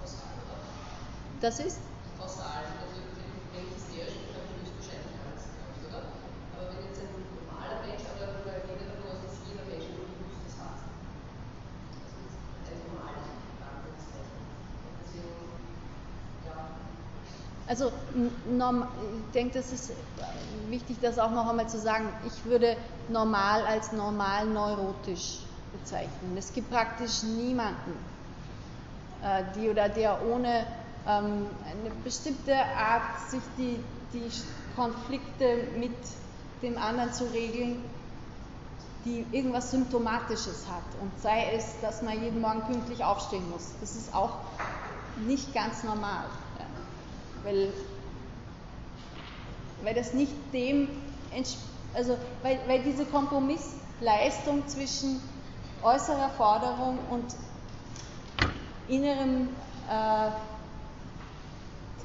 kausal, 0.00 0.34
oder? 0.44 0.58
Das 1.40 1.58
ist? 1.60 1.78
Kausal. 2.18 2.46
Also 2.80 2.94
wenn 3.18 3.34
wenn 3.52 3.64
ich 3.68 3.74
hysterisch 3.74 4.16
bin, 4.22 4.30
dann 4.32 4.46
habe 4.48 4.60
ich 4.62 4.70
wahrscheinlich 4.74 5.14
Angst 5.26 5.48
gehabt, 5.58 5.80
oder? 5.88 6.00
Aber 6.54 6.64
wenn 6.70 6.80
jetzt 6.86 7.00
ein 7.00 7.10
normaler 7.44 7.78
Mensch, 7.84 8.04
aber 8.08 8.24
wir 8.46 8.62
gehen 8.64 8.78
davon 8.80 9.02
aus, 9.10 9.20
dass 9.26 9.36
jeder 9.46 9.64
Mensch 9.66 9.84
ein 9.90 9.98
Unbewusstes 9.98 10.54
hat. 10.62 10.74
Also 12.64 12.72
ein 12.80 12.80
normales 12.94 13.50
Anführungszeichen. 13.60 14.38
Und 14.86 14.94
deswegen, 14.94 15.36
ja, 16.46 16.56
Also 17.66 17.86
n- 17.88 17.92
norm, 17.92 18.03
ich 18.14 19.32
denke, 19.32 19.58
das 19.58 19.72
ist 19.72 19.92
wichtig, 20.68 20.98
das 21.00 21.18
auch 21.18 21.30
noch 21.30 21.48
einmal 21.48 21.68
zu 21.68 21.78
sagen. 21.78 22.08
Ich 22.26 22.44
würde 22.44 22.76
normal 23.08 23.64
als 23.66 23.92
normal 23.92 24.46
neurotisch 24.46 25.40
bezeichnen. 25.72 26.36
Es 26.36 26.52
gibt 26.52 26.70
praktisch 26.70 27.22
niemanden, 27.22 27.92
äh, 29.22 29.42
die 29.56 29.68
oder 29.68 29.88
der 29.88 30.24
ohne 30.26 30.66
ähm, 31.06 31.46
eine 31.64 31.90
bestimmte 32.02 32.54
Art, 32.54 33.20
sich 33.28 33.42
die, 33.58 33.80
die 34.12 34.30
Konflikte 34.76 35.68
mit 35.76 35.92
dem 36.62 36.78
anderen 36.78 37.12
zu 37.12 37.24
regeln, 37.24 37.84
die 39.04 39.26
irgendwas 39.32 39.70
Symptomatisches 39.70 40.66
hat. 40.68 40.84
Und 41.02 41.10
sei 41.20 41.52
es, 41.54 41.78
dass 41.82 42.00
man 42.02 42.22
jeden 42.22 42.40
Morgen 42.40 42.62
pünktlich 42.62 43.04
aufstehen 43.04 43.48
muss. 43.50 43.72
Das 43.80 43.96
ist 43.96 44.14
auch 44.14 44.38
nicht 45.26 45.52
ganz 45.52 45.82
normal. 45.84 46.24
Weil, 47.42 47.72
weil 49.84 49.94
das 49.94 50.12
nicht 50.14 50.52
dem, 50.52 50.88
also 51.92 52.16
weil, 52.42 52.60
weil 52.66 52.82
diese 52.82 53.06
Kompromissleistung 53.06 54.66
zwischen 54.68 55.20
äußerer 55.82 56.30
Forderung 56.30 56.98
und 57.10 57.34
innerem 58.86 59.48
äh, 59.88 60.30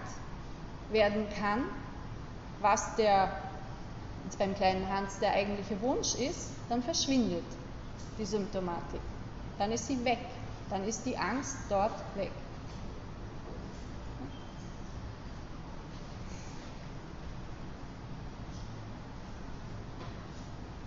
werden 0.94 1.26
kann, 1.38 1.64
was 2.62 2.96
der, 2.96 3.30
jetzt 4.26 4.39
beim 4.39 4.56
kleinen 4.56 4.88
Hans 4.89 5.20
der 5.20 5.34
eigentliche 5.34 5.82
Wunsch 5.82 6.16
ist, 6.16 6.52
dann 6.70 6.82
verschwindet 6.82 7.44
die 8.18 8.26
Symptomatik. 8.26 9.02
Dann 9.58 9.72
ist 9.72 9.88
sie 9.88 10.04
weg. 10.06 10.20
Dann 10.70 10.86
ist 10.86 11.06
die 11.06 11.18
Angst 11.18 11.58
dort 11.70 11.91
weg. 12.16 12.32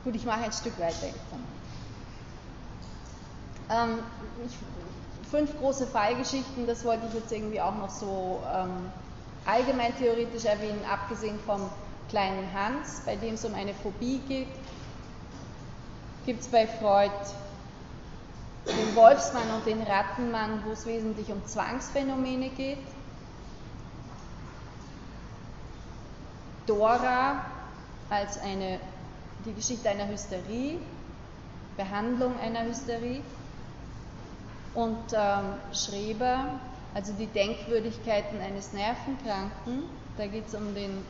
Gut, 0.02 0.14
ich 0.14 0.24
mache 0.24 0.44
ein 0.44 0.52
Stück 0.52 0.78
weiter. 0.78 1.08
Ähm, 3.68 3.98
ich, 4.46 4.56
fünf 5.30 5.58
große 5.58 5.88
Fallgeschichten, 5.88 6.66
das 6.66 6.84
wollte 6.84 7.06
ich 7.08 7.14
jetzt 7.14 7.32
irgendwie 7.32 7.60
auch 7.60 7.74
noch 7.74 7.90
so 7.90 8.40
ähm, 8.54 8.92
allgemein 9.46 9.96
theoretisch 9.96 10.44
erwähnen, 10.44 10.84
abgesehen 10.90 11.38
vom 11.46 11.70
kleinen 12.08 12.52
Hans, 12.52 13.02
bei 13.04 13.16
dem 13.16 13.34
es 13.34 13.44
um 13.44 13.54
eine 13.54 13.74
Phobie 13.74 14.20
geht, 14.28 14.48
gibt 16.24 16.40
es 16.40 16.48
bei 16.48 16.66
Freud 16.66 17.12
den 18.66 18.96
Wolfsmann 18.96 19.48
und 19.54 19.64
den 19.64 19.82
Rattenmann, 19.82 20.62
wo 20.64 20.72
es 20.72 20.86
wesentlich 20.86 21.30
um 21.30 21.44
Zwangsphänomene 21.46 22.48
geht. 22.50 22.78
Dora 26.66 27.44
als 28.10 28.38
eine, 28.38 28.80
die 29.44 29.52
Geschichte 29.52 29.88
einer 29.88 30.08
Hysterie, 30.08 30.78
Behandlung 31.76 32.38
einer 32.40 32.64
Hysterie 32.64 33.22
und 34.74 35.12
ähm, 35.12 35.54
Schreber, 35.72 36.58
also 36.96 37.12
die 37.12 37.26
Denkwürdigkeiten 37.26 38.40
eines 38.40 38.72
Nervenkranken. 38.72 39.82
Da 40.16 40.26
geht 40.26 40.48
es 40.48 40.54
um 40.54 40.74
den 40.74 41.04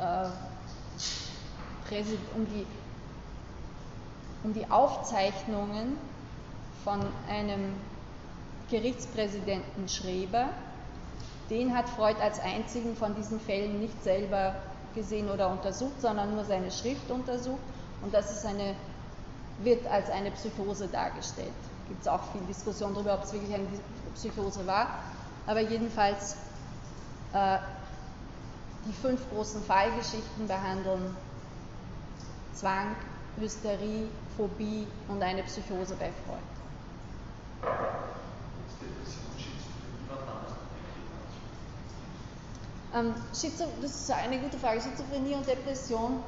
äh, 0.00 0.28
um 2.34 2.44
die, 2.46 2.66
um 4.42 4.52
die 4.52 4.68
Aufzeichnungen 4.68 5.96
von 6.82 6.98
einem 7.28 7.74
Gerichtspräsidenten 8.68 9.88
Schreber. 9.88 10.48
Den 11.48 11.76
hat 11.76 11.88
Freud 11.88 12.20
als 12.20 12.40
einzigen 12.40 12.96
von 12.96 13.14
diesen 13.14 13.38
Fällen 13.38 13.78
nicht 13.78 14.02
selber 14.02 14.56
gesehen 14.96 15.30
oder 15.30 15.48
untersucht, 15.48 16.00
sondern 16.00 16.34
nur 16.34 16.44
seine 16.44 16.72
Schrift 16.72 17.08
untersucht. 17.08 17.60
Und 18.02 18.12
das 18.12 18.32
ist 18.32 18.44
eine, 18.44 18.74
wird 19.62 19.86
als 19.86 20.10
eine 20.10 20.32
Psychose 20.32 20.88
dargestellt. 20.88 21.52
Gibt 21.86 22.00
es 22.00 22.08
auch 22.08 22.32
viel 22.32 22.40
Diskussion 22.48 22.94
darüber, 22.94 23.14
ob 23.14 23.22
es 23.22 23.32
wirklich 23.32 23.54
eine 23.54 23.66
Psychose 24.14 24.66
war. 24.66 24.98
Aber 25.46 25.60
jedenfalls 25.60 26.36
äh, 27.32 27.58
die 28.86 28.92
fünf 28.92 29.28
großen 29.30 29.62
Fallgeschichten 29.62 30.46
behandeln 30.46 31.16
Zwang, 32.54 32.94
Hysterie, 33.38 34.08
Phobie 34.36 34.86
und 35.08 35.22
eine 35.22 35.42
Psychose 35.42 35.94
bei 35.96 36.10
Freud. 36.24 36.38
Ähm, 42.94 43.12
Schizo 43.34 43.64
das 43.82 43.90
ist 43.90 44.10
eine 44.12 44.38
gute 44.38 44.56
Frage. 44.56 44.80
Schizophrenie 44.80 45.34
und 45.34 45.46
Depression 45.46 46.22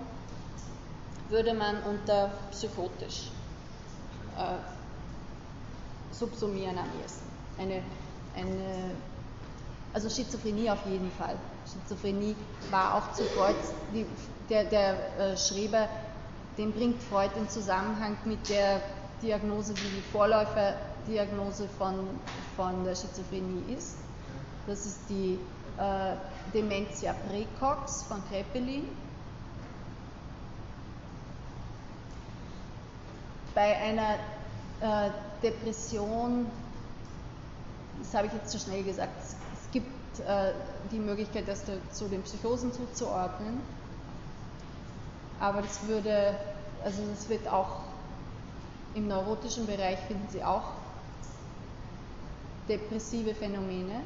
würde 1.29 1.55
man 1.55 1.81
unter 1.85 2.33
psychotisch 2.51 3.31
äh, 4.37 4.57
subsumieren 6.13 6.77
am 6.77 6.89
ehesten. 7.01 7.36
Eine, 7.59 7.83
eine, 8.35 8.91
also 9.93 10.09
Schizophrenie 10.09 10.71
auf 10.71 10.85
jeden 10.87 11.11
Fall. 11.13 11.37
Schizophrenie 11.73 12.37
war 12.71 12.95
auch 12.95 13.13
zu 13.13 13.25
Freud, 13.25 13.57
die, 13.95 14.07
der, 14.51 14.65
der 14.65 15.19
äh, 15.19 15.37
Schreber, 15.37 15.89
den 16.59 16.73
bringt 16.73 17.03
Freud 17.03 17.31
in 17.37 17.49
Zusammenhang 17.49 18.17
mit 18.25 18.49
der 18.49 18.81
Diagnose, 19.23 19.73
die 19.75 19.81
die 19.81 20.03
Vorläuferdiagnose 20.13 21.69
von, 21.79 21.95
von 22.57 22.85
der 22.85 22.95
Schizophrenie 22.95 23.75
ist. 23.75 23.97
Das 24.67 24.85
ist 24.85 25.01
die 25.09 25.39
äh, 25.79 26.17
Dementia 26.53 27.15
praecox 27.29 28.03
von 28.05 28.23
Kraepelin. 28.29 28.89
Bei 33.55 33.77
einer 33.77 34.15
äh, 34.81 35.11
Depression, 35.43 36.47
das 38.03 38.15
habe 38.15 38.27
ich 38.27 38.33
jetzt 38.33 38.51
zu 38.51 38.59
schnell 38.59 38.83
gesagt, 38.83 39.13
es, 39.23 39.37
gibt 39.73 39.87
äh, 40.21 40.53
die 40.91 40.99
Möglichkeit, 40.99 41.47
das 41.47 41.65
zu 41.93 42.09
den 42.09 42.23
Psychosen 42.23 42.73
zuzuordnen, 42.73 43.61
aber 45.41 45.63
das 45.63 45.87
würde, 45.87 46.35
also 46.85 47.03
das 47.11 47.29
wird 47.29 47.47
auch 47.49 47.81
im 48.95 49.09
neurotischen 49.09 49.67
Bereich 49.67 49.99
finden 50.09 50.27
Sie 50.31 50.43
auch 50.43 50.63
depressive 52.69 53.35
Phänomene. 53.35 54.01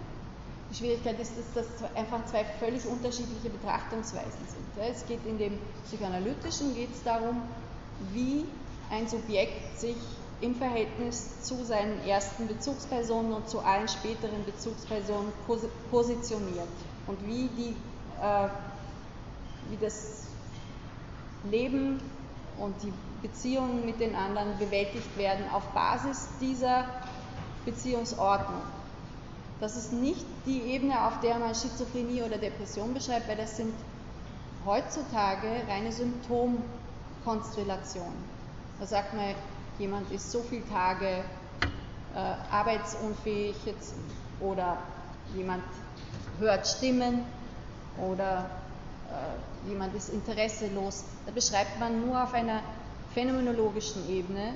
Die 0.71 0.75
Schwierigkeit 0.75 1.19
ist, 1.21 1.33
dass 1.55 1.67
das 1.81 1.91
einfach 1.95 2.25
zwei 2.27 2.45
völlig 2.59 2.85
unterschiedliche 2.87 3.51
Betrachtungsweisen 3.51 4.41
sind. 4.49 4.85
Es 4.85 5.07
geht 5.07 5.25
in 5.27 5.39
dem 5.39 5.59
Psychoanalytischen 5.87 6.75
geht 6.75 6.93
es 6.93 7.03
darum, 7.03 7.43
wie 8.13 8.45
ein 8.91 9.09
Subjekt 9.09 9.79
sich 9.79 9.97
im 10.41 10.55
Verhältnis 10.55 11.43
zu 11.43 11.65
seinen 11.65 12.05
ersten 12.07 12.47
Bezugspersonen 12.47 13.33
und 13.33 13.49
zu 13.49 13.61
allen 13.61 13.89
späteren 13.89 14.45
Bezugspersonen 14.45 15.33
positioniert 15.91 16.69
und 17.07 17.27
wie, 17.27 17.49
die, 17.57 17.75
äh, 18.23 18.49
wie 19.69 19.77
das 19.81 20.25
Leben 21.51 22.01
und 22.59 22.75
die 22.83 22.93
Beziehungen 23.23 23.85
mit 23.85 24.01
den 24.01 24.15
anderen 24.15 24.57
bewältigt 24.59 25.19
werden 25.19 25.45
auf 25.53 25.65
Basis 25.69 26.29
dieser 26.41 26.87
Beziehungsordnung. 27.65 28.63
Das 29.61 29.77
ist 29.77 29.93
nicht 29.93 30.25
die 30.47 30.63
Ebene, 30.63 31.07
auf 31.07 31.21
der 31.21 31.39
man 31.39 31.55
Schizophrenie 31.55 32.23
oder 32.23 32.39
Depression 32.39 32.95
beschreibt, 32.95 33.29
weil 33.29 33.37
das 33.37 33.59
sind 33.59 33.75
heutzutage 34.65 35.49
reine 35.69 35.93
Symptomkonstellationen. 35.93 38.31
Da 38.79 38.87
sagt 38.87 39.13
man, 39.15 39.35
jemand 39.81 40.13
ist 40.13 40.31
so 40.31 40.43
viele 40.43 40.69
Tage 40.69 41.25
äh, 42.15 42.19
arbeitsunfähig 42.53 43.57
jetzt, 43.65 43.95
oder 44.41 44.79
jemand 45.35 45.63
hört 46.39 46.67
Stimmen 46.67 47.25
oder 47.99 48.51
äh, 49.11 49.69
jemand 49.69 49.95
ist 49.95 50.11
interesselos. 50.11 51.05
Da 51.27 51.33
beschreibt 51.33 51.79
man 51.81 52.07
nur 52.07 52.23
auf 52.23 52.33
einer 52.35 52.61
phänomenologischen 53.15 54.09
Ebene, 54.09 54.55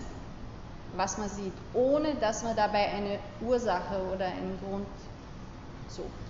was 0.97 1.19
man 1.19 1.29
sieht, 1.29 1.53
ohne 1.73 2.15
dass 2.17 2.43
man 2.45 2.55
dabei 2.57 2.89
eine 2.89 3.19
Ursache 3.41 4.01
oder 4.15 4.27
einen 4.27 4.59
Grund 4.61 4.87
sucht. 5.89 6.24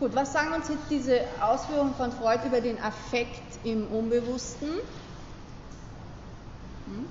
Gut, 0.00 0.14
was 0.14 0.32
sagen 0.32 0.52
uns 0.52 0.68
jetzt 0.68 0.88
diese 0.90 1.22
Ausführungen 1.40 1.92
von 1.94 2.12
Freud 2.12 2.46
über 2.46 2.60
den 2.60 2.80
Affekt 2.80 3.42
im 3.64 3.88
Unbewussten? 3.88 4.68
Hm? 6.86 7.06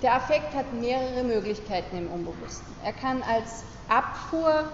Der 0.00 0.14
Affekt 0.14 0.54
hat 0.54 0.72
mehrere 0.72 1.24
Möglichkeiten 1.24 1.98
im 1.98 2.10
Unbewussten. 2.10 2.74
Er 2.82 2.94
kann 2.94 3.22
als 3.22 3.64
Abfuhr 3.88 4.64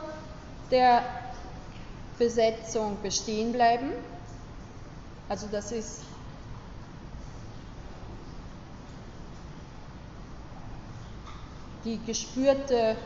der 0.70 1.02
Besetzung 2.16 2.96
bestehen 3.02 3.50
bleiben. 3.50 3.90
Also 5.28 5.46
das 5.50 5.72
ist 5.72 6.02
die 11.84 11.98
gespürte 12.04 12.96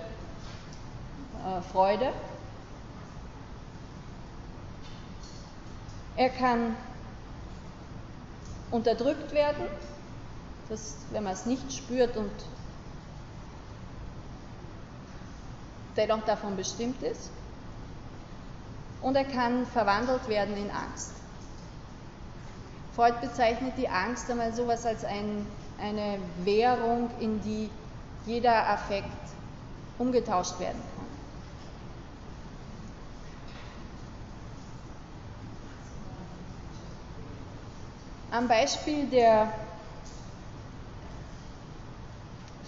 äh, 1.45 1.61
Freude. 1.73 2.13
Er 6.17 6.31
kann 6.31 6.77
unterdrückt 8.71 9.33
werden, 9.33 9.65
das, 10.69 10.97
wenn 11.11 11.25
man 11.25 11.33
es 11.33 11.47
nicht 11.47 11.73
spürt 11.73 12.17
und 12.17 12.31
dennoch 15.97 16.25
davon 16.25 16.57
bestimmt 16.57 17.03
ist. 17.03 17.31
Und 19.01 19.17
er 19.17 19.25
kann 19.25 19.65
verwandelt 19.67 20.29
werden 20.29 20.57
in 20.57 20.71
Angst. 20.71 21.13
Freud 22.99 23.21
bezeichnet 23.21 23.75
die 23.77 23.89
Angst 23.89 24.29
einmal 24.29 24.53
sowas 24.53 24.85
als 24.85 25.05
ein, 25.05 25.47
eine 25.81 26.19
Währung, 26.43 27.09
in 27.21 27.41
die 27.43 27.71
jeder 28.27 28.69
Affekt 28.69 29.07
umgetauscht 29.99 30.59
werden 30.59 30.81
kann. 38.33 38.41
Am 38.41 38.49
Beispiel 38.49 39.07
der 39.07 39.53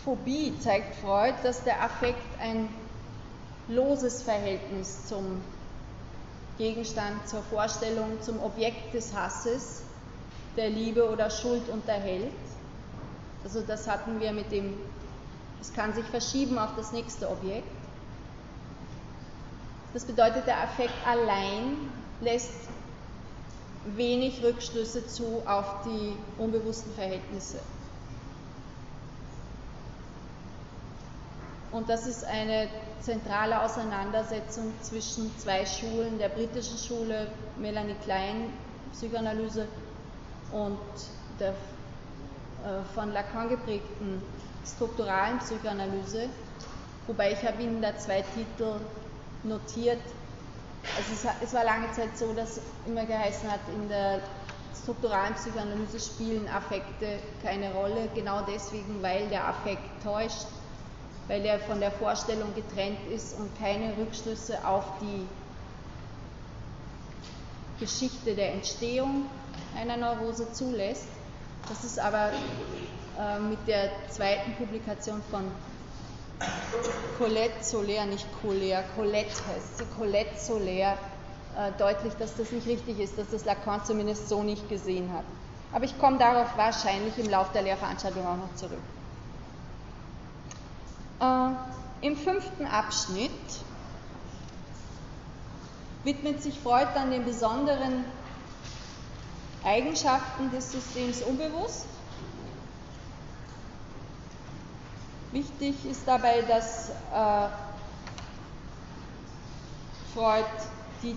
Phobie 0.05 0.55
zeigt 0.61 0.95
Freud, 1.01 1.35
dass 1.43 1.65
der 1.65 1.83
Affekt 1.83 2.23
ein 2.41 2.69
loses 3.67 4.23
Verhältnis 4.23 5.09
zum 5.09 5.43
Gegenstand, 6.57 7.29
zur 7.29 7.43
Vorstellung, 7.43 8.23
zum 8.23 8.41
Objekt 8.41 8.95
des 8.95 9.13
Hasses 9.13 9.83
der 10.57 10.71
Liebe 10.71 11.09
oder 11.11 11.31
Schuld 11.31 11.69
unterhält. 11.69 12.33
Also 13.45 13.63
das 13.63 13.89
hatten 13.89 14.21
wir 14.21 14.33
mit 14.33 14.51
dem, 14.53 14.75
es 15.61 15.73
kann 15.73 15.93
sich 15.95 16.05
verschieben 16.07 16.59
auf 16.59 16.71
das 16.77 16.93
nächste 16.93 17.31
Objekt. 17.31 17.67
Das 19.93 20.05
bedeutet, 20.05 20.47
der 20.47 20.63
Affekt 20.63 20.95
allein 21.07 21.77
lässt 22.21 22.53
wenig 23.87 24.43
Rückschlüsse 24.43 25.07
zu 25.07 25.43
auf 25.47 25.83
die 25.85 26.15
unbewussten 26.41 26.93
Verhältnisse. 26.95 27.59
Und 31.73 31.89
das 31.89 32.07
ist 32.07 32.25
eine 32.25 32.69
zentrale 33.01 33.63
Auseinandersetzung 33.63 34.73
zwischen 34.83 35.31
zwei 35.39 35.65
Schulen, 35.65 36.19
der 36.19 36.29
britischen 36.29 36.77
Schule, 36.77 37.29
Melanie 37.59 37.95
Klein, 38.05 38.53
Psychoanalyse, 38.93 39.67
und 40.53 40.79
der 41.39 41.51
äh, 41.51 42.83
von 42.95 43.13
Lacan 43.13 43.49
geprägten 43.49 44.23
strukturalen 44.67 45.39
Psychoanalyse, 45.39 46.29
wobei 47.07 47.33
ich 47.33 47.43
habe 47.47 47.63
Ihnen 47.63 47.81
da 47.81 47.97
zwei 47.97 48.23
Titel 48.35 48.75
notiert. 49.43 50.01
Also 50.97 51.13
es, 51.13 51.49
es 51.49 51.55
war 51.55 51.65
lange 51.65 51.91
Zeit 51.93 52.17
so, 52.17 52.33
dass 52.33 52.61
immer 52.87 53.05
geheißen 53.07 53.51
hat, 53.51 53.61
in 53.75 53.89
der 53.89 54.21
strukturalen 54.83 55.35
Psychoanalyse 55.35 56.01
spielen 56.01 56.49
Affekte 56.49 57.19
keine 57.43 57.73
Rolle, 57.73 58.09
genau 58.15 58.43
deswegen, 58.43 59.03
weil 59.03 59.29
der 59.29 59.47
Affekt 59.49 60.03
täuscht, 60.03 60.47
weil 61.29 61.45
er 61.45 61.59
von 61.61 61.81
der 61.81 61.93
Vorstellung 61.93 62.55
getrennt 62.55 62.99
ist 63.11 63.39
und 63.39 63.57
keine 63.59 63.97
Rückschlüsse 63.97 64.67
auf 64.67 64.85
die 65.01 65.27
Geschichte 67.79 68.35
der 68.35 68.53
Entstehung 68.53 69.27
einer 69.77 69.97
Neurose 69.97 70.53
zulässt. 70.53 71.07
Das 71.69 71.85
ist 71.85 71.99
aber 71.99 72.31
äh, 73.19 73.39
mit 73.39 73.59
der 73.67 73.91
zweiten 74.09 74.55
Publikation 74.55 75.23
von 75.31 75.45
Colette 77.19 77.63
Soler, 77.63 78.07
nicht 78.07 78.27
Colère, 78.43 78.83
Colette 78.97 79.31
heißt 79.47 79.79
sie, 79.79 79.85
Colette 79.99 80.39
Soler, 80.39 80.97
äh, 81.57 81.73
deutlich, 81.79 82.15
dass 82.15 82.35
das 82.37 82.51
nicht 82.51 82.67
richtig 82.67 82.99
ist, 82.99 83.19
dass 83.19 83.31
das 83.31 83.45
Lacan 83.45 83.85
zumindest 83.85 84.29
so 84.29 84.43
nicht 84.43 84.69
gesehen 84.69 85.13
hat. 85.13 85.25
Aber 85.73 85.85
ich 85.85 85.99
komme 85.99 86.19
darauf 86.19 86.57
wahrscheinlich 86.57 87.19
im 87.19 87.29
Laufe 87.29 87.53
der 87.53 87.63
Lehrveranstaltung 87.63 88.27
auch 88.27 88.37
noch 88.37 88.55
zurück. 88.55 88.81
Äh, 91.21 92.07
Im 92.07 92.17
fünften 92.17 92.67
Abschnitt 92.67 93.31
widmet 96.05 96.43
sich 96.43 96.59
Freud 96.59 96.89
dann 96.95 97.11
den 97.11 97.25
besonderen 97.25 98.05
Eigenschaften 99.65 100.51
des 100.51 100.73
Systems 100.73 101.23
unbewusst. 101.23 101.87
Wichtig 105.33 105.77
ist 105.89 106.03
dabei, 106.07 106.43
dass 106.43 106.91
äh, 106.91 107.49
Freud 110.15 110.45
die 111.03 111.17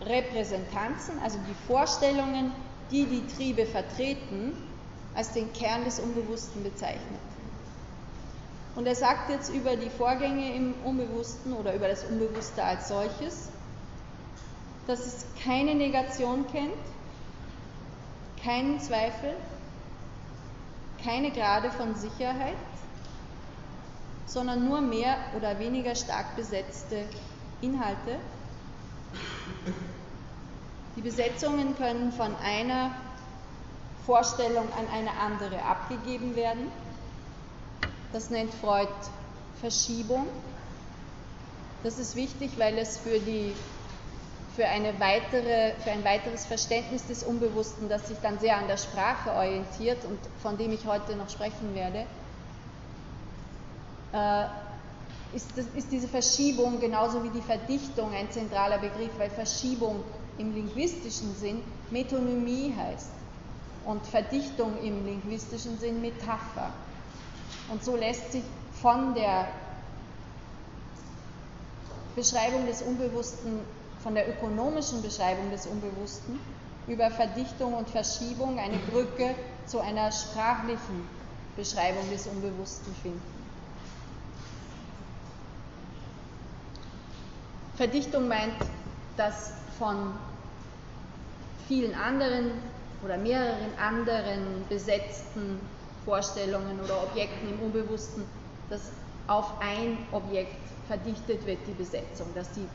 Triebrepräsentanzen, 0.00 1.18
also 1.22 1.38
die 1.48 1.54
Vorstellungen, 1.66 2.52
die 2.90 3.04
die 3.04 3.26
Triebe 3.26 3.66
vertreten, 3.66 4.54
als 5.14 5.32
den 5.32 5.52
Kern 5.52 5.84
des 5.84 5.98
Unbewussten 5.98 6.62
bezeichnet. 6.62 7.20
Und 8.74 8.86
er 8.86 8.94
sagt 8.94 9.30
jetzt 9.30 9.52
über 9.52 9.76
die 9.76 9.90
Vorgänge 9.90 10.54
im 10.54 10.74
Unbewussten 10.84 11.54
oder 11.54 11.74
über 11.74 11.88
das 11.88 12.04
Unbewusste 12.04 12.62
als 12.62 12.88
solches, 12.88 13.48
dass 14.86 15.00
es 15.00 15.26
keine 15.42 15.74
Negation 15.74 16.46
kennt, 16.52 16.72
keinen 18.46 18.78
Zweifel, 18.78 19.34
keine 21.02 21.32
Grade 21.32 21.72
von 21.72 21.96
Sicherheit, 21.96 22.54
sondern 24.26 24.68
nur 24.68 24.80
mehr 24.80 25.16
oder 25.36 25.58
weniger 25.58 25.96
stark 25.96 26.36
besetzte 26.36 27.04
Inhalte. 27.60 28.20
Die 30.94 31.00
Besetzungen 31.00 31.76
können 31.76 32.12
von 32.12 32.36
einer 32.36 32.92
Vorstellung 34.06 34.68
an 34.72 34.86
eine 34.94 35.10
andere 35.18 35.64
abgegeben 35.64 36.36
werden. 36.36 36.70
Das 38.12 38.30
nennt 38.30 38.54
Freud 38.54 38.88
Verschiebung. 39.60 40.26
Das 41.82 41.98
ist 41.98 42.14
wichtig, 42.14 42.52
weil 42.58 42.78
es 42.78 42.98
für, 42.98 43.18
die, 43.18 43.54
für, 44.56 44.66
eine 44.66 44.98
weitere, 44.98 45.74
für 45.84 45.90
ein 45.90 46.02
weiteres 46.02 46.46
Verständnis 46.46 47.06
des 47.06 47.22
Unbewussten, 47.22 47.90
das 47.90 48.08
sich 48.08 48.16
dann 48.22 48.38
sehr 48.38 48.56
an 48.56 48.66
der 48.66 48.78
Sprache 48.78 49.30
orientiert 49.32 50.02
und 50.06 50.18
von 50.42 50.56
dem 50.56 50.72
ich 50.72 50.86
heute 50.86 51.14
noch 51.14 51.28
sprechen 51.28 51.74
werde, 51.74 52.06
äh, 54.12 54.46
ist, 55.36 55.50
das, 55.56 55.66
ist 55.74 55.92
diese 55.92 56.08
Verschiebung 56.08 56.80
genauso 56.80 57.22
wie 57.22 57.28
die 57.28 57.42
Verdichtung 57.42 58.14
ein 58.14 58.30
zentraler 58.30 58.78
Begriff, 58.78 59.10
weil 59.18 59.28
Verschiebung 59.28 60.02
im 60.38 60.54
linguistischen 60.54 61.34
Sinn 61.36 61.62
Metonymie 61.90 62.74
heißt 62.74 63.10
und 63.84 64.06
Verdichtung 64.06 64.78
im 64.82 65.04
linguistischen 65.04 65.78
Sinn 65.78 66.00
Metapher. 66.00 66.72
Und 67.68 67.84
so 67.84 67.94
lässt 67.94 68.32
sich 68.32 68.44
von 68.80 69.14
der 69.14 69.48
Beschreibung 72.14 72.66
des 72.66 72.80
Unbewussten, 72.80 73.60
von 74.02 74.14
der 74.14 74.28
ökonomischen 74.28 75.02
Beschreibung 75.02 75.50
des 75.50 75.66
Unbewussten 75.66 76.38
über 76.86 77.10
Verdichtung 77.10 77.74
und 77.74 77.90
Verschiebung 77.90 78.58
eine 78.58 78.78
Brücke 78.78 79.34
zu 79.66 79.80
einer 79.80 80.12
sprachlichen 80.12 81.08
Beschreibung 81.56 82.08
des 82.10 82.26
Unbewussten 82.26 82.94
finden. 83.02 83.22
Verdichtung 87.76 88.28
meint, 88.28 88.54
dass 89.16 89.52
von 89.78 90.12
vielen 91.68 91.94
anderen 91.94 92.52
oder 93.04 93.18
mehreren 93.18 93.76
anderen 93.78 94.64
besetzten 94.68 95.60
Vorstellungen 96.04 96.80
oder 96.82 97.02
Objekten 97.02 97.50
im 97.50 97.60
Unbewussten, 97.60 98.24
dass 98.70 98.92
auf 99.26 99.60
ein 99.60 99.98
Objekt 100.12 100.56
verdichtet 100.86 101.44
wird 101.46 101.58
die 101.66 101.72
Besetzung, 101.72 102.28
dass 102.34 102.50
die 102.52 102.66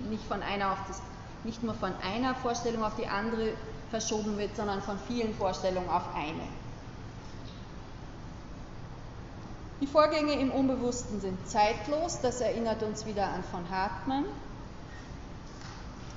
nicht 0.00 0.24
von 0.24 0.42
einer 0.42 0.72
auf 0.72 0.78
das, 0.88 1.00
nicht 1.44 1.62
nur 1.62 1.74
von 1.74 1.92
einer 2.02 2.34
Vorstellung 2.34 2.84
auf 2.84 2.96
die 2.96 3.06
andere 3.06 3.52
verschoben 3.90 4.38
wird, 4.38 4.56
sondern 4.56 4.82
von 4.82 4.98
vielen 5.06 5.34
Vorstellungen 5.34 5.88
auf 5.88 6.14
eine. 6.14 6.42
Die 9.80 9.86
Vorgänge 9.86 10.34
im 10.34 10.52
Unbewussten 10.52 11.20
sind 11.20 11.48
zeitlos, 11.48 12.20
das 12.20 12.40
erinnert 12.40 12.82
uns 12.82 13.04
wieder 13.04 13.28
an 13.28 13.42
von 13.42 13.68
Hartmann. 13.68 14.24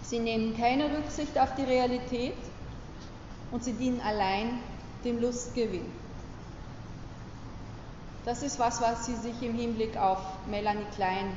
Sie 0.04 0.20
nehmen 0.20 0.56
keine 0.56 0.96
Rücksicht 0.96 1.38
auf 1.40 1.56
die 1.56 1.64
Realität 1.64 2.38
und 3.52 3.64
sie 3.64 3.74
dienen 3.74 4.02
allein 4.02 4.60
dem 5.04 5.20
Lustgewinn. 5.20 5.92
Das 8.24 8.42
ist 8.42 8.58
was, 8.58 8.82
was 8.82 9.06
Sie 9.06 9.16
sich 9.16 9.42
im 9.44 9.54
Hinblick 9.54 9.98
auf 9.98 10.20
Melanie 10.48 10.86
Klein 10.96 11.32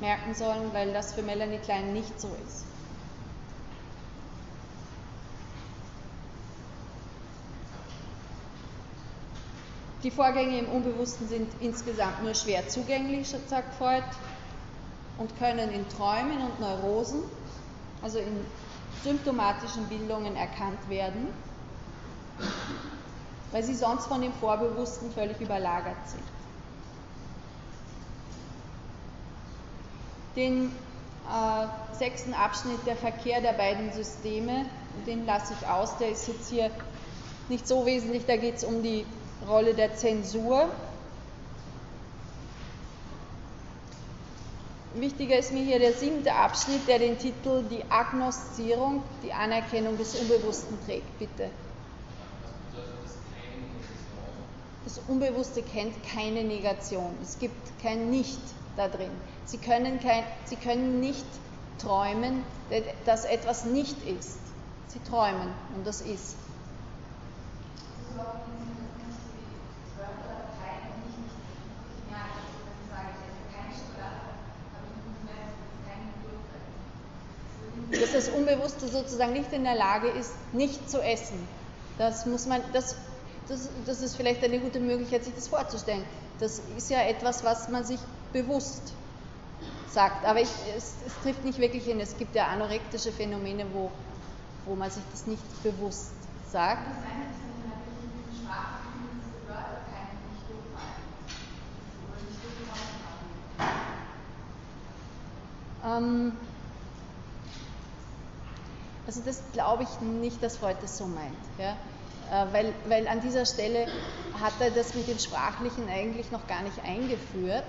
merken 0.00 0.34
sollen, 0.34 0.72
weil 0.72 0.92
das 0.92 1.14
für 1.14 1.22
Melanie 1.22 1.58
Klein 1.58 1.92
nicht 1.92 2.20
so 2.20 2.28
ist. 2.46 2.64
Die 10.02 10.10
Vorgänge 10.10 10.58
im 10.58 10.68
Unbewussten 10.68 11.26
sind 11.28 11.50
insgesamt 11.60 12.22
nur 12.22 12.34
schwer 12.34 12.68
zugänglich, 12.68 13.34
sagt 13.48 13.74
Freud, 13.74 14.04
und 15.16 15.38
können 15.38 15.70
in 15.70 15.88
Träumen 15.88 16.42
und 16.42 16.60
Neurosen, 16.60 17.22
also 18.02 18.18
in 18.18 18.44
symptomatischen 19.02 19.86
Bildungen 19.86 20.36
erkannt 20.36 20.90
werden, 20.90 21.28
weil 23.50 23.62
sie 23.62 23.74
sonst 23.74 24.06
von 24.06 24.20
dem 24.20 24.32
Vorbewussten 24.34 25.10
völlig 25.12 25.40
überlagert 25.40 25.96
sind. 26.06 26.33
Den 30.36 30.72
äh, 31.28 31.94
sechsten 31.96 32.34
Abschnitt, 32.34 32.86
der 32.86 32.96
Verkehr 32.96 33.40
der 33.40 33.52
beiden 33.52 33.92
Systeme, 33.92 34.66
den 35.06 35.26
lasse 35.26 35.54
ich 35.58 35.66
aus, 35.68 35.96
der 35.98 36.10
ist 36.10 36.28
jetzt 36.28 36.50
hier 36.50 36.70
nicht 37.48 37.66
so 37.68 37.86
wesentlich, 37.86 38.24
da 38.26 38.36
geht 38.36 38.56
es 38.56 38.64
um 38.64 38.82
die 38.82 39.06
Rolle 39.48 39.74
der 39.74 39.94
Zensur. 39.96 40.68
Wichtiger 44.94 45.38
ist 45.38 45.52
mir 45.52 45.64
hier 45.64 45.80
der 45.80 45.92
siebte 45.92 46.32
Abschnitt, 46.32 46.86
der 46.86 47.00
den 47.00 47.18
Titel 47.18 47.64
Die 47.68 47.82
Agnoszierung, 47.90 49.02
die 49.24 49.32
Anerkennung 49.32 49.98
des 49.98 50.14
Unbewussten 50.14 50.78
trägt. 50.86 51.18
Bitte. 51.18 51.50
Das 54.84 55.00
Unbewusste 55.08 55.62
kennt 55.62 55.94
keine 56.04 56.44
Negation. 56.44 57.10
Es 57.20 57.38
gibt 57.38 57.56
kein 57.82 58.10
Nicht 58.10 58.38
da 58.76 58.88
drin. 58.88 59.10
Sie 59.44 59.58
können, 59.58 60.00
kein, 60.00 60.24
Sie 60.44 60.56
können 60.56 61.00
nicht 61.00 61.26
träumen, 61.78 62.44
dass 63.04 63.24
etwas 63.24 63.64
nicht 63.64 63.96
ist. 64.06 64.38
Sie 64.88 65.00
träumen 65.08 65.52
und 65.76 65.86
das 65.86 66.00
ist. 66.00 66.36
dass 78.00 78.12
das 78.12 78.28
Unbewusste 78.28 78.88
sozusagen 78.88 79.32
nicht 79.32 79.52
in 79.52 79.64
der 79.64 79.76
Lage 79.76 80.08
ist, 80.08 80.32
nicht 80.52 80.90
zu 80.90 81.00
essen. 81.00 81.48
Das 81.98 82.26
muss 82.26 82.46
man, 82.46 82.60
das, 82.72 82.96
das, 83.48 83.68
das 83.86 84.00
ist 84.00 84.16
vielleicht 84.16 84.42
eine 84.42 84.58
gute 84.58 84.80
Möglichkeit, 84.80 85.24
sich 85.24 85.34
das 85.34 85.48
vorzustellen. 85.48 86.04
Das 86.40 86.60
ist 86.76 86.90
ja 86.90 87.02
etwas, 87.02 87.44
was 87.44 87.68
man 87.68 87.84
sich 87.84 88.00
bewusst 88.34 88.92
sagt. 89.88 90.26
Aber 90.26 90.40
ich, 90.40 90.50
es, 90.76 90.96
es, 91.06 91.14
trifft 91.22 91.44
nicht 91.44 91.58
wirklich 91.58 91.84
hin. 91.84 92.00
Es 92.00 92.18
gibt 92.18 92.34
ja 92.34 92.48
anorektische 92.48 93.12
Phänomene, 93.12 93.64
wo, 93.72 93.90
wo 94.66 94.74
man 94.74 94.90
sich 94.90 95.02
das 95.12 95.26
nicht 95.26 95.62
bewusst 95.62 96.12
sagt. 96.50 96.86
Ähm, 105.86 106.32
also 109.06 109.20
das 109.24 109.42
glaube 109.52 109.84
ich 109.84 110.00
nicht, 110.00 110.42
dass 110.42 110.56
Freud 110.56 110.76
das 110.82 110.98
so 110.98 111.06
meint. 111.06 111.34
Ja? 111.58 111.76
Äh, 112.30 112.52
weil, 112.52 112.74
weil 112.88 113.06
an 113.06 113.20
dieser 113.20 113.46
Stelle 113.46 113.86
hat 114.40 114.54
er 114.60 114.70
das 114.70 114.94
mit 114.94 115.08
dem 115.08 115.18
Sprachlichen 115.18 115.88
eigentlich 115.88 116.32
noch 116.32 116.46
gar 116.46 116.62
nicht 116.62 116.82
eingeführt. 116.84 117.64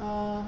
Äh, 0.00 0.40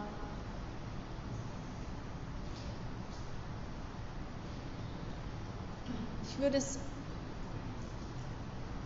ich 6.29 6.39
würde 6.39 6.57
es 6.57 6.79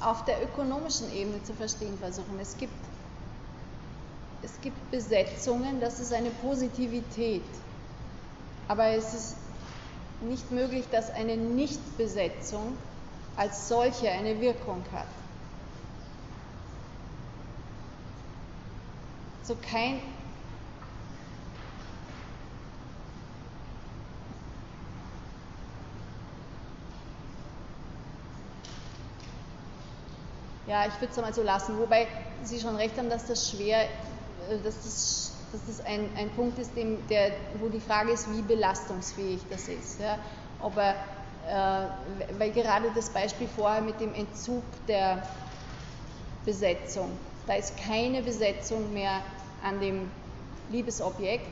auf 0.00 0.24
der 0.24 0.42
ökonomischen 0.42 1.12
Ebene 1.12 1.42
zu 1.44 1.54
verstehen 1.54 1.98
versuchen. 1.98 2.38
Es 2.40 2.56
gibt, 2.56 2.72
es 4.42 4.60
gibt 4.60 4.90
Besetzungen, 4.90 5.80
das 5.80 6.00
ist 6.00 6.12
eine 6.12 6.30
Positivität. 6.30 7.42
Aber 8.68 8.88
es 8.88 9.14
ist 9.14 9.36
nicht 10.20 10.50
möglich, 10.50 10.84
dass 10.90 11.10
eine 11.10 11.36
Nichtbesetzung 11.36 12.76
als 13.36 13.68
solche 13.68 14.10
eine 14.10 14.40
Wirkung 14.40 14.82
hat. 14.92 15.06
So 19.42 19.56
kein 19.56 20.00
Ja, 30.74 30.86
ich 30.86 31.00
würde 31.00 31.12
es 31.12 31.16
mal 31.16 31.32
so 31.32 31.44
lassen, 31.44 31.78
wobei 31.78 32.08
Sie 32.42 32.58
schon 32.58 32.74
recht 32.74 32.98
haben, 32.98 33.08
dass 33.08 33.26
das 33.26 33.48
schwer, 33.48 33.84
äh, 33.84 34.58
dass 34.64 34.74
das 34.82 35.30
dass 35.52 35.60
das 35.66 35.86
ein, 35.86 36.10
ein 36.16 36.30
Punkt 36.30 36.58
ist, 36.58 36.76
dem, 36.76 37.06
der, 37.06 37.30
wo 37.60 37.68
die 37.68 37.78
Frage 37.78 38.10
ist, 38.10 38.28
wie 38.32 38.42
belastungsfähig 38.42 39.40
das 39.48 39.68
ist. 39.68 40.00
Ja? 40.00 40.18
Ob 40.60 40.76
äh, 40.76 40.92
weil 42.38 42.50
gerade 42.50 42.88
das 42.92 43.10
Beispiel 43.10 43.46
vorher 43.46 43.82
mit 43.82 44.00
dem 44.00 44.14
Entzug 44.14 44.64
der 44.88 45.22
Besetzung, 46.44 47.12
da 47.46 47.54
ist 47.54 47.76
keine 47.76 48.22
Besetzung 48.22 48.92
mehr 48.92 49.20
an 49.62 49.78
dem 49.78 50.10
Liebesobjekt. 50.70 51.46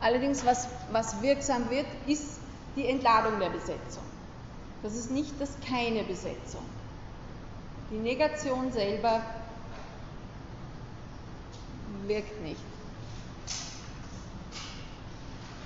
Allerdings, 0.00 0.44
was, 0.44 0.68
was 0.92 1.22
wirksam 1.22 1.70
wird, 1.70 1.86
ist 2.06 2.40
die 2.76 2.88
Entladung 2.88 3.40
der 3.40 3.48
Besetzung. 3.48 4.04
Das 4.82 4.94
ist 4.96 5.10
nicht 5.10 5.32
das 5.40 5.48
keine 5.66 6.02
Besetzung. 6.02 6.60
Die 7.94 8.00
Negation 8.00 8.72
selber 8.72 9.22
wirkt 12.08 12.42
nicht. 12.42 12.60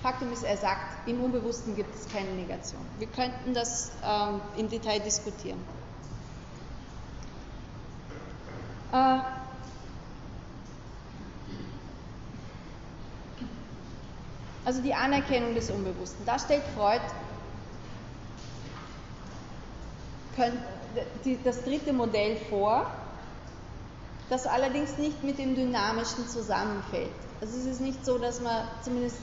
Faktum 0.03 0.31
ist, 0.31 0.43
er 0.43 0.59
sagt, 0.59 1.09
im 1.09 1.25
Unbewussten 1.25 1.75
gibt 1.75 1.95
es 1.95 2.07
keine 2.13 2.29
Negation. 2.33 2.83
Wir 2.99 3.07
könnten 3.07 3.55
das 3.55 3.93
ähm, 4.07 4.43
im 4.59 4.69
Detail 4.69 5.01
diskutieren. 5.01 5.59
Äh, 8.93 9.21
also 14.67 14.83
die 14.83 14.93
Anerkennung 14.93 15.55
des 15.55 15.71
Unbewussten. 15.71 16.27
Da 16.27 16.39
stellt 16.39 16.63
Freud 16.77 17.01
das 21.45 21.65
dritte 21.65 21.93
Modell 21.93 22.37
vor, 22.49 22.87
das 24.29 24.47
allerdings 24.47 24.99
nicht 24.99 25.25
mit 25.25 25.39
dem 25.39 25.55
Dynamischen 25.55 26.29
zusammenfällt. 26.29 27.11
Also 27.41 27.57
es 27.59 27.67
ist 27.67 27.81
nicht 27.81 28.05
so, 28.05 28.19
dass 28.19 28.41
man, 28.41 28.69
zumindest 28.83 29.19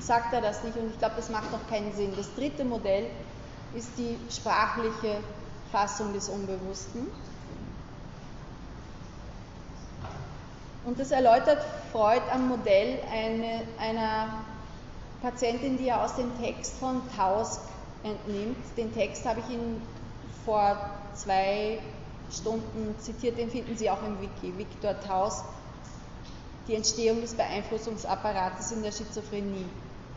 sagt 0.00 0.32
er 0.32 0.40
das 0.40 0.64
nicht 0.64 0.76
und 0.76 0.90
ich 0.90 0.98
glaube, 0.98 1.14
das 1.16 1.30
macht 1.30 1.52
auch 1.54 1.70
keinen 1.70 1.92
Sinn. 1.94 2.12
Das 2.16 2.34
dritte 2.34 2.64
Modell 2.64 3.06
ist 3.74 3.90
die 3.98 4.18
sprachliche 4.30 5.18
Fassung 5.70 6.12
des 6.12 6.28
Unbewussten. 6.28 7.06
Und 10.84 11.00
das 11.00 11.10
erläutert 11.10 11.64
Freud 11.92 12.22
am 12.32 12.48
Modell 12.48 13.00
eine, 13.12 13.62
einer 13.78 14.44
Patientin, 15.20 15.76
die 15.76 15.88
er 15.88 16.04
aus 16.04 16.14
dem 16.14 16.30
Text 16.40 16.78
von 16.78 17.02
Tausk 17.16 17.60
entnimmt. 18.04 18.56
Den 18.76 18.94
Text 18.94 19.24
habe 19.24 19.40
ich 19.40 19.54
Ihnen 19.54 19.82
vor 20.46 20.78
zwei 21.14 21.80
Stunden 22.30 22.98
zitiert, 22.98 23.36
den 23.36 23.50
finden 23.50 23.76
Sie 23.76 23.90
auch 23.90 24.02
im 24.02 24.20
Wiki. 24.20 24.56
Viktor 24.56 24.98
Tausk, 25.00 25.44
die 26.68 26.74
Entstehung 26.74 27.20
des 27.20 27.34
Beeinflussungsapparates 27.34 28.72
in 28.72 28.82
der 28.82 28.92
Schizophrenie. 28.92 29.66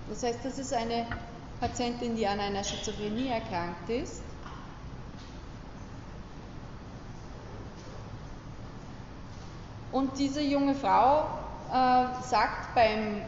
Das 0.07 0.23
heißt, 0.23 0.39
das 0.43 0.57
ist 0.57 0.73
eine 0.73 1.05
Patientin, 1.59 2.15
die 2.15 2.25
an 2.25 2.39
einer 2.39 2.63
Schizophrenie 2.63 3.27
erkrankt 3.27 3.89
ist. 3.89 4.21
Und 9.91 10.17
diese 10.19 10.41
junge 10.41 10.75
Frau 10.75 11.25
äh, 11.71 12.23
sagt 12.23 12.75
beim, 12.75 13.21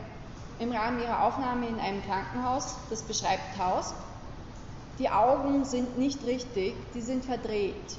im 0.60 0.72
Rahmen 0.72 1.02
ihrer 1.02 1.24
Aufnahme 1.24 1.68
in 1.68 1.80
einem 1.80 2.04
Krankenhaus, 2.04 2.76
das 2.90 3.02
beschreibt 3.02 3.58
Haus, 3.58 3.96
die 5.02 5.10
Augen 5.10 5.66
sind 5.66 5.98
nicht 5.98 6.24
richtig, 6.28 6.76
die 6.94 7.02
sind 7.02 7.26
verdreht. 7.26 7.98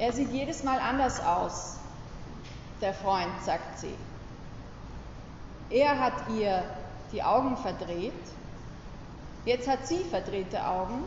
Er 0.00 0.12
sieht 0.12 0.32
jedes 0.32 0.64
Mal 0.64 0.80
anders 0.80 1.20
aus, 1.20 1.76
der 2.80 2.92
Freund, 2.92 3.30
sagt 3.44 3.78
sie. 3.78 3.94
Er 5.68 6.00
hat 6.00 6.28
ihr 6.36 6.64
die 7.12 7.22
Augen 7.22 7.56
verdreht, 7.56 8.12
jetzt 9.44 9.68
hat 9.68 9.86
sie 9.86 9.98
verdrehte 9.98 10.66
Augen, 10.66 11.04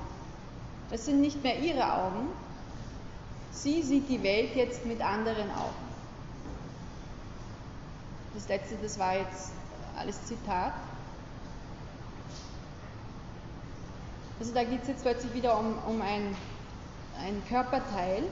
es 0.91 1.03
sind 1.03 1.19
nicht 1.19 1.43
mehr 1.43 1.59
ihre 1.59 1.91
Augen, 1.91 2.29
sie 3.51 3.81
sieht 3.81 4.07
die 4.07 4.23
Welt 4.23 4.55
jetzt 4.55 4.85
mit 4.85 5.01
anderen 5.01 5.51
Augen. 5.51 5.83
Das 8.33 8.47
letzte, 8.47 8.77
das 8.81 8.97
war 8.97 9.17
jetzt 9.17 9.51
alles 9.97 10.23
Zitat. 10.25 10.73
Also 14.39 14.53
da 14.53 14.63
geht 14.63 14.81
es 14.81 14.87
jetzt 14.87 15.03
plötzlich 15.03 15.33
wieder 15.33 15.57
um, 15.57 15.77
um 15.87 16.01
ein, 16.01 16.35
ein 17.19 17.41
Körperteil, 17.47 18.23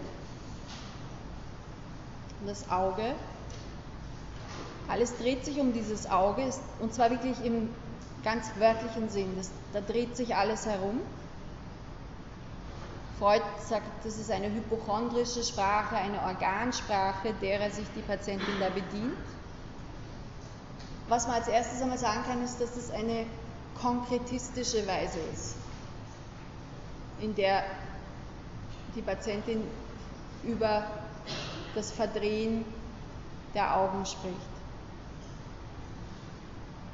das 2.45 2.69
Auge. 2.69 3.15
Alles 4.87 5.15
dreht 5.17 5.45
sich 5.45 5.59
um 5.59 5.73
dieses 5.73 6.09
Auge, 6.09 6.49
und 6.79 6.93
zwar 6.93 7.11
wirklich 7.11 7.43
im 7.45 7.69
ganz 8.23 8.51
wörtlichen 8.57 9.09
Sinn. 9.09 9.33
Das, 9.37 9.51
da 9.73 9.81
dreht 9.81 10.17
sich 10.17 10.35
alles 10.35 10.65
herum. 10.65 10.99
Freud 13.19 13.43
sagt, 13.59 13.85
das 14.03 14.17
ist 14.17 14.31
eine 14.31 14.51
hypochondrische 14.51 15.43
Sprache, 15.43 15.95
eine 15.95 16.19
Organsprache, 16.23 17.33
derer 17.39 17.69
sich 17.69 17.85
die 17.95 18.01
Patientin 18.01 18.59
da 18.59 18.69
bedient. 18.69 19.15
Was 21.11 21.27
man 21.27 21.35
als 21.35 21.49
erstes 21.49 21.81
einmal 21.81 21.97
sagen 21.97 22.23
kann, 22.25 22.41
ist, 22.41 22.61
dass 22.61 22.73
das 22.73 22.89
eine 22.89 23.25
konkretistische 23.81 24.87
Weise 24.87 25.19
ist, 25.33 25.55
in 27.19 27.35
der 27.35 27.63
die 28.95 29.01
Patientin 29.01 29.61
über 30.41 30.87
das 31.75 31.91
Verdrehen 31.91 32.63
der 33.53 33.75
Augen 33.75 34.05
spricht. 34.05 34.37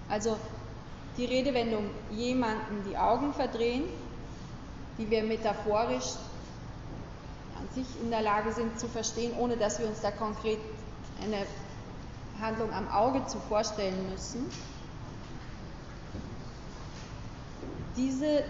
Also 0.09 0.35
die 1.15 1.25
Redewendung 1.25 1.91
jemanden 2.09 2.89
die 2.89 2.97
Augen 2.97 3.31
verdrehen, 3.33 3.83
die 4.97 5.07
wir 5.11 5.21
metaphorisch 5.21 6.15
an 7.55 7.69
sich 7.75 7.85
in 8.01 8.09
der 8.09 8.23
Lage 8.23 8.51
sind 8.51 8.79
zu 8.79 8.87
verstehen, 8.87 9.33
ohne 9.37 9.57
dass 9.57 9.77
wir 9.77 9.85
uns 9.87 10.01
da 10.01 10.09
konkret 10.09 10.57
eine 11.21 11.45
Handlung 12.41 12.71
am 12.73 12.87
Auge 12.89 13.25
zu 13.25 13.39
vorstellen 13.39 14.09
müssen. 14.09 14.45
Diese, 17.95 18.43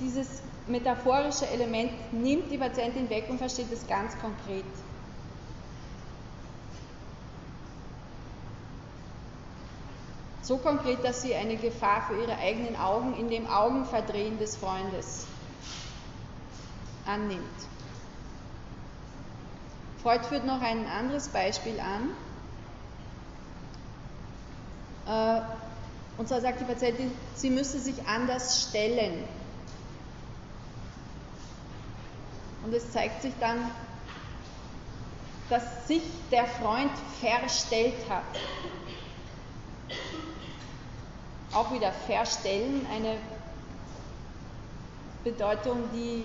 dieses 0.00 0.42
metaphorische 0.66 1.48
Element 1.48 1.90
nimmt 2.12 2.50
die 2.50 2.58
Patientin 2.58 3.10
weg 3.10 3.26
und 3.28 3.38
versteht 3.38 3.72
es 3.72 3.86
ganz 3.86 4.12
konkret. 4.20 4.64
So 10.42 10.56
konkret, 10.56 11.04
dass 11.04 11.20
sie 11.20 11.34
eine 11.34 11.56
Gefahr 11.56 12.02
für 12.08 12.18
ihre 12.22 12.38
eigenen 12.38 12.76
Augen 12.76 13.14
in 13.18 13.28
dem 13.28 13.46
Augenverdrehen 13.46 14.38
des 14.38 14.56
Freundes 14.56 15.26
annimmt. 17.04 17.42
Freud 20.02 20.24
führt 20.24 20.46
noch 20.46 20.62
ein 20.62 20.86
anderes 20.86 21.28
Beispiel 21.28 21.80
an. 21.80 22.10
Äh, 25.08 25.40
und 26.18 26.28
zwar 26.28 26.40
sagt 26.40 26.60
die 26.60 26.64
Patientin, 26.64 27.12
sie 27.34 27.48
müsse 27.48 27.78
sich 27.78 28.06
anders 28.06 28.68
stellen. 28.68 29.24
Und 32.64 32.74
es 32.74 32.90
zeigt 32.92 33.22
sich 33.22 33.32
dann, 33.40 33.70
dass 35.48 35.86
sich 35.86 36.02
der 36.30 36.44
Freund 36.44 36.90
verstellt 37.20 37.94
hat. 38.10 38.24
Auch 41.54 41.72
wieder 41.72 41.92
verstellen, 41.92 42.86
eine 42.92 43.16
Bedeutung, 45.24 45.84
die 45.94 46.24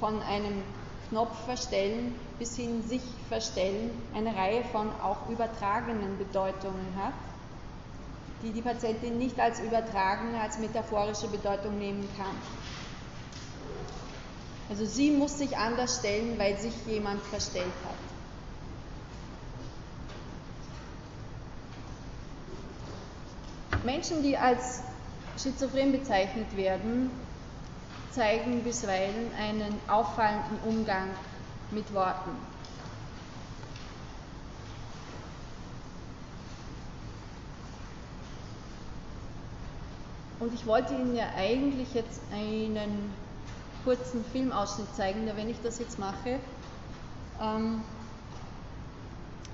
von 0.00 0.20
einem 0.22 0.62
Knopf 1.08 1.44
verstellen 1.44 2.14
bis 2.38 2.54
hin 2.56 2.82
sich 2.82 3.02
verstellen 3.28 3.90
eine 4.14 4.34
Reihe 4.36 4.62
von 4.64 4.88
auch 5.00 5.28
übertragenen 5.28 6.18
Bedeutungen 6.18 6.94
hat, 6.96 7.14
die 8.42 8.52
die 8.52 8.62
Patientin 8.62 9.18
nicht 9.18 9.40
als 9.40 9.60
übertragene, 9.60 10.40
als 10.40 10.58
metaphorische 10.58 11.28
Bedeutung 11.28 11.78
nehmen 11.78 12.08
kann. 12.16 12.36
Also 14.68 14.84
sie 14.84 15.10
muss 15.10 15.38
sich 15.38 15.56
anders 15.56 15.98
stellen, 15.98 16.38
weil 16.38 16.58
sich 16.58 16.74
jemand 16.86 17.22
verstellt 17.22 17.72
hat. 17.84 17.96
Menschen, 23.84 24.22
die 24.22 24.36
als 24.36 24.82
schizophren 25.38 25.92
bezeichnet 25.92 26.54
werden, 26.56 27.10
zeigen 28.12 28.62
bisweilen 28.64 29.30
einen 29.38 29.74
auffallenden 29.88 30.58
Umgang 30.64 31.08
mit 31.70 31.92
Worten. 31.94 32.30
Und 40.40 40.54
ich 40.54 40.66
wollte 40.66 40.94
Ihnen 40.94 41.16
ja 41.16 41.26
eigentlich 41.36 41.94
jetzt 41.94 42.20
einen 42.32 43.12
kurzen 43.84 44.24
Filmausschnitt 44.32 44.94
zeigen, 44.94 45.24
nur 45.24 45.36
wenn 45.36 45.48
ich 45.48 45.60
das 45.62 45.78
jetzt 45.78 45.98
mache, 45.98 46.38
ähm, 47.40 47.82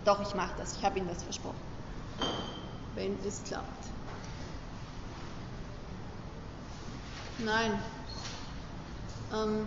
doch, 0.05 0.21
ich 0.21 0.35
mache 0.35 0.53
das, 0.59 0.77
ich 0.77 0.85
habe 0.85 0.99
Ihnen 0.99 1.09
das 1.09 1.23
versprochen, 1.23 1.57
wenn 2.95 3.17
es 3.27 3.43
klappt. 3.45 3.87
Nein, 7.39 7.79
ähm, 9.35 9.67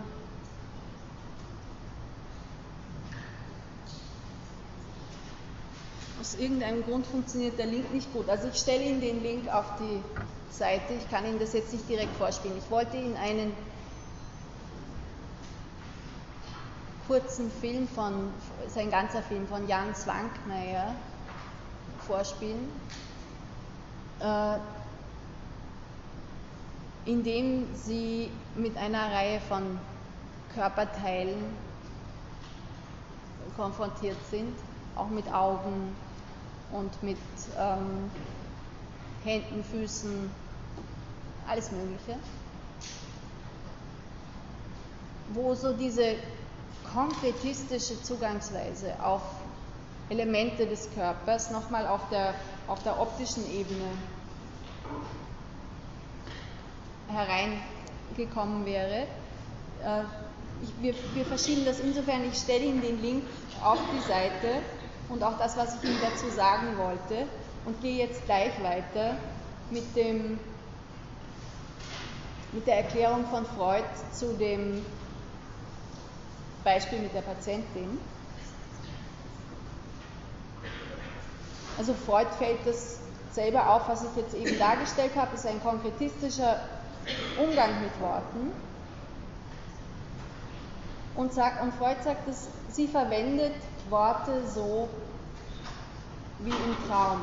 aus 6.20 6.34
irgendeinem 6.34 6.82
Grund 6.84 7.06
funktioniert 7.06 7.58
der 7.58 7.66
Link 7.66 7.92
nicht 7.92 8.12
gut. 8.12 8.28
Also 8.28 8.48
ich 8.48 8.56
stelle 8.56 8.82
Ihnen 8.82 9.00
den 9.00 9.22
Link 9.22 9.48
auf 9.52 9.66
die 9.78 10.02
Seite. 10.50 10.94
Ich 10.94 11.08
kann 11.10 11.24
Ihnen 11.24 11.38
das 11.38 11.52
jetzt 11.52 11.72
nicht 11.72 11.88
direkt 11.88 12.14
vorspielen. 12.16 12.56
Ich 12.58 12.70
wollte 12.70 12.96
Ihnen 12.96 13.16
einen 13.16 13.52
kurzen 17.06 17.50
Film 17.50 17.88
von, 17.88 18.30
ist 18.66 18.76
ein 18.76 18.90
ganzer 18.90 19.22
Film 19.22 19.46
von 19.48 19.66
Jan 19.66 19.94
Zwankmeier 19.94 20.94
vorspielen. 22.06 22.68
Äh, 24.20 24.58
indem 27.08 27.66
sie 27.74 28.30
mit 28.54 28.76
einer 28.76 29.10
Reihe 29.10 29.40
von 29.40 29.78
Körperteilen 30.54 31.38
konfrontiert 33.56 34.18
sind, 34.30 34.52
auch 34.94 35.08
mit 35.08 35.26
Augen 35.32 35.96
und 36.70 37.02
mit 37.02 37.16
ähm, 37.58 38.10
Händen, 39.24 39.64
Füßen, 39.64 40.30
alles 41.48 41.70
Mögliche, 41.72 42.18
wo 45.32 45.54
so 45.54 45.72
diese 45.72 46.14
konkretistische 46.92 48.02
Zugangsweise 48.02 49.02
auf 49.02 49.22
Elemente 50.10 50.66
des 50.66 50.90
Körpers 50.94 51.50
nochmal 51.52 51.86
auf 51.86 52.06
der, 52.10 52.34
auf 52.66 52.82
der 52.82 53.00
optischen 53.00 53.50
Ebene 53.50 53.86
hereingekommen 57.08 58.64
wäre. 58.66 59.06
Äh, 59.82 60.02
ich, 60.62 60.70
wir, 60.82 60.94
wir 61.14 61.24
verschieben 61.24 61.64
das 61.64 61.80
insofern, 61.80 62.24
ich 62.24 62.36
stelle 62.36 62.64
Ihnen 62.64 62.80
den 62.80 63.00
Link 63.00 63.24
auf 63.62 63.78
die 63.92 64.08
Seite 64.08 64.62
und 65.08 65.22
auch 65.22 65.38
das, 65.38 65.56
was 65.56 65.76
ich 65.76 65.88
Ihnen 65.88 65.98
dazu 66.02 66.28
sagen 66.30 66.76
wollte 66.76 67.26
und 67.64 67.80
gehe 67.80 67.98
jetzt 68.04 68.24
gleich 68.26 68.52
weiter 68.62 69.16
mit, 69.70 69.94
dem, 69.96 70.38
mit 72.52 72.66
der 72.66 72.78
Erklärung 72.78 73.24
von 73.26 73.44
Freud 73.46 73.84
zu 74.12 74.34
dem 74.34 74.84
Beispiel 76.64 76.98
mit 77.00 77.14
der 77.14 77.22
Patientin. 77.22 77.98
Also 81.78 81.94
Freud 81.94 82.26
fällt 82.38 82.66
das 82.66 82.98
selber 83.30 83.70
auf, 83.72 83.88
was 83.88 84.02
ich 84.02 84.16
jetzt 84.16 84.34
eben 84.34 84.58
dargestellt 84.58 85.12
habe, 85.14 85.36
ist 85.36 85.46
ein 85.46 85.62
konkretistischer 85.62 86.58
Umgang 87.36 87.80
mit 87.80 88.00
Worten. 88.00 88.52
Und, 91.14 91.32
sagt, 91.32 91.62
und 91.62 91.74
Freud 91.74 91.96
sagt, 92.02 92.28
dass 92.28 92.48
sie 92.70 92.86
verwendet 92.86 93.54
Worte 93.90 94.46
so 94.46 94.88
wie 96.40 96.50
im 96.50 96.76
Traum. 96.88 97.22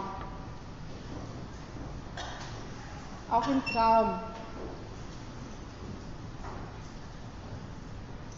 Auch 3.31 3.47
im 3.47 3.61
Traum 3.73 4.19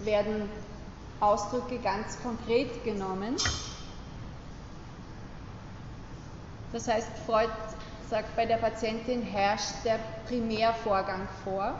werden 0.03 0.49
Ausdrücke 1.19 1.79
ganz 1.79 2.21
konkret 2.21 2.83
genommen. 2.83 3.35
Das 6.71 6.87
heißt, 6.87 7.09
Freud 7.25 7.49
sagt, 8.09 8.35
bei 8.35 8.45
der 8.45 8.57
Patientin 8.57 9.21
herrscht 9.21 9.83
der 9.83 9.99
Primärvorgang 10.27 11.27
vor. 11.43 11.75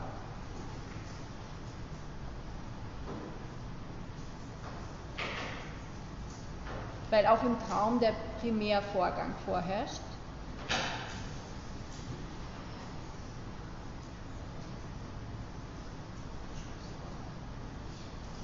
Weil 7.09 7.25
auch 7.27 7.41
im 7.43 7.57
Traum 7.67 7.99
der 7.99 8.13
Primärvorgang 8.41 9.33
vorherrscht. 9.45 10.01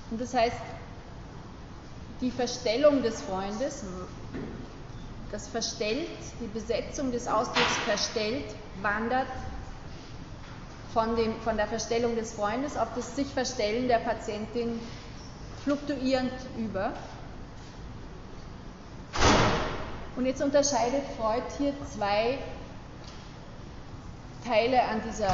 Und 0.10 0.22
das 0.22 0.34
heißt, 0.34 0.56
die 2.22 2.32
Verstellung 2.32 3.02
des 3.02 3.22
Freundes, 3.22 3.84
das 5.34 5.48
verstellt, 5.48 6.08
die 6.40 6.46
Besetzung 6.46 7.12
des 7.12 7.28
Ausdrucks 7.28 7.78
verstellt, 7.86 8.46
wandert 8.84 9.26
von, 10.94 11.16
dem, 11.16 11.34
von 11.42 11.58
der 11.58 11.66
Verstellung 11.66 12.16
des 12.16 12.34
Freundes 12.34 12.78
auf 12.78 12.90
das 12.96 13.16
sich 13.16 13.26
Verstellen 13.28 13.88
der 13.88 13.98
Patientin 13.98 14.80
fluktuierend 15.64 16.32
über. 16.56 16.94
Und 20.16 20.28
jetzt 20.28 20.44
unterscheidet 20.44 21.02
Freud 21.18 21.42
hier 21.58 21.74
zwei 21.92 22.38
Teile 24.46 24.84
an, 24.84 25.02
dieser, 25.10 25.34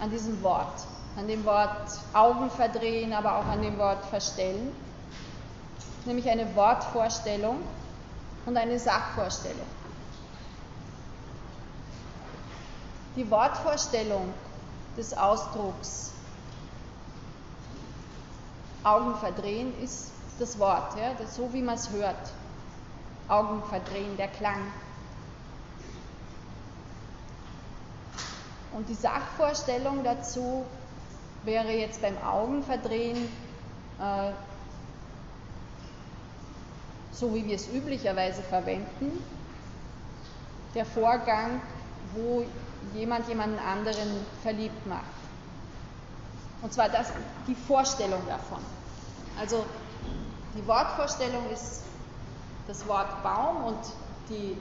an 0.00 0.10
diesem 0.10 0.42
Wort. 0.42 0.80
An 1.16 1.28
dem 1.28 1.44
Wort 1.44 1.92
Augen 2.12 2.50
verdrehen, 2.50 3.12
aber 3.12 3.36
auch 3.36 3.46
an 3.46 3.62
dem 3.62 3.78
Wort 3.78 4.04
verstellen, 4.06 4.72
nämlich 6.06 6.28
eine 6.28 6.56
Wortvorstellung 6.56 7.60
und 8.46 8.56
eine 8.56 8.78
Sachvorstellung. 8.78 9.66
Die 13.16 13.30
Wortvorstellung 13.30 14.32
des 14.96 15.16
Ausdrucks 15.16 16.12
Augen 18.82 19.16
verdrehen 19.16 19.74
ist 19.82 20.12
das 20.38 20.58
Wort, 20.60 20.96
ja, 20.96 21.12
das 21.18 21.34
so 21.34 21.52
wie 21.52 21.60
man 21.60 21.74
es 21.74 21.90
hört. 21.90 22.32
Augen 23.26 23.62
verdrehen, 23.64 24.16
der 24.16 24.28
Klang. 24.28 24.60
Und 28.72 28.88
die 28.88 28.94
Sachvorstellung 28.94 30.04
dazu 30.04 30.64
wäre 31.42 31.72
jetzt 31.72 32.00
beim 32.00 32.16
Augenverdrehen 32.22 33.28
äh, 33.98 34.32
so 37.18 37.34
wie 37.34 37.46
wir 37.46 37.56
es 37.56 37.68
üblicherweise 37.68 38.42
verwenden, 38.42 39.24
der 40.74 40.84
Vorgang, 40.84 41.60
wo 42.14 42.44
jemand 42.94 43.26
jemanden 43.28 43.58
anderen 43.58 44.08
verliebt 44.42 44.86
macht. 44.86 45.04
Und 46.62 46.72
zwar 46.72 46.88
das, 46.88 47.08
die 47.46 47.54
Vorstellung 47.54 48.20
davon. 48.28 48.58
Also 49.38 49.64
die 50.54 50.66
Wortvorstellung 50.66 51.50
ist 51.50 51.82
das 52.66 52.86
Wort 52.86 53.22
Baum 53.22 53.64
und 53.64 53.78
die 54.28 54.56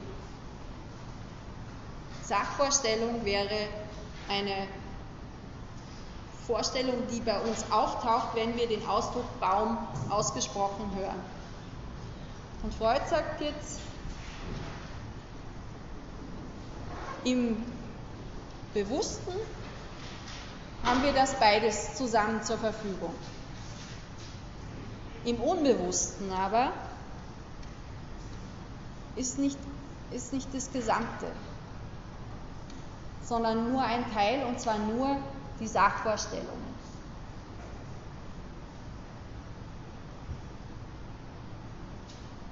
Sachvorstellung 2.23 3.23
wäre 3.23 3.67
eine 4.29 4.67
Vorstellung, 6.47 6.95
die 7.11 7.19
bei 7.19 7.39
uns 7.39 7.65
auftaucht, 7.71 8.35
wenn 8.35 8.55
wir 8.55 8.67
den 8.67 8.85
Ausdruck 8.87 9.25
Baum 9.39 9.77
ausgesprochen 10.09 10.91
hören. 10.95 11.34
Und 12.65 12.73
Freud 12.73 13.01
sagt 13.07 13.41
jetzt, 13.41 13.79
im 17.23 17.63
Bewussten 18.73 19.33
haben 20.83 21.03
wir 21.03 21.13
das 21.13 21.39
beides 21.39 21.93
zusammen 21.93 22.41
zur 22.41 22.57
Verfügung. 22.57 23.13
Im 25.25 25.39
Unbewussten 25.41 26.31
aber 26.31 26.71
ist 29.15 29.37
nicht, 29.37 29.59
ist 30.09 30.33
nicht 30.33 30.51
das 30.51 30.71
Gesamte, 30.71 31.27
sondern 33.23 33.71
nur 33.71 33.83
ein 33.83 34.11
Teil 34.11 34.43
und 34.43 34.59
zwar 34.59 34.79
nur 34.79 35.17
die 35.59 35.67
Sachvorstellungen. 35.67 36.74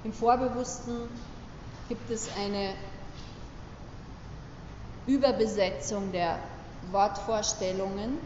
Im 0.04 0.12
Vorbewussten 0.12 1.08
gibt 1.88 2.10
es 2.10 2.28
eine 2.36 2.74
Überbesetzung 5.06 6.12
der 6.12 6.38
Wortvorstellungen, 6.90 8.18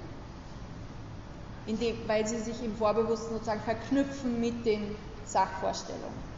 dem, 1.68 1.96
weil 2.08 2.26
sie 2.26 2.40
sich 2.40 2.64
im 2.64 2.76
Vorbewussten 2.76 3.34
sozusagen 3.34 3.60
verknüpfen 3.60 4.40
mit 4.40 4.66
den 4.66 4.96
Sachvorstellungen. 5.24 6.28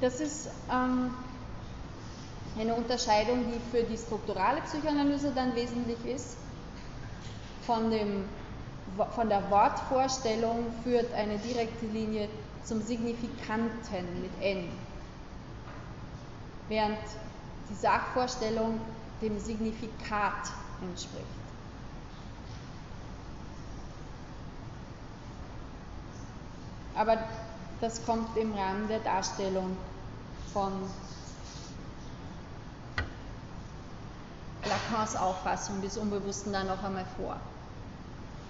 Das 0.00 0.20
ist 0.20 0.50
ähm, 0.70 1.12
eine 2.58 2.74
Unterscheidung, 2.74 3.44
die 3.50 3.60
für 3.70 3.82
die 3.82 3.96
strukturale 3.96 4.60
Psychoanalyse 4.62 5.32
dann 5.34 5.54
wesentlich 5.54 6.04
ist. 6.04 6.36
Von, 7.66 7.90
dem, 7.90 8.24
von 9.14 9.28
der 9.28 9.50
Wortvorstellung 9.50 10.66
führt 10.82 11.12
eine 11.14 11.38
direkte 11.38 11.86
Linie 11.86 12.28
zum 12.62 12.80
Signifikanten 12.82 14.22
mit 14.22 14.30
N, 14.40 14.68
während 16.68 16.98
die 17.70 17.74
Sachvorstellung 17.74 18.80
dem 19.20 19.38
Signifikat 19.38 20.50
entspricht. 20.82 21.24
Aber 26.94 27.18
das 27.80 28.04
kommt 28.06 28.36
im 28.36 28.54
Rahmen 28.54 28.86
der 28.88 29.00
Darstellung 29.00 29.76
von 30.52 30.72
Lacans 34.84 35.16
Auffassung 35.16 35.80
des 35.82 35.96
Unbewussten 35.96 36.52
dann 36.52 36.66
noch 36.66 36.82
einmal 36.82 37.06
vor. 37.16 37.36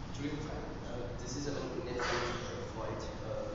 Entschuldigung, 0.09 0.47
äh, 0.47 1.23
das 1.23 1.36
ist 1.36 1.48
aber 1.48 1.59
nicht 1.85 1.98
Freud 2.74 3.01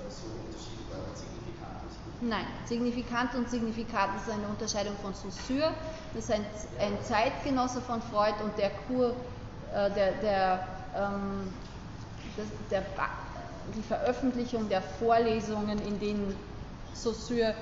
so 0.10 0.28
unterschieden 0.28 0.88
signifikant 1.16 1.84
und 1.84 1.92
signifikant. 1.92 2.22
Nein, 2.22 2.46
signifikant 2.66 3.36
und 3.36 3.50
signifikat 3.50 4.10
ist 4.18 4.32
eine 4.32 4.48
Unterscheidung 4.48 4.96
von 5.02 5.14
Saussure. 5.14 5.72
Das 6.14 6.26
ist 6.26 6.32
ein, 6.32 6.46
ein 6.80 6.98
Zeitgenosse 7.04 7.82
von 7.82 8.02
Freud 8.02 8.36
und 8.44 8.58
der 8.58 8.72
Kur, 8.88 9.16
äh, 9.74 9.92
der, 9.92 10.14
der, 10.14 10.68
ähm, 10.96 11.54
das, 12.38 12.48
der, 12.72 12.84
die 13.76 13.84
Veröffentlichung 13.84 14.68
der 14.70 14.82
Vorlesungen, 14.82 15.80
in 15.80 16.00
denen 16.00 16.36
Saussure 16.94 17.54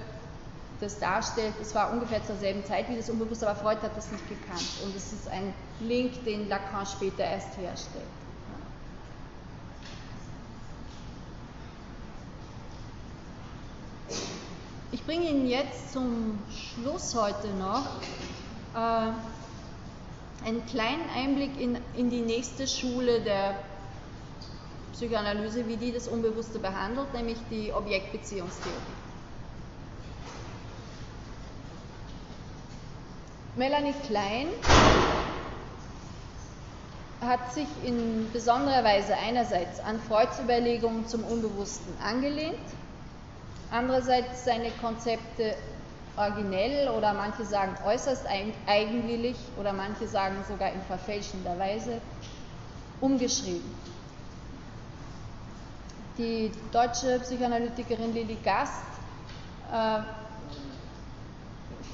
das 0.80 1.00
darstellt. 1.00 1.54
Es 1.62 1.74
war 1.76 1.92
ungefähr 1.92 2.24
zur 2.26 2.36
selben 2.36 2.64
Zeit 2.66 2.90
wie 2.90 2.96
das 2.96 3.10
Unbewusste, 3.10 3.50
aber 3.50 3.60
Freud 3.60 3.82
hat 3.82 3.96
das 3.96 4.12
nicht 4.12 4.28
gekannt. 4.30 4.68
Und 4.84 4.96
es 4.96 5.12
ist 5.14 5.28
ein 5.30 5.54
Link, 5.80 6.24
den 6.26 6.50
Lacan 6.50 6.86
später 6.86 7.24
erst 7.24 7.58
herstellt. 7.58 8.06
Ich 14.92 15.04
bringe 15.06 15.30
Ihnen 15.30 15.48
jetzt 15.48 15.94
zum 15.94 16.40
Schluss 16.50 17.16
heute 17.16 17.48
noch 17.60 17.86
äh, 18.76 19.12
einen 20.46 20.66
kleinen 20.66 21.10
Einblick 21.16 21.60
in, 21.60 21.78
in 21.96 22.10
die 22.10 22.22
nächste 22.22 22.68
Schule 22.68 23.22
der 23.22 23.56
Psychoanalyse, 24.94 25.68
wie 25.68 25.78
die 25.78 25.92
das 25.92 26.08
Unbewusste 26.08 26.60
behandelt, 26.60 27.14
nämlich 27.14 27.38
die 27.52 27.72
Objektbeziehungstheorie. 27.72 29.07
Melanie 33.58 33.96
Klein 34.06 34.50
hat 37.22 37.52
sich 37.56 37.68
in 37.84 38.32
besonderer 38.32 38.84
Weise 38.84 39.16
einerseits 39.18 39.80
an 39.80 40.00
Freuds 40.00 40.40
Überlegungen 40.40 41.08
zum 41.08 41.24
Unbewussten 41.24 41.92
angelehnt, 42.00 42.60
andererseits 43.72 44.46
seine 44.46 44.70
Konzepte 44.80 45.56
originell 46.18 46.90
oder 46.90 47.14
manche 47.16 47.46
sagen 47.46 47.76
äußerst 47.84 48.28
eigenwillig 48.68 49.36
oder 49.60 49.74
manche 49.74 50.08
sagen 50.08 50.36
sogar 50.48 50.72
in 50.72 50.82
verfälschender 50.84 51.58
Weise 51.58 52.00
umgeschrieben. 53.02 53.76
Die 56.20 56.52
deutsche 56.72 57.20
Psychoanalytikerin 57.22 58.14
Lilly 58.14 58.38
Gast 58.44 58.84
äh, 59.74 60.00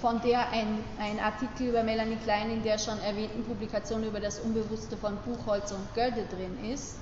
von 0.03 0.19
der 0.19 0.49
ein, 0.49 0.84
ein, 0.99 1.17
Artikel 1.17 1.69
über 1.69 1.81
Melanie 1.81 2.17
Klein 2.17 2.51
in 2.51 2.61
der 2.61 2.77
schon 2.77 2.99
erwähnten 2.99 3.45
Publikation 3.45 4.03
über 4.03 4.19
das 4.19 4.38
Unbewusste 4.39 4.97
von 4.97 5.15
Buchholz 5.23 5.71
und 5.71 5.95
Gölde 5.95 6.25
drin 6.25 6.61
ist. 6.69 6.97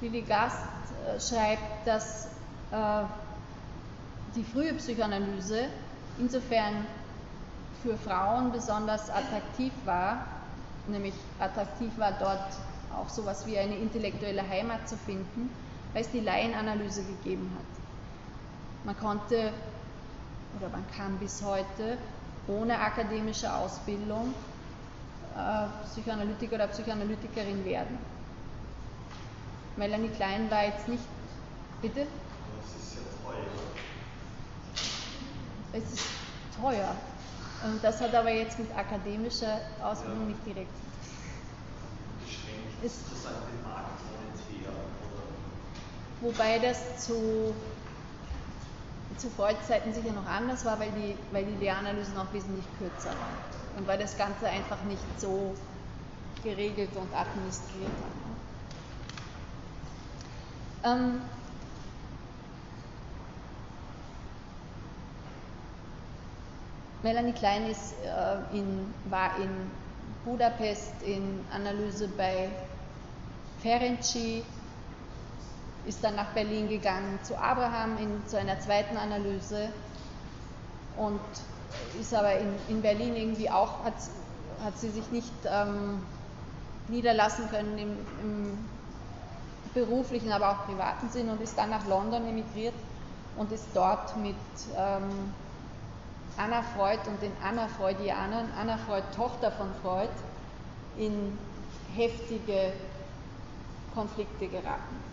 Lilly 0.00 0.22
Gast 0.22 0.56
äh, 1.06 1.20
schreibt, 1.20 1.86
dass 1.86 2.28
äh, 2.72 3.04
die 4.34 4.42
frühe 4.42 4.72
Psychoanalyse 4.72 5.66
insofern 6.18 6.86
für 7.82 7.98
Frauen 7.98 8.52
besonders 8.52 9.10
attraktiv 9.10 9.74
war, 9.84 10.24
nämlich 10.86 11.12
attraktiv 11.38 11.92
war 11.98 12.12
dort 12.18 12.54
auch 12.98 13.10
sowas 13.10 13.46
wie 13.46 13.58
eine 13.58 13.76
intellektuelle 13.76 14.48
Heimat 14.48 14.88
zu 14.88 14.96
finden, 14.96 15.50
weil 15.92 16.00
es 16.00 16.10
die 16.10 16.20
Laienanalyse 16.20 17.02
gegeben 17.02 17.54
hat. 17.54 18.86
Man 18.86 18.98
konnte 18.98 19.52
oder 20.56 20.68
man 20.70 20.84
kann 20.96 21.18
bis 21.18 21.42
heute 21.42 21.98
ohne 22.46 22.78
akademische 22.78 23.52
Ausbildung 23.52 24.34
äh, 25.36 25.66
Psychoanalytiker 25.86 26.54
oder 26.56 26.68
Psychoanalytikerin 26.68 27.64
werden. 27.64 27.98
Melanie 29.76 30.08
Klein 30.08 30.50
war 30.50 30.64
jetzt 30.64 30.88
nicht. 30.88 31.04
Bitte? 31.80 32.06
Das 32.56 32.82
ist 32.82 32.96
ja 32.96 33.02
teuer. 33.24 33.46
Es 35.72 35.92
ist 35.92 36.06
teuer. 36.60 36.94
Und 37.64 37.82
das 37.82 38.00
hat 38.00 38.14
aber 38.14 38.30
jetzt 38.30 38.58
mit 38.58 38.76
akademischer 38.76 39.60
Ausbildung 39.82 40.22
ja. 40.22 40.28
nicht 40.28 40.46
direkt. 40.46 40.72
Beschränkt 42.24 42.84
ist 42.84 43.08
sozusagen 43.08 43.36
den 43.52 43.62
Markt 43.62 44.00
oder? 44.00 44.68
Wobei 46.20 46.58
das 46.58 47.06
zu 47.06 47.54
zu 49.18 49.30
Freud-Zeiten 49.30 49.92
sicher 49.92 50.12
noch 50.12 50.26
anders 50.26 50.64
war, 50.64 50.78
weil 50.78 50.90
die, 50.92 51.16
weil 51.32 51.44
die 51.44 51.56
Lehranalysen 51.64 52.16
auch 52.16 52.32
wesentlich 52.32 52.64
kürzer 52.78 53.10
waren 53.10 53.36
und 53.76 53.86
weil 53.86 53.98
das 53.98 54.16
Ganze 54.16 54.48
einfach 54.48 54.82
nicht 54.84 55.02
so 55.20 55.54
geregelt 56.42 56.90
und 56.94 57.12
administriert 57.14 57.90
hat. 60.84 60.92
Ähm, 60.92 61.20
Melanie 67.02 67.32
Klein 67.32 67.68
ist, 67.68 67.94
äh, 68.04 68.56
in, 68.56 68.92
war 69.08 69.36
in 69.38 69.50
Budapest 70.24 71.02
in 71.02 71.40
Analyse 71.52 72.08
bei 72.08 72.48
Ferenczi 73.62 74.44
ist 75.88 76.04
dann 76.04 76.16
nach 76.16 76.28
Berlin 76.32 76.68
gegangen 76.68 77.18
zu 77.22 77.36
Abraham 77.38 77.96
in, 77.98 78.26
zu 78.26 78.38
einer 78.38 78.60
zweiten 78.60 78.96
Analyse 78.96 79.70
und 80.96 81.20
ist 81.98 82.14
aber 82.14 82.38
in, 82.38 82.54
in 82.68 82.82
Berlin 82.82 83.16
irgendwie 83.16 83.50
auch, 83.50 83.84
hat, 83.84 83.94
hat 84.62 84.78
sie 84.78 84.90
sich 84.90 85.10
nicht 85.10 85.32
ähm, 85.46 86.02
niederlassen 86.88 87.48
können 87.48 87.78
im, 87.78 87.96
im 88.22 88.68
beruflichen, 89.72 90.30
aber 90.30 90.50
auch 90.50 90.66
privaten 90.66 91.08
Sinn 91.08 91.30
und 91.30 91.40
ist 91.40 91.56
dann 91.56 91.70
nach 91.70 91.86
London 91.86 92.26
emigriert 92.28 92.74
und 93.36 93.50
ist 93.52 93.68
dort 93.74 94.16
mit 94.16 94.36
ähm, 94.76 95.32
Anna 96.36 96.62
Freud 96.62 97.00
und 97.06 97.20
den 97.22 97.32
Anna 97.42 97.68
Freudianern, 97.68 98.48
Anna 98.60 98.76
Freud, 98.76 99.04
Tochter 99.16 99.50
von 99.52 99.68
Freud, 99.82 100.10
in 100.96 101.38
heftige 101.94 102.72
Konflikte 103.94 104.48
geraten. 104.48 105.07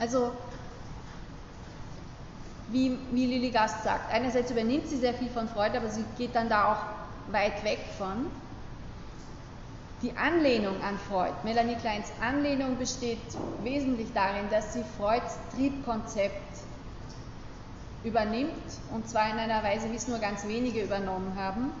Also, 0.00 0.32
wie, 2.68 2.98
wie 3.10 3.26
Lilly 3.26 3.50
Gast 3.50 3.82
sagt, 3.82 4.12
einerseits 4.12 4.50
übernimmt 4.50 4.88
sie 4.88 4.98
sehr 4.98 5.14
viel 5.14 5.30
von 5.30 5.48
Freud, 5.48 5.76
aber 5.76 5.88
sie 5.88 6.04
geht 6.16 6.34
dann 6.34 6.48
da 6.48 6.72
auch 6.72 7.32
weit 7.32 7.64
weg 7.64 7.80
von. 7.96 8.26
Die 10.02 10.16
Anlehnung 10.16 10.80
an 10.82 10.96
Freud, 11.08 11.32
Melanie 11.42 11.74
Kleins 11.74 12.12
Anlehnung 12.20 12.76
besteht 12.78 13.18
wesentlich 13.64 14.12
darin, 14.14 14.48
dass 14.50 14.74
sie 14.74 14.84
Freuds 14.96 15.36
Triebkonzept 15.54 16.58
übernimmt, 18.04 18.52
und 18.92 19.08
zwar 19.08 19.28
in 19.30 19.38
einer 19.38 19.64
Weise, 19.64 19.90
wie 19.90 19.96
es 19.96 20.06
nur 20.06 20.20
ganz 20.20 20.46
wenige 20.46 20.82
übernommen 20.82 21.32
haben. 21.36 21.72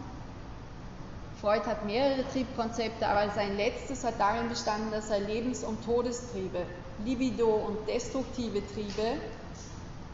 Freud 1.40 1.64
hat 1.66 1.84
mehrere 1.84 2.26
Triebkonzepte, 2.32 3.06
aber 3.06 3.30
sein 3.30 3.56
letztes 3.56 4.02
hat 4.02 4.18
darin 4.18 4.48
bestanden, 4.48 4.90
dass 4.90 5.10
er 5.10 5.20
Lebens- 5.20 5.62
und 5.62 5.84
Todestriebe 5.84 6.66
Libido 7.04 7.48
und 7.48 7.88
destruktive 7.88 8.62
Triebe 8.72 9.18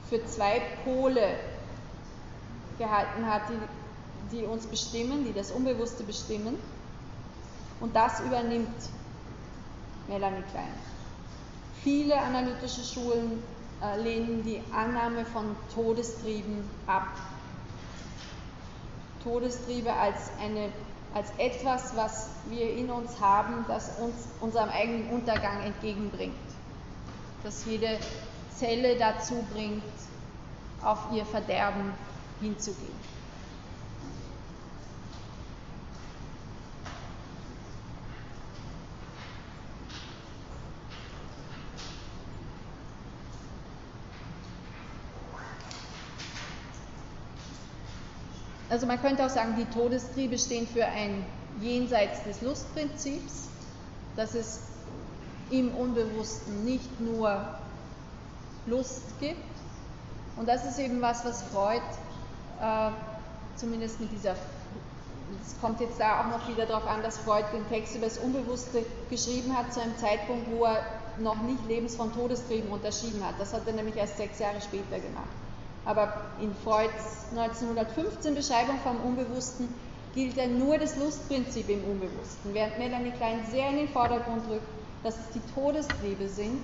für 0.09 0.25
zwei 0.27 0.61
Pole 0.85 1.37
gehalten 2.79 3.27
hat, 3.27 3.43
die, 3.49 4.37
die 4.37 4.45
uns 4.45 4.67
bestimmen, 4.67 5.25
die 5.25 5.33
das 5.33 5.51
Unbewusste 5.51 6.05
bestimmen. 6.05 6.59
Und 7.81 7.95
das 7.97 8.21
übernimmt 8.21 8.69
Melanie 10.09 10.43
Klein. 10.51 10.73
Viele 11.83 12.21
analytische 12.21 12.83
Schulen 12.83 13.43
äh, 13.83 14.01
lehnen 14.01 14.43
die 14.45 14.61
Annahme 14.73 15.25
von 15.25 15.57
Todestrieben 15.75 16.69
ab. 16.87 17.09
Todestriebe 19.23 19.93
als, 19.93 20.31
eine, 20.41 20.69
als 21.15 21.31
etwas, 21.39 21.97
was 21.97 22.29
wir 22.51 22.75
in 22.75 22.91
uns 22.91 23.19
haben, 23.21 23.65
das 23.69 23.99
uns 23.99 24.15
unserem 24.41 24.69
eigenen 24.69 25.09
Untergang 25.11 25.63
entgegenbringt 25.63 26.35
das 27.45 27.65
jede 27.67 27.99
Zelle 28.57 28.97
dazu 28.97 29.45
bringt, 29.53 29.83
auf 30.83 30.99
ihr 31.13 31.25
Verderben 31.27 31.93
hinzugehen. 32.41 33.05
Also 48.71 48.87
man 48.87 49.01
könnte 49.01 49.25
auch 49.25 49.31
sagen, 49.31 49.55
die 49.57 49.67
Todestriebe 49.67 50.37
stehen 50.37 50.67
für 50.67 50.85
ein 50.85 51.25
Jenseits 51.61 52.25
des 52.25 52.43
Lustprinzips. 52.43 53.49
Das 54.17 54.35
ist 54.35 54.74
im 55.51 55.75
Unbewussten 55.75 56.65
nicht 56.65 57.01
nur 57.01 57.45
Lust 58.67 59.19
gibt. 59.21 59.39
Und 60.37 60.49
das 60.49 60.65
ist 60.65 60.79
eben 60.79 61.01
was, 61.01 61.25
was 61.25 61.43
Freud 61.43 61.83
äh, 62.61 62.91
zumindest 63.57 64.01
mit 64.01 64.11
dieser 64.13 64.35
es 65.41 65.59
kommt 65.61 65.81
jetzt 65.81 65.99
da 66.01 66.21
auch 66.21 66.27
noch 66.27 66.49
wieder 66.49 66.67
darauf 66.67 66.87
an, 66.87 67.03
dass 67.03 67.19
Freud 67.19 67.45
den 67.53 67.67
Text 67.69 67.97
über 67.97 68.07
das 68.07 68.19
Unbewusste 68.19 68.85
geschrieben 69.11 69.57
hat 69.57 69.73
zu 69.73 69.81
einem 69.81 69.97
Zeitpunkt, 69.99 70.51
wo 70.51 70.65
er 70.65 70.83
noch 71.19 71.41
nicht 71.43 71.67
Lebens- 71.67 71.97
von 71.97 72.13
Todestrieben 72.13 72.71
unterschieden 72.71 73.25
hat. 73.25 73.35
Das 73.39 73.53
hat 73.53 73.67
er 73.67 73.73
nämlich 73.73 73.97
erst 73.97 74.17
sechs 74.17 74.39
Jahre 74.39 74.61
später 74.61 75.01
gemacht. 75.01 75.29
Aber 75.85 76.25
in 76.41 76.55
Freuds 76.55 77.27
1915 77.31 78.35
Beschreibung 78.35 78.79
vom 78.83 79.01
Unbewussten 79.01 79.69
gilt 80.15 80.37
ja 80.37 80.47
nur 80.47 80.79
das 80.79 80.97
Lustprinzip 80.97 81.69
im 81.69 81.85
Unbewussten, 81.85 82.55
während 82.55 82.79
Melanie 82.79 83.11
Klein 83.13 83.41
sehr 83.51 83.69
in 83.69 83.77
den 83.77 83.89
Vordergrund 83.89 84.49
rückt, 84.49 84.67
dass 85.05 85.17
es 85.19 85.31
die 85.31 85.41
Todestriebe 85.55 86.29
sind, 86.29 86.61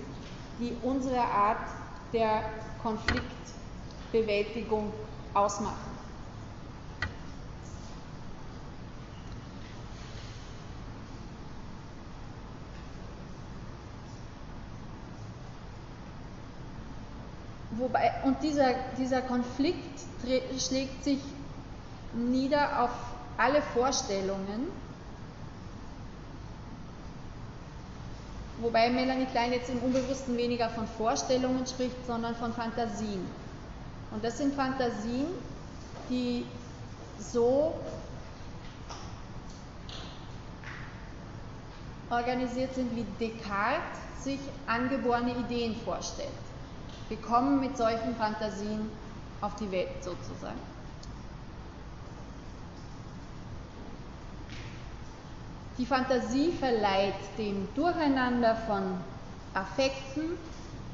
die 0.59 0.73
unsere 0.83 1.21
Art 1.21 1.69
der 2.13 2.43
Konfliktbewältigung 2.83 4.93
ausmachen. 5.35 5.91
Wobei, 17.73 18.11
und 18.25 18.43
dieser, 18.43 18.75
dieser 18.99 19.23
Konflikt 19.23 20.01
schlägt 20.59 21.05
sich 21.05 21.21
nieder 22.15 22.83
auf 22.85 22.91
alle 23.37 23.63
Vorstellungen, 23.63 24.67
wobei 28.61 28.91
Melanie 28.91 29.27
Klein 29.27 29.53
jetzt 29.53 29.71
im 29.71 29.79
Unbewussten 29.79 30.37
weniger 30.37 30.71
von 30.71 30.87
Vorstellungen 30.87 31.67
spricht, 31.67 32.07
sondern 32.07 32.35
von 32.37 32.53
Fantasien. 32.53 33.27
Und 34.11 34.25
das 34.25 34.39
sind 34.39 34.55
Fantasien, 34.55 35.27
die 36.09 36.45
so 37.19 37.75
organisiert 42.11 42.75
sind, 42.75 42.95
wie 42.97 43.05
Descartes 43.19 44.25
sich 44.25 44.41
angeborene 44.67 45.35
Ideen 45.37 45.77
vorstellt. 45.85 46.29
Wir 47.09 47.19
kommen 47.19 47.61
mit 47.61 47.77
solchen 47.77 48.15
Fantasien 48.17 48.91
auf 49.41 49.55
die 49.57 49.71
Welt 49.71 50.03
sozusagen. 50.03 50.59
Die 55.81 55.87
Fantasie 55.87 56.53
verleiht 56.53 57.15
dem 57.39 57.67
Durcheinander 57.75 58.55
von 58.67 58.99
Affekten 59.55 60.37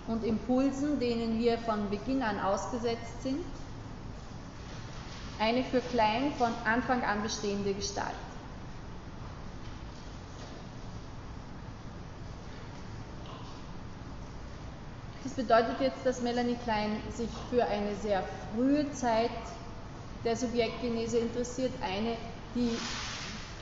und 0.07 0.23
Impulsen, 0.23 1.01
denen 1.01 1.41
wir 1.41 1.59
von 1.59 1.91
Beginn 1.91 2.23
an 2.23 2.39
ausgesetzt 2.39 3.21
sind, 3.21 3.45
eine 5.41 5.65
für 5.65 5.81
Klein 5.81 6.33
von 6.39 6.53
Anfang 6.65 7.03
an 7.03 7.21
bestehende 7.21 7.75
Gestalt. 7.75 8.15
Das 15.25 15.33
bedeutet 15.33 15.81
jetzt, 15.81 16.07
dass 16.07 16.23
Melanie 16.23 16.59
Klein 16.63 16.91
sich 17.13 17.29
für 17.51 17.65
eine 17.67 17.97
sehr 17.97 18.23
frühe 18.55 18.89
Zeit 18.93 19.31
der 20.23 20.37
Subjektgenese 20.37 21.19
interessiert, 21.19 21.73
eine, 21.83 22.17
die 22.55 22.79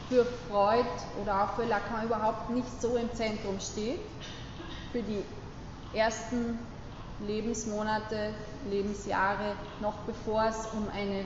für 0.09 0.27
Freud 0.49 0.87
oder 1.23 1.45
auch 1.45 1.55
für 1.55 1.65
Lacan 1.65 2.05
überhaupt 2.05 2.51
nicht 2.51 2.81
so 2.81 2.97
im 2.97 3.13
Zentrum 3.15 3.59
steht, 3.61 4.01
für 4.93 5.03
die 5.03 5.25
ersten 5.95 6.59
Lebensmonate, 7.21 8.35
Lebensjahre, 8.69 9.55
noch 9.81 9.95
bevor 10.07 10.45
es 10.47 10.67
um 10.73 10.89
eine 10.93 11.25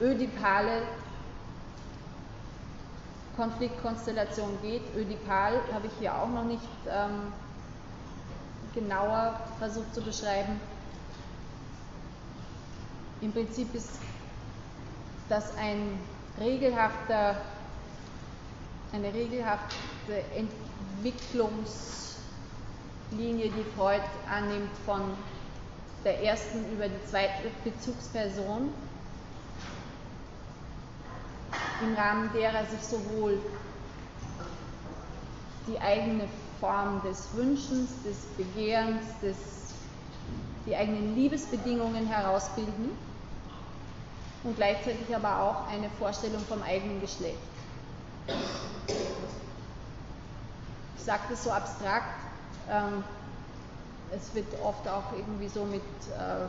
ödipale 0.00 0.82
Konfliktkonstellation 3.36 4.58
geht. 4.62 4.82
Ödipal 4.96 5.60
habe 5.72 5.88
ich 5.88 5.92
hier 5.98 6.14
auch 6.14 6.28
noch 6.28 6.44
nicht 6.44 6.62
ähm, 6.88 7.32
genauer 8.74 9.40
versucht 9.58 9.92
zu 9.94 10.00
beschreiben. 10.00 10.60
Im 13.20 13.32
Prinzip 13.32 13.74
ist 13.74 13.90
das 15.28 15.56
ein 15.56 15.98
regelhafter, 16.40 17.36
eine 18.92 19.12
regelhafte 19.12 20.22
Entwicklungs- 21.02 22.04
Linie, 23.10 23.48
die 23.50 23.64
Freud 23.76 24.02
annimmt, 24.28 24.70
von 24.84 25.00
der 26.04 26.22
ersten 26.22 26.64
über 26.72 26.88
die 26.88 27.06
zweite 27.06 27.50
Bezugsperson, 27.62 28.70
im 31.82 31.94
Rahmen 31.94 32.30
derer 32.32 32.64
sich 32.66 32.80
sowohl 32.80 33.38
die 35.66 35.78
eigene 35.80 36.28
Form 36.60 37.02
des 37.02 37.28
Wünschens, 37.34 37.90
des 38.04 38.16
Begehrens, 38.36 39.04
des, 39.22 39.36
die 40.66 40.74
eigenen 40.76 41.14
Liebesbedingungen 41.14 42.06
herausbilden 42.06 42.90
und 44.44 44.56
gleichzeitig 44.56 45.14
aber 45.14 45.40
auch 45.40 45.68
eine 45.68 45.88
Vorstellung 45.98 46.42
vom 46.46 46.62
eigenen 46.62 47.00
Geschlecht. 47.00 47.38
Ich 50.96 51.04
sage 51.04 51.22
das 51.30 51.44
so 51.44 51.50
abstrakt, 51.50 52.14
ähm, 52.70 53.02
es 54.14 54.34
wird 54.34 54.46
oft 54.62 54.86
auch 54.88 55.12
irgendwie 55.16 55.48
so 55.48 55.64
mit 55.64 55.82
äh, 55.82 56.46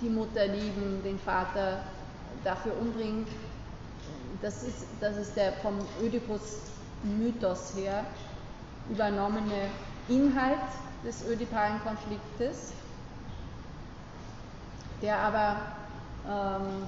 die 0.00 0.08
Mutter 0.08 0.46
lieben, 0.46 1.02
den 1.04 1.18
Vater 1.18 1.82
dafür 2.42 2.72
umbringen. 2.80 3.26
Das 4.42 4.62
ist, 4.62 4.86
das 5.00 5.16
ist 5.16 5.36
der 5.36 5.52
vom 5.54 5.78
Ödipus-Mythos 6.02 7.74
her 7.76 8.04
übernommene 8.88 9.68
Inhalt 10.08 10.58
des 11.04 11.24
ödipalen 11.26 11.80
Konfliktes, 11.82 12.72
der 15.02 15.18
aber 15.18 15.56
ähm, 16.28 16.86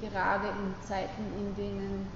gerade 0.00 0.48
in 0.48 0.74
Zeiten, 0.86 1.22
in 1.38 1.56
denen 1.56 2.06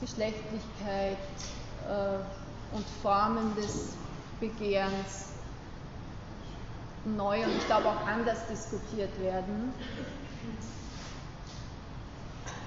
Geschlechtlichkeit 0.00 1.18
äh, 1.88 2.74
und 2.74 2.86
Formen 3.02 3.54
des 3.54 3.94
Begehrens 4.40 5.30
neu 7.04 7.44
und 7.44 7.56
ich 7.56 7.66
glaube 7.66 7.88
auch 7.88 8.06
anders 8.06 8.46
diskutiert 8.48 9.18
werden, 9.22 9.72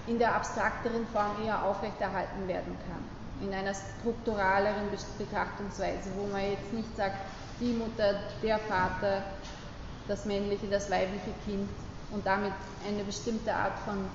in 0.07 0.17
der 0.17 0.35
abstrakteren 0.35 1.05
Form 1.07 1.43
eher 1.45 1.63
aufrechterhalten 1.63 2.47
werden 2.47 2.75
kann. 2.87 3.47
In 3.47 3.53
einer 3.53 3.73
strukturaleren 3.73 4.89
Betrachtungsweise, 5.17 6.09
wo 6.15 6.27
man 6.27 6.41
jetzt 6.41 6.73
nicht 6.73 6.95
sagt, 6.97 7.17
die 7.59 7.73
Mutter, 7.73 8.19
der 8.41 8.57
Vater, 8.59 9.23
das 10.10 10.26
männliche, 10.26 10.68
das 10.68 10.90
weibliche 10.90 11.31
Kind 11.45 11.69
und 12.11 12.26
damit 12.26 12.52
eine 12.86 13.03
bestimmte 13.03 13.53
Art 13.53 13.77
von 13.86 14.06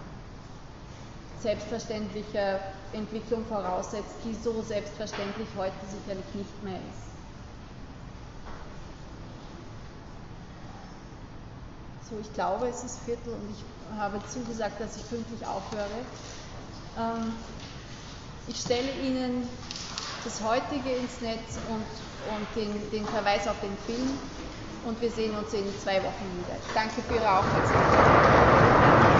selbstverständlicher 1.40 2.58
Entwicklung 2.92 3.44
voraussetzt, 3.46 4.16
die 4.24 4.34
so 4.34 4.62
selbstverständlich 4.62 5.48
heute 5.56 5.74
sicherlich 5.86 6.24
nicht 6.34 6.64
mehr 6.64 6.76
ist. 6.76 7.04
So, 12.10 12.18
ich 12.20 12.32
glaube, 12.34 12.66
es 12.68 12.82
ist 12.82 12.98
Viertel 13.04 13.32
und 13.32 13.50
ich 13.50 13.98
habe 13.98 14.20
zugesagt, 14.28 14.80
dass 14.80 14.96
ich 14.96 15.08
pünktlich 15.08 15.46
aufhöre. 15.46 15.86
Ähm, 16.98 17.32
ich 18.48 18.60
stelle 18.60 18.90
Ihnen 19.02 19.48
das 20.24 20.42
heutige 20.42 20.90
ins 20.96 21.20
Netz 21.20 21.58
und, 21.68 21.84
und 22.34 22.46
den, 22.56 22.90
den 22.90 23.06
Verweis 23.06 23.46
auf 23.46 23.56
den 23.60 23.76
Film 23.86 24.18
und 24.86 25.00
wir 25.00 25.10
sehen 25.10 25.34
uns 25.36 25.52
in 25.52 25.64
zwei 25.82 25.96
Wochen 26.02 26.26
wieder. 26.38 26.56
Danke 26.74 27.00
für 27.02 27.14
Ihre 27.14 27.38
Aufmerksamkeit. 27.38 29.13